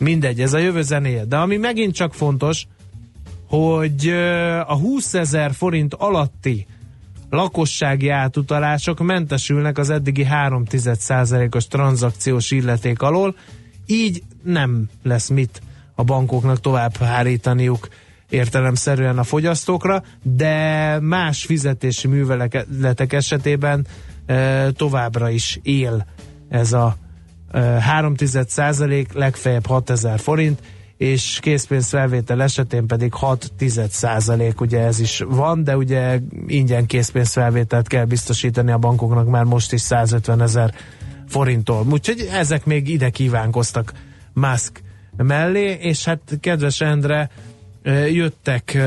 Mindegy, 0.00 0.40
ez 0.40 0.52
a 0.52 0.58
jövő 0.58 0.82
zenéje. 0.82 1.24
De 1.24 1.36
ami 1.36 1.56
megint 1.56 1.94
csak 1.94 2.14
fontos, 2.14 2.66
hogy 3.48 4.08
a 4.66 4.74
20 4.74 5.14
ezer 5.14 5.52
forint 5.52 5.94
alatti 5.94 6.66
lakossági 7.30 8.08
átutalások 8.08 9.00
mentesülnek 9.00 9.78
az 9.78 9.90
eddigi 9.90 10.26
3,1%-os 10.30 11.66
tranzakciós 11.66 12.50
illeték 12.50 13.02
alól, 13.02 13.36
így 13.86 14.22
nem 14.42 14.88
lesz 15.02 15.28
mit 15.28 15.62
a 15.94 16.04
bankoknak 16.04 16.60
tovább 16.60 16.96
hárítaniuk 16.96 17.88
értelemszerűen 18.28 19.18
a 19.18 19.24
fogyasztókra, 19.24 20.02
de 20.22 20.98
más 21.00 21.44
fizetési 21.44 22.08
műveletek 22.08 23.12
esetében 23.12 23.86
továbbra 24.72 25.30
is 25.30 25.58
él 25.62 26.06
ez 26.48 26.72
a 26.72 26.96
3 27.52 28.14
százalék, 28.46 29.12
legfeljebb 29.12 29.66
6000 29.66 30.18
forint, 30.18 30.60
és 30.96 31.38
készpénzfelvétel 31.42 32.42
esetén 32.42 32.86
pedig 32.86 33.12
6 33.12 33.52
százalék, 33.88 34.60
ugye 34.60 34.80
ez 34.80 35.00
is 35.00 35.22
van, 35.28 35.64
de 35.64 35.76
ugye 35.76 36.18
ingyen 36.46 36.86
készpénzfelvételt 36.86 37.86
kell 37.86 38.04
biztosítani 38.04 38.70
a 38.70 38.78
bankoknak 38.78 39.28
már 39.28 39.44
most 39.44 39.72
is 39.72 39.80
150 39.80 40.42
ezer 40.42 40.74
forinttól. 41.28 41.86
Úgyhogy 41.90 42.28
ezek 42.32 42.64
még 42.64 42.88
ide 42.88 43.10
kívánkoztak 43.10 43.92
Musk 44.32 44.82
mellé, 45.16 45.78
és 45.80 46.04
hát 46.04 46.20
kedves 46.40 46.80
Endre, 46.80 47.30
jöttek 48.12 48.78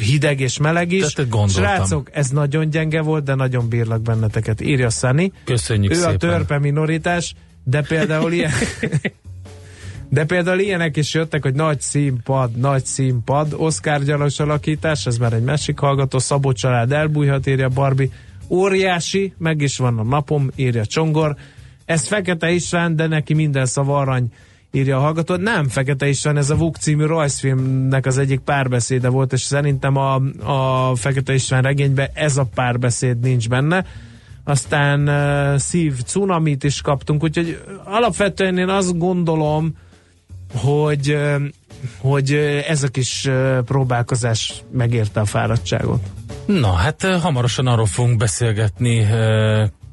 hideg 0.00 0.40
és 0.40 0.58
meleg 0.58 0.92
is. 0.92 1.14
Srácok, 1.48 2.10
ez 2.12 2.28
nagyon 2.28 2.70
gyenge 2.70 3.00
volt, 3.00 3.24
de 3.24 3.34
nagyon 3.34 3.68
bírlak 3.68 4.02
benneteket. 4.02 4.60
Írja 4.60 4.90
Szani. 4.90 5.32
Köszönjük 5.44 5.92
ő 5.92 5.94
szépen. 5.94 6.14
a 6.14 6.16
törpe 6.16 6.58
minoritás, 6.58 7.34
de 7.64 7.82
például 7.82 8.32
ilyen... 8.32 8.52
De 10.08 10.24
például 10.24 10.58
ilyenek 10.58 10.96
is 10.96 11.14
jöttek, 11.14 11.42
hogy 11.42 11.54
nagy 11.54 11.80
színpad, 11.80 12.56
nagy 12.56 12.84
színpad, 12.84 13.54
Oscar 13.56 14.02
gyalos 14.02 14.38
alakítás, 14.38 15.06
ez 15.06 15.18
már 15.18 15.32
egy 15.32 15.42
másik 15.42 15.78
hallgató, 15.78 16.18
Szabó 16.18 16.52
család 16.52 16.92
elbújhat, 16.92 17.46
írja 17.46 17.68
Barbie. 17.68 18.08
Óriási, 18.48 19.34
meg 19.38 19.60
is 19.60 19.76
van 19.76 19.98
a 19.98 20.02
napom, 20.02 20.50
írja 20.56 20.86
Csongor. 20.86 21.36
Ez 21.84 22.06
Fekete 22.06 22.50
István, 22.50 22.96
de 22.96 23.06
neki 23.06 23.34
minden 23.34 23.66
szava 23.66 23.98
arany, 23.98 24.32
írja 24.76 24.96
a 24.96 25.00
hallgató. 25.00 25.36
Nem 25.36 25.68
Fekete 25.68 26.08
István, 26.08 26.36
ez 26.36 26.50
a 26.50 26.54
Vuk 26.56 26.76
című 26.76 27.04
rajzfilmnek 27.04 28.06
az 28.06 28.18
egyik 28.18 28.40
párbeszéde 28.40 29.08
volt, 29.08 29.32
és 29.32 29.40
szerintem 29.40 29.96
a, 29.96 30.14
a 30.44 30.94
Fekete 30.96 31.34
István 31.34 31.62
regényben 31.62 32.08
ez 32.14 32.36
a 32.36 32.48
párbeszéd 32.54 33.18
nincs 33.20 33.48
benne. 33.48 33.84
Aztán 34.44 35.08
uh, 35.08 35.58
szív 35.58 36.02
cunamit 36.02 36.64
is 36.64 36.80
kaptunk, 36.80 37.22
úgyhogy 37.22 37.62
alapvetően 37.84 38.58
én 38.58 38.68
azt 38.68 38.98
gondolom, 38.98 39.72
hogy, 40.54 41.10
uh, 41.10 41.42
hogy 41.98 42.32
ez 42.68 42.82
a 42.82 42.88
kis 42.88 43.26
uh, 43.26 43.58
próbálkozás 43.58 44.62
megérte 44.72 45.20
a 45.20 45.24
fáradtságot. 45.24 46.00
Na, 46.46 46.72
hát 46.72 47.02
hamarosan 47.02 47.66
arról 47.66 47.86
fogunk 47.86 48.16
beszélgetni 48.16 49.06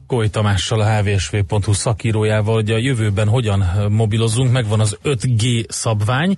Koly 0.08 0.30
Tamással, 0.30 0.80
a 0.80 1.02
hvsv.hu 1.02 1.74
szakírójával, 1.74 2.54
hogy 2.54 2.72
a 2.72 2.78
jövőben 2.78 3.28
hogyan 3.28 3.66
mobilozunk, 3.90 4.52
megvan 4.52 4.80
az 4.80 4.98
5G 5.04 5.70
szabvány, 5.70 6.38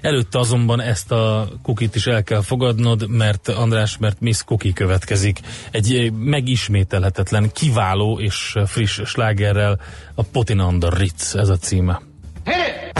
Előtte 0.00 0.38
azonban 0.38 0.80
ezt 0.80 1.12
a 1.12 1.48
kukit 1.62 1.94
is 1.94 2.06
el 2.06 2.22
kell 2.22 2.42
fogadnod, 2.42 3.08
mert 3.08 3.48
András, 3.48 3.98
mert 3.98 4.20
Miss 4.20 4.42
Cookie 4.42 4.72
következik. 4.72 5.38
Egy 5.70 6.12
megismételhetetlen, 6.12 7.50
kiváló 7.52 8.20
és 8.20 8.54
friss 8.66 9.00
slágerrel 9.04 9.80
a 10.14 10.22
Potin 10.22 10.60
under 10.60 10.92
Ritz, 10.92 11.34
ez 11.34 11.48
a 11.48 11.56
címe. 11.56 12.00
Lakosság 12.44 12.99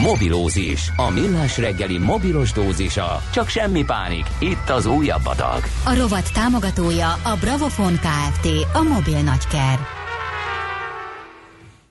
Mobilózis, 0.00 0.92
a 0.96 1.10
millás 1.10 1.58
reggeli 1.58 1.98
mobilos 1.98 2.52
dózisa. 2.52 3.22
Csak 3.32 3.48
semmi 3.48 3.84
pánik, 3.84 4.26
itt 4.38 4.68
az 4.68 4.86
újabb 4.86 5.26
adag. 5.26 5.62
A 5.84 5.94
rovat 5.96 6.32
támogatója 6.32 7.08
a 7.12 7.36
Bravofon 7.40 7.92
Kft. 7.92 8.46
A 8.72 8.82
mobil 8.82 9.22
nagyker. 9.22 9.78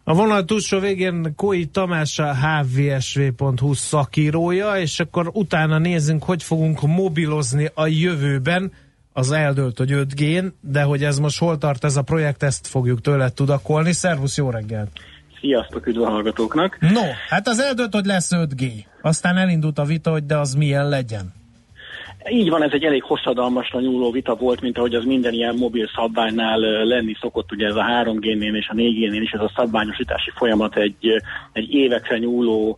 A 0.04 0.14
vonal 0.14 0.46
túlsó 0.46 0.80
végén 0.80 1.34
Kói 1.36 1.66
Tamás 1.66 2.20
a 2.20 2.36
hvsv.hu 2.36 3.74
szakírója, 3.74 4.74
és 4.78 5.00
akkor 5.00 5.30
utána 5.34 5.78
nézzünk, 5.78 6.24
hogy 6.24 6.44
fogunk 6.44 6.82
mobilozni 6.82 7.70
a 7.74 7.88
jövőben. 7.88 8.72
Az 9.14 9.32
eldőlt, 9.32 9.78
hogy 9.78 9.92
5G-n, 9.94 10.46
de 10.62 10.82
hogy 10.82 11.04
ez 11.04 11.20
most 11.20 11.40
hol 11.40 11.58
tart 11.58 11.84
ez 11.84 11.96
a 11.96 12.02
projekt, 12.02 12.44
ezt 12.44 12.68
fogjuk 12.68 13.02
tőle 13.02 13.30
tudakolni. 13.30 13.92
Szervusz, 13.92 14.38
jó 14.38 14.50
reggelt! 14.50 14.90
Sziasztok, 15.42 15.88
üdv 15.88 16.02
a 16.02 16.10
hallgatóknak! 16.10 16.78
No, 16.80 17.02
hát 17.30 17.48
az 17.48 17.60
eldőlt, 17.60 17.94
hogy 17.94 18.06
lesz 18.06 18.30
5G. 18.34 18.72
Aztán 19.02 19.38
elindult 19.38 19.78
a 19.78 19.84
vita, 19.84 20.12
hogy 20.12 20.26
de 20.26 20.38
az 20.38 20.54
milyen 20.54 20.90
legyen. 20.90 21.34
Így 22.30 22.50
van, 22.50 22.64
ez 22.64 22.72
egy 22.74 22.84
elég 22.84 23.04
hosszadalmasra 23.04 23.80
nyúló 23.80 24.12
vita 24.12 24.36
volt, 24.36 24.62
mint 24.62 24.78
ahogy 24.78 24.96
az 24.96 25.04
minden 25.04 25.34
ilyen 25.34 25.56
mobil 25.56 25.90
szabványnál 25.96 26.60
lenni 26.86 27.16
szokott, 27.20 27.52
ugye 27.52 27.68
ez 27.68 27.76
a 27.76 27.86
3G-nél 28.04 28.56
és 28.56 28.68
a 28.68 28.74
4G-nél 28.74 29.22
is 29.22 29.32
ez 29.32 29.40
a 29.40 29.52
szabványosítási 29.56 30.32
folyamat 30.36 30.78
egy, 30.78 31.22
egy 31.52 31.74
évekre 31.74 32.18
nyúló 32.18 32.78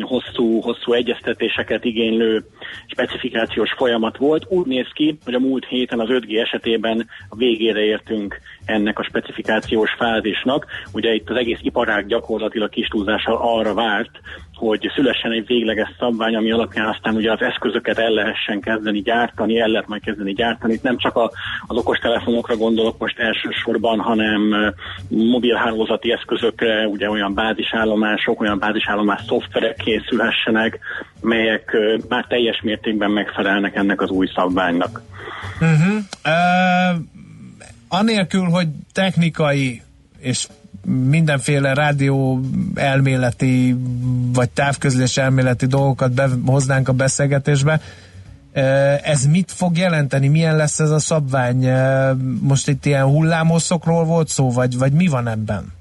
hosszú, 0.00 0.60
hosszú 0.60 0.92
egyeztetéseket 0.92 1.84
igénylő 1.84 2.44
specifikációs 2.86 3.72
folyamat 3.76 4.16
volt. 4.16 4.46
Úgy 4.48 4.66
néz 4.66 4.88
ki, 4.92 5.18
hogy 5.24 5.34
a 5.34 5.38
múlt 5.38 5.66
héten 5.66 6.00
az 6.00 6.08
5G 6.10 6.40
esetében 6.40 7.06
a 7.28 7.36
végére 7.36 7.80
értünk 7.80 8.40
ennek 8.64 8.98
a 8.98 9.04
specifikációs 9.04 9.90
fázisnak. 9.98 10.66
Ugye 10.92 11.14
itt 11.14 11.30
az 11.30 11.36
egész 11.36 11.58
iparág 11.62 12.06
gyakorlatilag 12.06 12.68
kis 12.68 12.86
túlzással 12.86 13.36
arra 13.36 13.74
várt, 13.74 14.20
hogy 14.54 14.90
szülessen 14.94 15.32
egy 15.32 15.46
végleges 15.46 15.88
szabvány, 15.98 16.36
ami 16.36 16.52
alapján 16.52 16.88
aztán 16.88 17.14
ugye 17.14 17.32
az 17.32 17.40
eszközöket 17.40 17.98
el 17.98 18.10
lehessen 18.10 18.60
kezdeni 18.60 19.00
gyártani, 19.00 19.60
el 19.60 19.68
lehet 19.68 19.88
majd 19.88 20.02
kezdeni 20.02 20.32
gyártani. 20.32 20.72
Itt 20.72 20.82
nem 20.82 20.96
csak 20.96 21.16
a, 21.16 21.30
az 21.66 21.76
okostelefonokra 21.76 22.56
gondolok 22.56 22.98
most 22.98 23.18
elsősorban, 23.18 24.00
hanem 24.00 24.72
mobilhálózati 25.08 26.12
eszközökre, 26.12 26.86
ugye 26.86 27.10
olyan 27.10 27.34
bázisállomások, 27.34 28.40
olyan 28.40 28.58
bázisállomás 28.58 29.22
szoftverek 29.26 29.76
készülhessenek, 29.76 30.78
melyek 31.24 31.76
már 32.08 32.26
teljes 32.28 32.60
mértékben 32.62 33.10
megfelelnek 33.10 33.74
ennek 33.76 34.00
az 34.00 34.10
új 34.10 34.30
szabványnak. 34.34 35.02
Uh-huh. 35.60 35.94
Uh, 36.24 37.00
anélkül, 37.88 38.44
hogy 38.44 38.68
technikai 38.92 39.82
és 40.18 40.46
mindenféle 40.86 41.74
rádió 41.74 42.40
elméleti 42.74 43.76
vagy 44.32 44.50
távközlés 44.50 45.16
elméleti 45.16 45.66
dolgokat 45.66 46.12
behoznánk 46.12 46.88
a 46.88 46.92
beszélgetésbe. 46.92 47.80
Ez 49.02 49.26
mit 49.26 49.52
fog 49.52 49.76
jelenteni? 49.76 50.28
Milyen 50.28 50.56
lesz 50.56 50.80
ez 50.80 50.90
a 50.90 50.98
szabvány? 50.98 51.68
Most 52.40 52.68
itt 52.68 52.86
ilyen 52.86 53.04
hullámhosszokról 53.04 54.04
volt 54.04 54.28
szó, 54.28 54.50
vagy, 54.52 54.78
vagy 54.78 54.92
mi 54.92 55.06
van 55.06 55.28
ebben? 55.28 55.72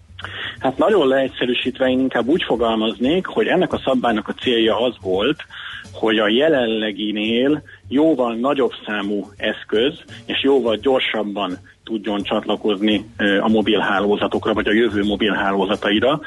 Hát 0.60 0.78
nagyon 0.78 1.08
leegyszerűsítve 1.08 1.90
én 1.90 2.00
inkább 2.00 2.28
úgy 2.28 2.44
fogalmaznék, 2.44 3.26
hogy 3.26 3.48
ennek 3.48 3.74
a 3.74 3.82
szabványnak 3.86 4.28
a 4.28 4.34
célja 4.34 4.80
az 4.80 4.96
volt, 5.02 5.46
hogy 5.94 6.18
a 6.18 6.28
jelenleginél 6.28 7.64
jóval 7.88 8.36
nagyobb 8.36 8.72
számú 8.86 9.28
eszköz, 9.38 9.94
és 10.26 10.44
jóval 10.44 10.76
gyorsabban 10.76 11.58
tudjon 11.84 12.24
csatlakozni 12.24 13.06
a 13.42 13.50
mobilhálózatokra, 13.50 14.54
vagy 14.54 14.68
a 14.68 14.74
jövő 14.74 15.04
mobilhálózataira. 15.04 16.20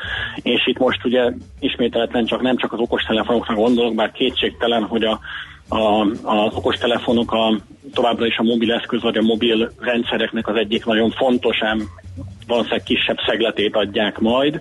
És 0.43 0.67
itt 0.67 0.79
most 0.79 1.05
ugye 1.05 1.33
ismételetlen 1.61 2.25
csak 2.27 2.43
nem 2.43 2.57
csak 2.57 2.73
az 2.73 2.79
okostelefonokra 2.79 3.55
gondolok, 3.55 3.95
bár 3.95 4.13
kétségtelen, 4.13 4.83
hogy 4.83 5.05
a, 5.05 5.21
a, 5.69 6.07
az 6.23 6.55
okostelefonok 6.55 7.33
a, 7.33 7.59
továbbra 7.93 8.27
is 8.27 8.37
a 8.37 8.43
mobil 8.43 8.73
eszköz 8.73 9.03
vagy 9.03 9.17
a 9.17 9.23
mobil 9.23 9.71
rendszereknek 9.81 10.49
az 10.49 10.57
egyik 10.57 10.85
nagyon 10.85 11.11
fontos, 11.11 11.63
ám 11.63 11.83
valószínűleg 12.47 12.83
kisebb 12.83 13.17
szegletét 13.27 13.77
adják 13.77 14.19
majd. 14.19 14.61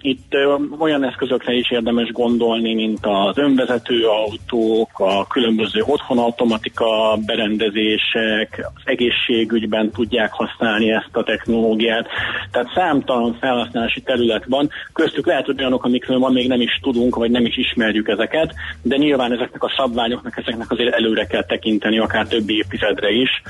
Itt 0.00 0.32
olyan 0.78 1.04
eszközökre 1.04 1.52
is 1.52 1.70
érdemes 1.70 2.10
gondolni, 2.12 2.74
mint 2.74 2.98
az 3.02 3.38
önvezető 3.38 4.06
autók, 4.06 4.90
a 4.94 5.26
különböző 5.26 5.82
otthonautomatika 5.86 7.18
berendezések, 7.26 8.70
az 8.74 8.82
egészségügyben 8.84 9.90
tudják 9.90 10.32
használni 10.32 10.92
ezt 10.92 11.10
a 11.12 11.22
technológiát. 11.22 12.06
Tehát 12.50 12.72
számtalan 12.74 13.36
felhasználási 13.40 14.00
terület 14.00 14.44
van, 14.48 14.70
köztük 14.92 15.26
lehet, 15.26 15.46
hogy 15.46 15.58
olyanok, 15.58 15.84
amikről 15.84 16.18
ma 16.18 16.28
még 16.28 16.48
nem 16.48 16.60
is 16.60 16.80
tudunk, 16.82 17.16
vagy 17.16 17.30
nem 17.30 17.46
is 17.46 17.56
ismerjük 17.56 18.08
ezeket, 18.08 18.54
de 18.82 18.96
nyilván 18.96 19.32
ezeknek 19.32 19.62
a 19.62 19.72
szabványoknak, 19.76 20.36
ezeknek 20.36 20.70
azért 20.70 20.94
előre 20.94 21.26
kell 21.26 21.44
tekinteni, 21.44 21.98
akár 21.98 22.26
több 22.26 22.50
évtizedre 22.50 23.10
is. 23.10 23.42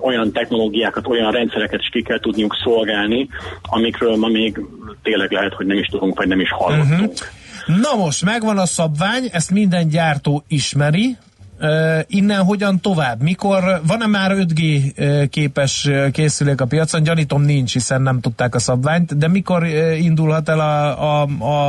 Olyan 0.00 0.32
technológiákat, 0.32 1.06
olyan 1.06 1.32
rendszereket 1.32 1.80
is 1.80 1.88
ki 1.88 2.02
kell 2.02 2.20
tudniuk 2.20 2.56
szolgálni, 2.64 2.91
szolgálni, 2.92 3.28
amikről 3.62 4.16
ma 4.16 4.28
még 4.28 4.60
tényleg 5.02 5.30
lehet, 5.30 5.54
hogy 5.54 5.66
nem 5.66 5.78
is 5.78 5.86
tudunk, 5.86 6.18
vagy 6.18 6.28
nem 6.28 6.40
is 6.40 6.50
hallottunk. 6.50 7.12
Uh-huh. 7.66 7.80
Na 7.80 8.04
most, 8.04 8.24
megvan 8.24 8.58
a 8.58 8.66
szabvány, 8.66 9.28
ezt 9.32 9.50
minden 9.50 9.88
gyártó 9.88 10.44
ismeri, 10.48 11.16
Uh, 11.64 12.00
innen 12.06 12.44
hogyan 12.44 12.80
tovább? 12.80 13.22
Mikor 13.22 13.80
van-e 13.86 14.06
már 14.06 14.32
5G 14.34 15.28
képes 15.30 15.88
készülék 16.12 16.60
a 16.60 16.66
piacon? 16.66 17.02
Gyanítom 17.02 17.42
nincs, 17.42 17.72
hiszen 17.72 18.02
nem 18.02 18.20
tudták 18.20 18.54
a 18.54 18.58
szabványt, 18.58 19.18
de 19.18 19.28
mikor 19.28 19.66
indulhat 19.98 20.48
el 20.48 20.60
a, 20.60 21.22
a, 21.22 21.28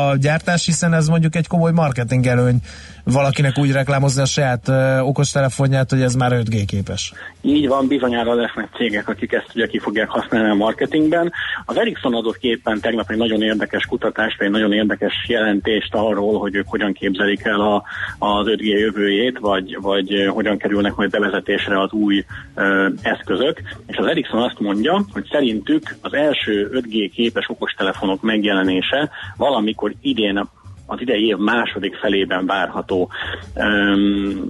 a 0.09 0.15
gyártás, 0.17 0.65
hiszen 0.65 0.93
ez 0.93 1.07
mondjuk 1.07 1.35
egy 1.35 1.47
komoly 1.47 1.71
marketing 1.71 2.25
előny 2.27 2.57
valakinek 3.03 3.57
úgy 3.57 3.71
reklámozni 3.71 4.21
a 4.21 4.25
saját 4.25 4.67
uh, 4.67 5.07
okostelefonját, 5.07 5.89
hogy 5.89 6.01
ez 6.01 6.15
már 6.15 6.31
5G 6.31 6.63
képes. 6.67 7.13
Így 7.41 7.67
van, 7.67 7.87
bizonyára 7.87 8.33
lesznek 8.33 8.69
cégek, 8.75 9.09
akik 9.09 9.31
ezt 9.31 9.51
ugye 9.55 9.67
ki 9.67 9.79
fogják 9.79 10.09
használni 10.09 10.49
a 10.49 10.53
marketingben. 10.53 11.31
Az 11.65 11.77
Ericsson 11.77 12.13
adott 12.13 12.37
képen 12.37 12.79
tegnap 12.79 13.11
egy 13.11 13.17
nagyon 13.17 13.41
érdekes 13.41 13.85
kutatást, 13.85 14.41
egy 14.41 14.49
nagyon 14.49 14.73
érdekes 14.73 15.13
jelentést 15.27 15.93
arról, 15.93 16.39
hogy 16.39 16.55
ők 16.55 16.67
hogyan 16.67 16.93
képzelik 16.93 17.43
el 17.43 17.61
a, 17.61 17.83
az 18.19 18.45
5G 18.47 18.61
jövőjét, 18.61 19.39
vagy, 19.39 19.77
vagy 19.81 20.27
hogyan 20.27 20.57
kerülnek 20.57 20.95
majd 20.95 21.09
bevezetésre 21.09 21.81
az 21.81 21.91
új 21.91 22.25
uh, 22.55 22.85
eszközök. 23.01 23.61
És 23.87 23.97
az 23.97 24.05
Ericsson 24.05 24.41
azt 24.41 24.59
mondja, 24.59 25.05
hogy 25.11 25.27
szerintük 25.31 25.95
az 26.01 26.13
első 26.13 26.69
5G 26.73 27.11
képes 27.13 27.49
okostelefonok 27.49 28.21
megjelenése 28.21 29.09
valamikor 29.37 29.93
idén 30.01 30.47
az 30.85 31.01
idei 31.01 31.25
év 31.25 31.37
második 31.37 31.95
felében 31.95 32.45
várható. 32.45 33.09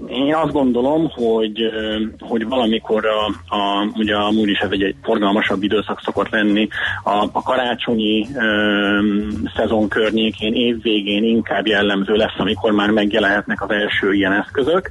Én 0.07 0.36
azt 0.36 0.51
gondolom, 0.51 1.09
hogy, 1.09 1.71
hogy 2.19 2.47
valamikor 2.47 3.05
a, 3.05 3.55
a, 3.55 3.88
ugye 3.97 4.15
amúgy 4.15 4.49
is 4.49 4.59
ez 4.59 4.71
egy, 4.71 4.84
egy 4.84 4.95
forgalmasabb 5.03 5.63
időszak 5.63 6.01
szokott 6.03 6.29
lenni, 6.29 6.67
a, 7.03 7.27
a 7.31 7.41
karácsonyi 7.43 8.27
um, 8.34 9.29
szezon 9.55 9.88
környékén, 9.88 10.53
évvégén 10.53 11.23
inkább 11.23 11.67
jellemző 11.67 12.13
lesz, 12.13 12.38
amikor 12.38 12.71
már 12.71 12.89
megjelenhetnek 12.89 13.61
az 13.61 13.69
első 13.69 14.13
ilyen 14.13 14.34
eszközök. 14.34 14.89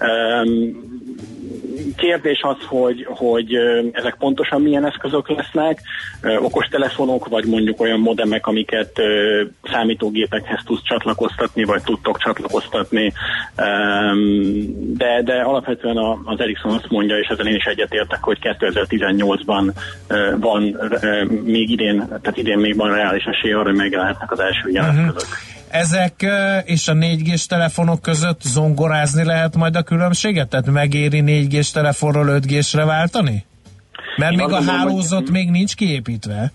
Um, 0.00 0.88
kérdés 2.00 2.40
az, 2.42 2.56
hogy, 2.66 3.06
hogy 3.08 3.54
ezek 3.92 4.14
pontosan 4.18 4.62
milyen 4.62 4.86
eszközök 4.86 5.28
lesznek, 5.28 5.80
okostelefonok, 6.40 7.28
vagy 7.28 7.44
mondjuk 7.44 7.80
olyan 7.80 8.00
modemek, 8.00 8.46
amiket 8.46 9.00
számítógépekhez 9.72 10.60
tudsz 10.64 10.82
csatlakoztatni, 10.82 11.64
vagy 11.64 11.82
tudtok 11.82 12.18
csatlakoztatni, 12.18 13.12
de, 14.96 15.22
de 15.24 15.34
alapvetően 15.42 15.96
az 16.24 16.40
Ericsson 16.40 16.72
azt 16.72 16.90
mondja, 16.90 17.18
és 17.18 17.26
ezzel 17.28 17.46
én 17.46 17.54
is 17.54 17.64
egyetértek, 17.64 18.22
hogy 18.22 18.38
2018-ban 18.42 19.72
van 20.36 20.76
még 21.44 21.70
idén, 21.70 21.98
tehát 22.08 22.36
idén 22.36 22.58
még 22.58 22.76
van 22.76 22.94
reális 22.94 23.24
esély 23.24 23.52
arra, 23.52 23.68
hogy 23.68 23.78
megjelenhetnek 23.78 24.32
az 24.32 24.40
első 24.40 24.68
ilyen 24.68 24.84
uh-huh. 24.84 25.06
eszközök. 25.06 25.59
Ezek 25.70 26.26
és 26.64 26.88
a 26.88 26.92
4G-s 26.92 27.46
telefonok 27.46 28.02
között 28.02 28.40
zongorázni 28.40 29.24
lehet 29.24 29.56
majd 29.56 29.76
a 29.76 29.82
különbséget? 29.82 30.48
Tehát 30.48 30.66
megéri 30.66 31.22
4G-s 31.26 31.70
telefonról 31.70 32.40
5G-sre 32.40 32.84
váltani? 32.84 33.44
Mert 34.16 34.32
Én 34.32 34.38
még 34.38 34.52
a 34.52 34.62
hálózat 34.62 35.22
hogy... 35.22 35.30
még 35.30 35.50
nincs 35.50 35.74
kiépítve. 35.74 36.52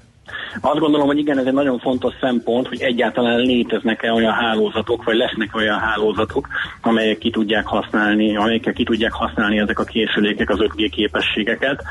Azt 0.61 0.79
gondolom, 0.79 1.07
hogy 1.07 1.17
igen, 1.17 1.39
ez 1.39 1.45
egy 1.45 1.53
nagyon 1.53 1.79
fontos 1.79 2.13
szempont, 2.21 2.67
hogy 2.67 2.81
egyáltalán 2.81 3.39
léteznek-e 3.39 4.11
olyan 4.11 4.33
hálózatok, 4.33 5.03
vagy 5.03 5.15
lesznek 5.15 5.55
olyan 5.55 5.79
hálózatok, 5.79 6.47
amelyek 6.81 7.17
ki 7.17 7.29
tudják 7.29 7.65
használni, 7.65 8.37
amelyekkel 8.37 8.73
ki 8.73 8.83
tudják 8.83 9.11
használni 9.11 9.59
ezek 9.59 9.79
a 9.79 9.83
készülékek 9.83 10.49
az 10.49 10.57
5G 10.59 10.89
képességeket. 10.91 11.83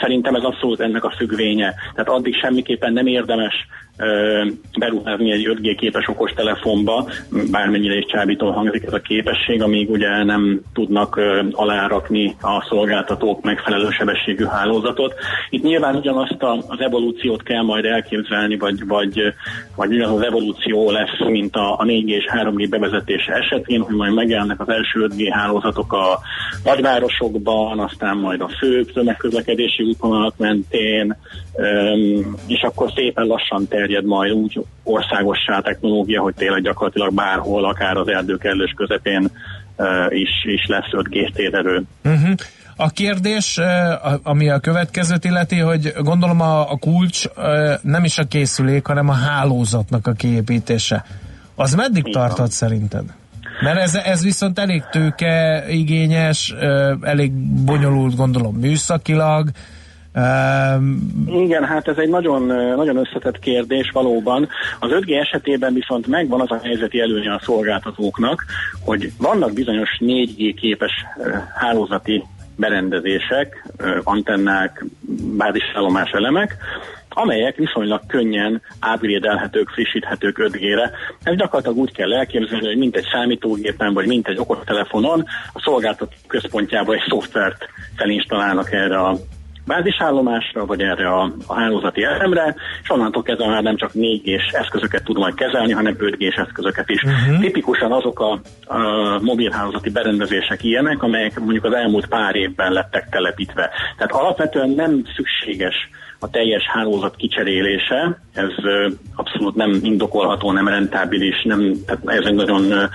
Szerintem 0.00 0.34
ez 0.34 0.42
abszolút 0.42 0.80
ennek 0.80 1.04
a 1.04 1.14
függvénye. 1.16 1.74
Tehát 1.94 2.10
addig 2.10 2.34
semmiképpen 2.40 2.92
nem 2.92 3.06
érdemes 3.06 3.54
beruházni 4.78 5.32
egy 5.32 5.48
5G 5.50 5.76
képes 5.78 6.08
okostelefonba, 6.08 7.08
bármennyire 7.50 7.96
is 7.96 8.04
csábító 8.06 8.50
hangzik 8.50 8.84
ez 8.84 8.92
a 8.92 9.00
képesség, 9.00 9.62
amíg 9.62 9.90
ugye 9.90 10.24
nem 10.24 10.60
tudnak 10.72 11.20
alárakni 11.52 12.36
a 12.40 12.66
szolgáltatók 12.68 13.42
megfelelő 13.42 13.90
sebességű 13.90 14.44
hálózatot. 14.44 15.14
Itt 15.50 15.62
nyilván 15.62 15.96
ugyanazt 15.96 16.42
a, 16.42 16.56
az 16.68 16.80
evolúciót 16.80 17.42
kell 17.42 17.62
majd 17.62 17.84
elképzelni, 17.84 18.56
vagy, 18.56 18.86
vagy, 18.86 19.20
vagy 19.76 19.92
ugyanaz 19.92 20.16
az 20.16 20.24
evolúció 20.24 20.90
lesz, 20.90 21.18
mint 21.28 21.56
a, 21.56 21.72
a 21.72 21.84
4G 21.84 22.06
és 22.06 22.24
3G 22.32 22.66
bevezetése 22.70 23.32
esetén, 23.32 23.80
hogy 23.80 23.94
majd 23.94 24.14
megjelennek 24.14 24.60
az 24.60 24.68
első 24.68 25.08
5G 25.08 25.28
hálózatok 25.30 25.92
a 25.92 26.18
nagyvárosokban, 26.64 27.78
aztán 27.78 28.16
majd 28.16 28.40
a 28.40 28.48
fő 28.48 28.84
tömegközlekedési 28.84 29.82
útvonalak 29.82 30.34
mentén, 30.36 31.16
és 32.46 32.62
akkor 32.62 32.90
szépen 32.94 33.26
lassan 33.26 33.68
terjed 33.68 33.91
terjed 33.92 34.04
majd 34.04 34.32
úgy 34.32 34.64
országossá 34.82 35.60
technológia, 35.60 36.22
hogy 36.22 36.34
tényleg 36.34 36.62
gyakorlatilag 36.62 37.14
bárhol, 37.14 37.64
akár 37.64 37.96
az 37.96 38.08
erdőkellős 38.08 38.74
közepén 38.76 39.30
is, 40.08 40.30
is 40.44 40.66
lesz 40.66 40.90
5G 40.92 41.32
térerő. 41.32 41.82
Uh-huh. 42.04 42.34
A 42.76 42.90
kérdés, 42.90 43.60
ami 44.22 44.48
a 44.48 44.58
következőt 44.58 45.24
illeti, 45.24 45.58
hogy 45.58 45.92
gondolom 45.98 46.40
a, 46.40 46.70
a 46.70 46.76
kulcs 46.76 47.24
nem 47.82 48.04
is 48.04 48.18
a 48.18 48.24
készülék, 48.24 48.86
hanem 48.86 49.08
a 49.08 49.12
hálózatnak 49.12 50.06
a 50.06 50.12
kiépítése. 50.12 51.04
Az 51.54 51.74
meddig 51.74 52.06
Igen. 52.06 52.12
tarthat 52.12 52.50
szerinted? 52.50 53.04
Mert 53.60 53.78
ez, 53.78 53.94
ez 53.94 54.22
viszont 54.22 54.58
elég 54.58 54.82
tőke 54.90 55.64
igényes, 55.68 56.54
elég 57.00 57.32
bonyolult 57.64 58.16
gondolom 58.16 58.54
műszakilag, 58.54 59.48
Um, 60.14 61.24
Igen, 61.26 61.64
hát 61.64 61.88
ez 61.88 61.96
egy 61.96 62.08
nagyon, 62.08 62.42
nagyon 62.76 62.96
összetett 62.96 63.38
kérdés 63.38 63.90
valóban. 63.90 64.48
Az 64.80 64.90
5G 64.92 65.20
esetében 65.20 65.74
viszont 65.74 66.06
megvan 66.06 66.40
az 66.40 66.50
a 66.50 66.60
helyzeti 66.62 67.00
előnye 67.00 67.34
a 67.34 67.40
szolgáltatóknak, 67.44 68.44
hogy 68.84 69.12
vannak 69.18 69.52
bizonyos 69.52 69.90
4G 70.00 70.54
képes 70.60 70.92
hálózati 71.54 72.24
berendezések, 72.56 73.72
antennák, 74.02 74.84
bázisállomás 75.36 76.10
elemek, 76.10 76.56
amelyek 77.08 77.56
viszonylag 77.56 78.00
könnyen 78.06 78.62
upgrade 78.94 79.50
frissíthetők 79.72 80.36
5G-re. 80.40 80.90
Ez 81.22 81.36
gyakorlatilag 81.36 81.78
úgy 81.78 81.92
kell 81.92 82.14
elképzelni, 82.14 82.66
hogy 82.66 82.76
mint 82.76 82.96
egy 82.96 83.08
számítógépen, 83.12 83.92
vagy 83.92 84.06
mint 84.06 84.28
egy 84.28 84.38
okostelefonon, 84.38 85.24
a 85.52 85.60
szolgáltató 85.60 86.12
központjába 86.26 86.94
egy 86.94 87.04
szoftvert 87.08 87.68
felinstallálnak 87.96 88.72
erre 88.72 88.98
a 88.98 89.16
bázisállomásra, 89.66 90.66
vagy 90.66 90.80
erre 90.80 91.08
a, 91.08 91.32
a 91.46 91.54
hálózati 91.54 92.02
elemre, 92.02 92.54
és 92.82 92.90
onnantól 92.90 93.22
kezdve 93.22 93.46
már 93.46 93.62
nem 93.62 93.76
csak 93.76 93.90
4G-s 93.94 94.52
eszközöket 94.52 95.04
tud 95.04 95.18
majd 95.18 95.34
kezelni, 95.34 95.72
hanem 95.72 95.96
5G-s 95.98 96.36
eszközöket 96.36 96.88
is. 96.90 97.02
Uh-huh. 97.02 97.40
Tipikusan 97.40 97.92
azok 97.92 98.20
a, 98.20 98.40
a 98.74 99.20
mobilhálózati 99.20 99.90
berendezések 99.90 100.64
ilyenek, 100.64 101.02
amelyek 101.02 101.38
mondjuk 101.38 101.64
az 101.64 101.72
elmúlt 101.72 102.06
pár 102.06 102.36
évben 102.36 102.72
lettek 102.72 103.08
telepítve. 103.08 103.70
Tehát 103.96 104.12
alapvetően 104.12 104.70
nem 104.70 105.02
szükséges 105.16 105.74
a 106.22 106.30
teljes 106.30 106.62
hálózat 106.66 107.16
kicserélése, 107.16 108.18
ez 108.32 108.50
abszolút 109.14 109.54
nem 109.54 109.78
indokolható, 109.82 110.52
nem 110.52 110.68
rentábilis, 110.68 111.42
nem, 111.42 111.72
tehát 111.86 112.02
ez 112.06 112.24
egy 112.24 112.34
nagyon, 112.34 112.90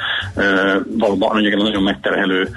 valóban 0.97 1.41
nagyon 1.41 1.83
megterhelő 1.83 2.49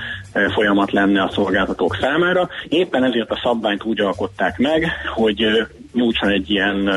folyamat 0.54 0.92
lenne 0.92 1.22
a 1.22 1.30
szolgáltatók 1.34 1.96
számára. 2.00 2.48
Éppen 2.68 3.04
ezért 3.04 3.30
a 3.30 3.40
szabványt 3.42 3.84
úgy 3.84 4.00
alkották 4.00 4.58
meg, 4.58 4.86
hogy 5.14 5.44
nyújtson 5.92 6.30
egy 6.30 6.50
ilyen 6.50 6.88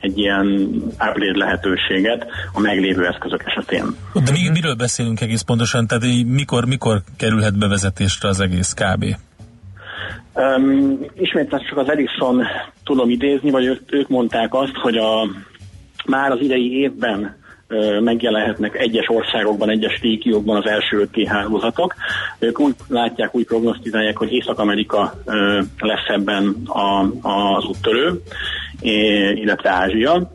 egy 0.00 0.18
ilyen 0.18 0.46
upgrade 0.92 1.38
lehetőséget 1.38 2.26
a 2.52 2.60
meglévő 2.60 3.06
eszközök 3.06 3.42
esetén. 3.46 3.84
De 4.12 4.30
mi, 4.30 4.48
miről 4.52 4.74
beszélünk 4.74 5.20
egész 5.20 5.42
pontosan? 5.42 5.86
Tehát 5.86 6.04
mikor, 6.26 6.66
mikor 6.66 7.02
kerülhet 7.16 7.58
bevezetésre 7.58 8.28
az 8.28 8.40
egész 8.40 8.72
kb? 8.72 9.04
Um, 10.34 10.98
ismét 11.18 11.48
csak 11.48 11.78
az 11.78 11.88
Ericsson 11.88 12.42
tudom 12.84 13.10
idézni, 13.10 13.50
vagy 13.50 13.64
ők, 13.64 13.92
ők 13.92 14.08
mondták 14.08 14.54
azt, 14.54 14.74
hogy 14.74 14.96
a, 14.96 15.28
már 16.06 16.30
az 16.30 16.40
idei 16.40 16.80
évben 16.80 17.36
megjelenhetnek 18.00 18.78
egyes 18.78 19.08
országokban, 19.08 19.70
egyes 19.70 20.00
régiókban 20.00 20.56
az 20.56 20.66
első 20.66 21.08
5G 21.12 21.24
hálózatok. 21.28 21.94
Ők 22.38 22.60
úgy 22.60 22.74
látják, 22.88 23.34
úgy 23.34 23.46
prognosztizálják, 23.46 24.16
hogy 24.16 24.32
Észak-Amerika 24.32 25.14
lesz 25.78 26.08
ebben 26.08 26.56
az 27.22 27.64
úttörő, 27.64 28.20
illetve 29.34 29.70
Ázsia 29.70 30.30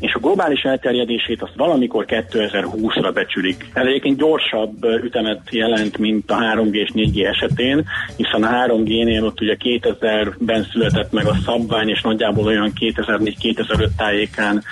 és 0.00 0.14
a 0.14 0.18
globális 0.18 0.62
elterjedését 0.62 1.42
azt 1.42 1.56
valamikor 1.56 2.04
2020-ra 2.08 3.10
becsülik. 3.14 3.66
Ez 3.72 3.86
egyébként 3.86 4.18
gyorsabb 4.18 4.84
ütemet 5.04 5.40
jelent, 5.50 5.98
mint 5.98 6.30
a 6.30 6.36
3G 6.36 6.72
és 6.72 6.90
4G 6.94 7.26
esetén, 7.26 7.84
hiszen 8.16 8.42
a 8.42 8.66
3G-nél 8.66 9.24
ott 9.24 9.40
ugye 9.40 9.56
2000-ben 9.58 10.66
született 10.72 11.12
meg 11.12 11.26
a 11.26 11.36
szabvány, 11.44 11.88
és 11.88 12.00
nagyjából 12.02 12.44
olyan 12.44 12.72
2004-2005 12.80 13.88
tájékán 13.96 14.62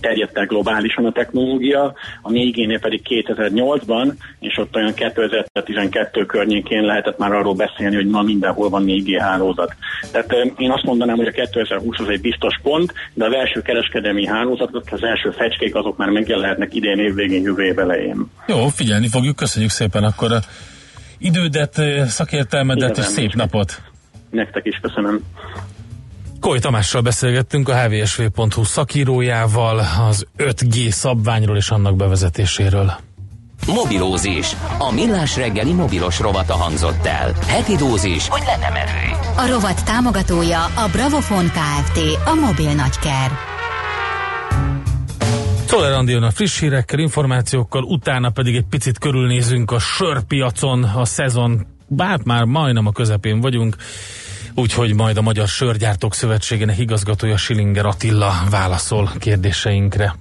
terjedt 0.00 0.38
el 0.38 0.46
globálisan 0.46 1.04
a 1.04 1.12
technológia, 1.12 1.94
a 2.22 2.30
4G-nél 2.30 2.78
pedig 2.80 3.00
2008-ban, 3.04 4.12
és 4.40 4.58
ott 4.58 4.76
olyan 4.76 4.94
2012 4.94 6.26
környékén 6.26 6.82
lehetett 6.82 7.18
már 7.18 7.32
arról 7.32 7.54
beszélni, 7.54 7.94
hogy 7.94 8.06
ma 8.06 8.22
mindenhol 8.22 8.68
van 8.68 8.84
4G 8.86 9.16
hálózat. 9.20 9.74
Tehát 10.12 10.32
én 10.58 10.70
azt 10.70 10.84
mondanám, 10.84 11.16
hogy 11.16 11.26
a 11.26 11.30
2020 11.30 11.98
az 11.98 12.08
egy 12.08 12.20
biztos 12.20 12.60
pont, 12.62 12.92
de 13.14 13.24
az 13.24 13.32
első 13.32 13.62
kereskedés 13.62 14.00
kereskedelmi 14.02 14.26
hálózatot, 14.26 14.90
az 14.90 15.02
első 15.02 15.30
fecskék 15.30 15.74
azok 15.74 15.96
már 15.96 16.08
megjelenhetnek 16.08 16.74
idén 16.74 16.98
évvégén, 16.98 17.42
jövő 17.42 17.64
év 17.64 17.78
elején. 17.78 18.30
Jó, 18.46 18.68
figyelni 18.68 19.08
fogjuk, 19.08 19.36
köszönjük 19.36 19.70
szépen 19.70 20.04
akkor 20.04 20.32
a 20.32 20.40
idődet, 21.18 21.80
szakértelmedet 22.06 22.90
Igen, 22.90 23.04
és 23.04 23.06
szép 23.06 23.34
napot! 23.34 23.82
Nektek 24.30 24.66
is 24.66 24.78
köszönöm. 24.82 25.20
Koly 26.40 26.58
Tamással 26.58 27.00
beszélgettünk 27.00 27.68
a 27.68 27.74
hvsv.hu 27.74 28.64
szakírójával 28.64 29.78
az 30.08 30.26
5G 30.38 30.90
szabványról 30.90 31.56
és 31.56 31.70
annak 31.70 31.96
bevezetéséről. 31.96 32.92
Mobilózis. 33.66 34.56
A 34.78 34.92
millás 34.92 35.36
reggeli 35.36 35.72
mobilos 35.72 36.20
rovata 36.20 36.54
hangzott 36.54 37.06
el. 37.06 37.32
Heti 37.46 37.76
dózis, 37.76 38.28
hogy 38.28 38.42
lenne 38.46 38.70
merő. 38.70 39.16
A 39.36 39.46
rovat 39.46 39.84
támogatója 39.84 40.64
a 40.64 40.88
Bravofon 40.92 41.46
Kft. 41.46 41.98
A 42.24 42.34
mobil 42.34 42.72
nagyker. 42.72 43.51
Toler 45.72 46.22
a 46.22 46.30
friss 46.30 46.60
hírekkel, 46.60 46.98
információkkal, 46.98 47.82
utána 47.82 48.30
pedig 48.30 48.56
egy 48.56 48.64
picit 48.70 48.98
körülnézünk 48.98 49.70
a 49.70 49.78
sörpiacon, 49.78 50.84
a 50.84 51.04
szezon, 51.04 51.66
bár 51.88 52.20
már 52.24 52.44
majdnem 52.44 52.86
a 52.86 52.92
közepén 52.92 53.40
vagyunk, 53.40 53.76
úgyhogy 54.54 54.94
majd 54.94 55.16
a 55.16 55.22
Magyar 55.22 55.48
Sörgyártók 55.48 56.14
Szövetségének 56.14 56.78
igazgatója 56.78 57.36
Silinger 57.36 57.86
Attila 57.86 58.32
válaszol 58.50 59.10
kérdéseinkre. 59.18 60.14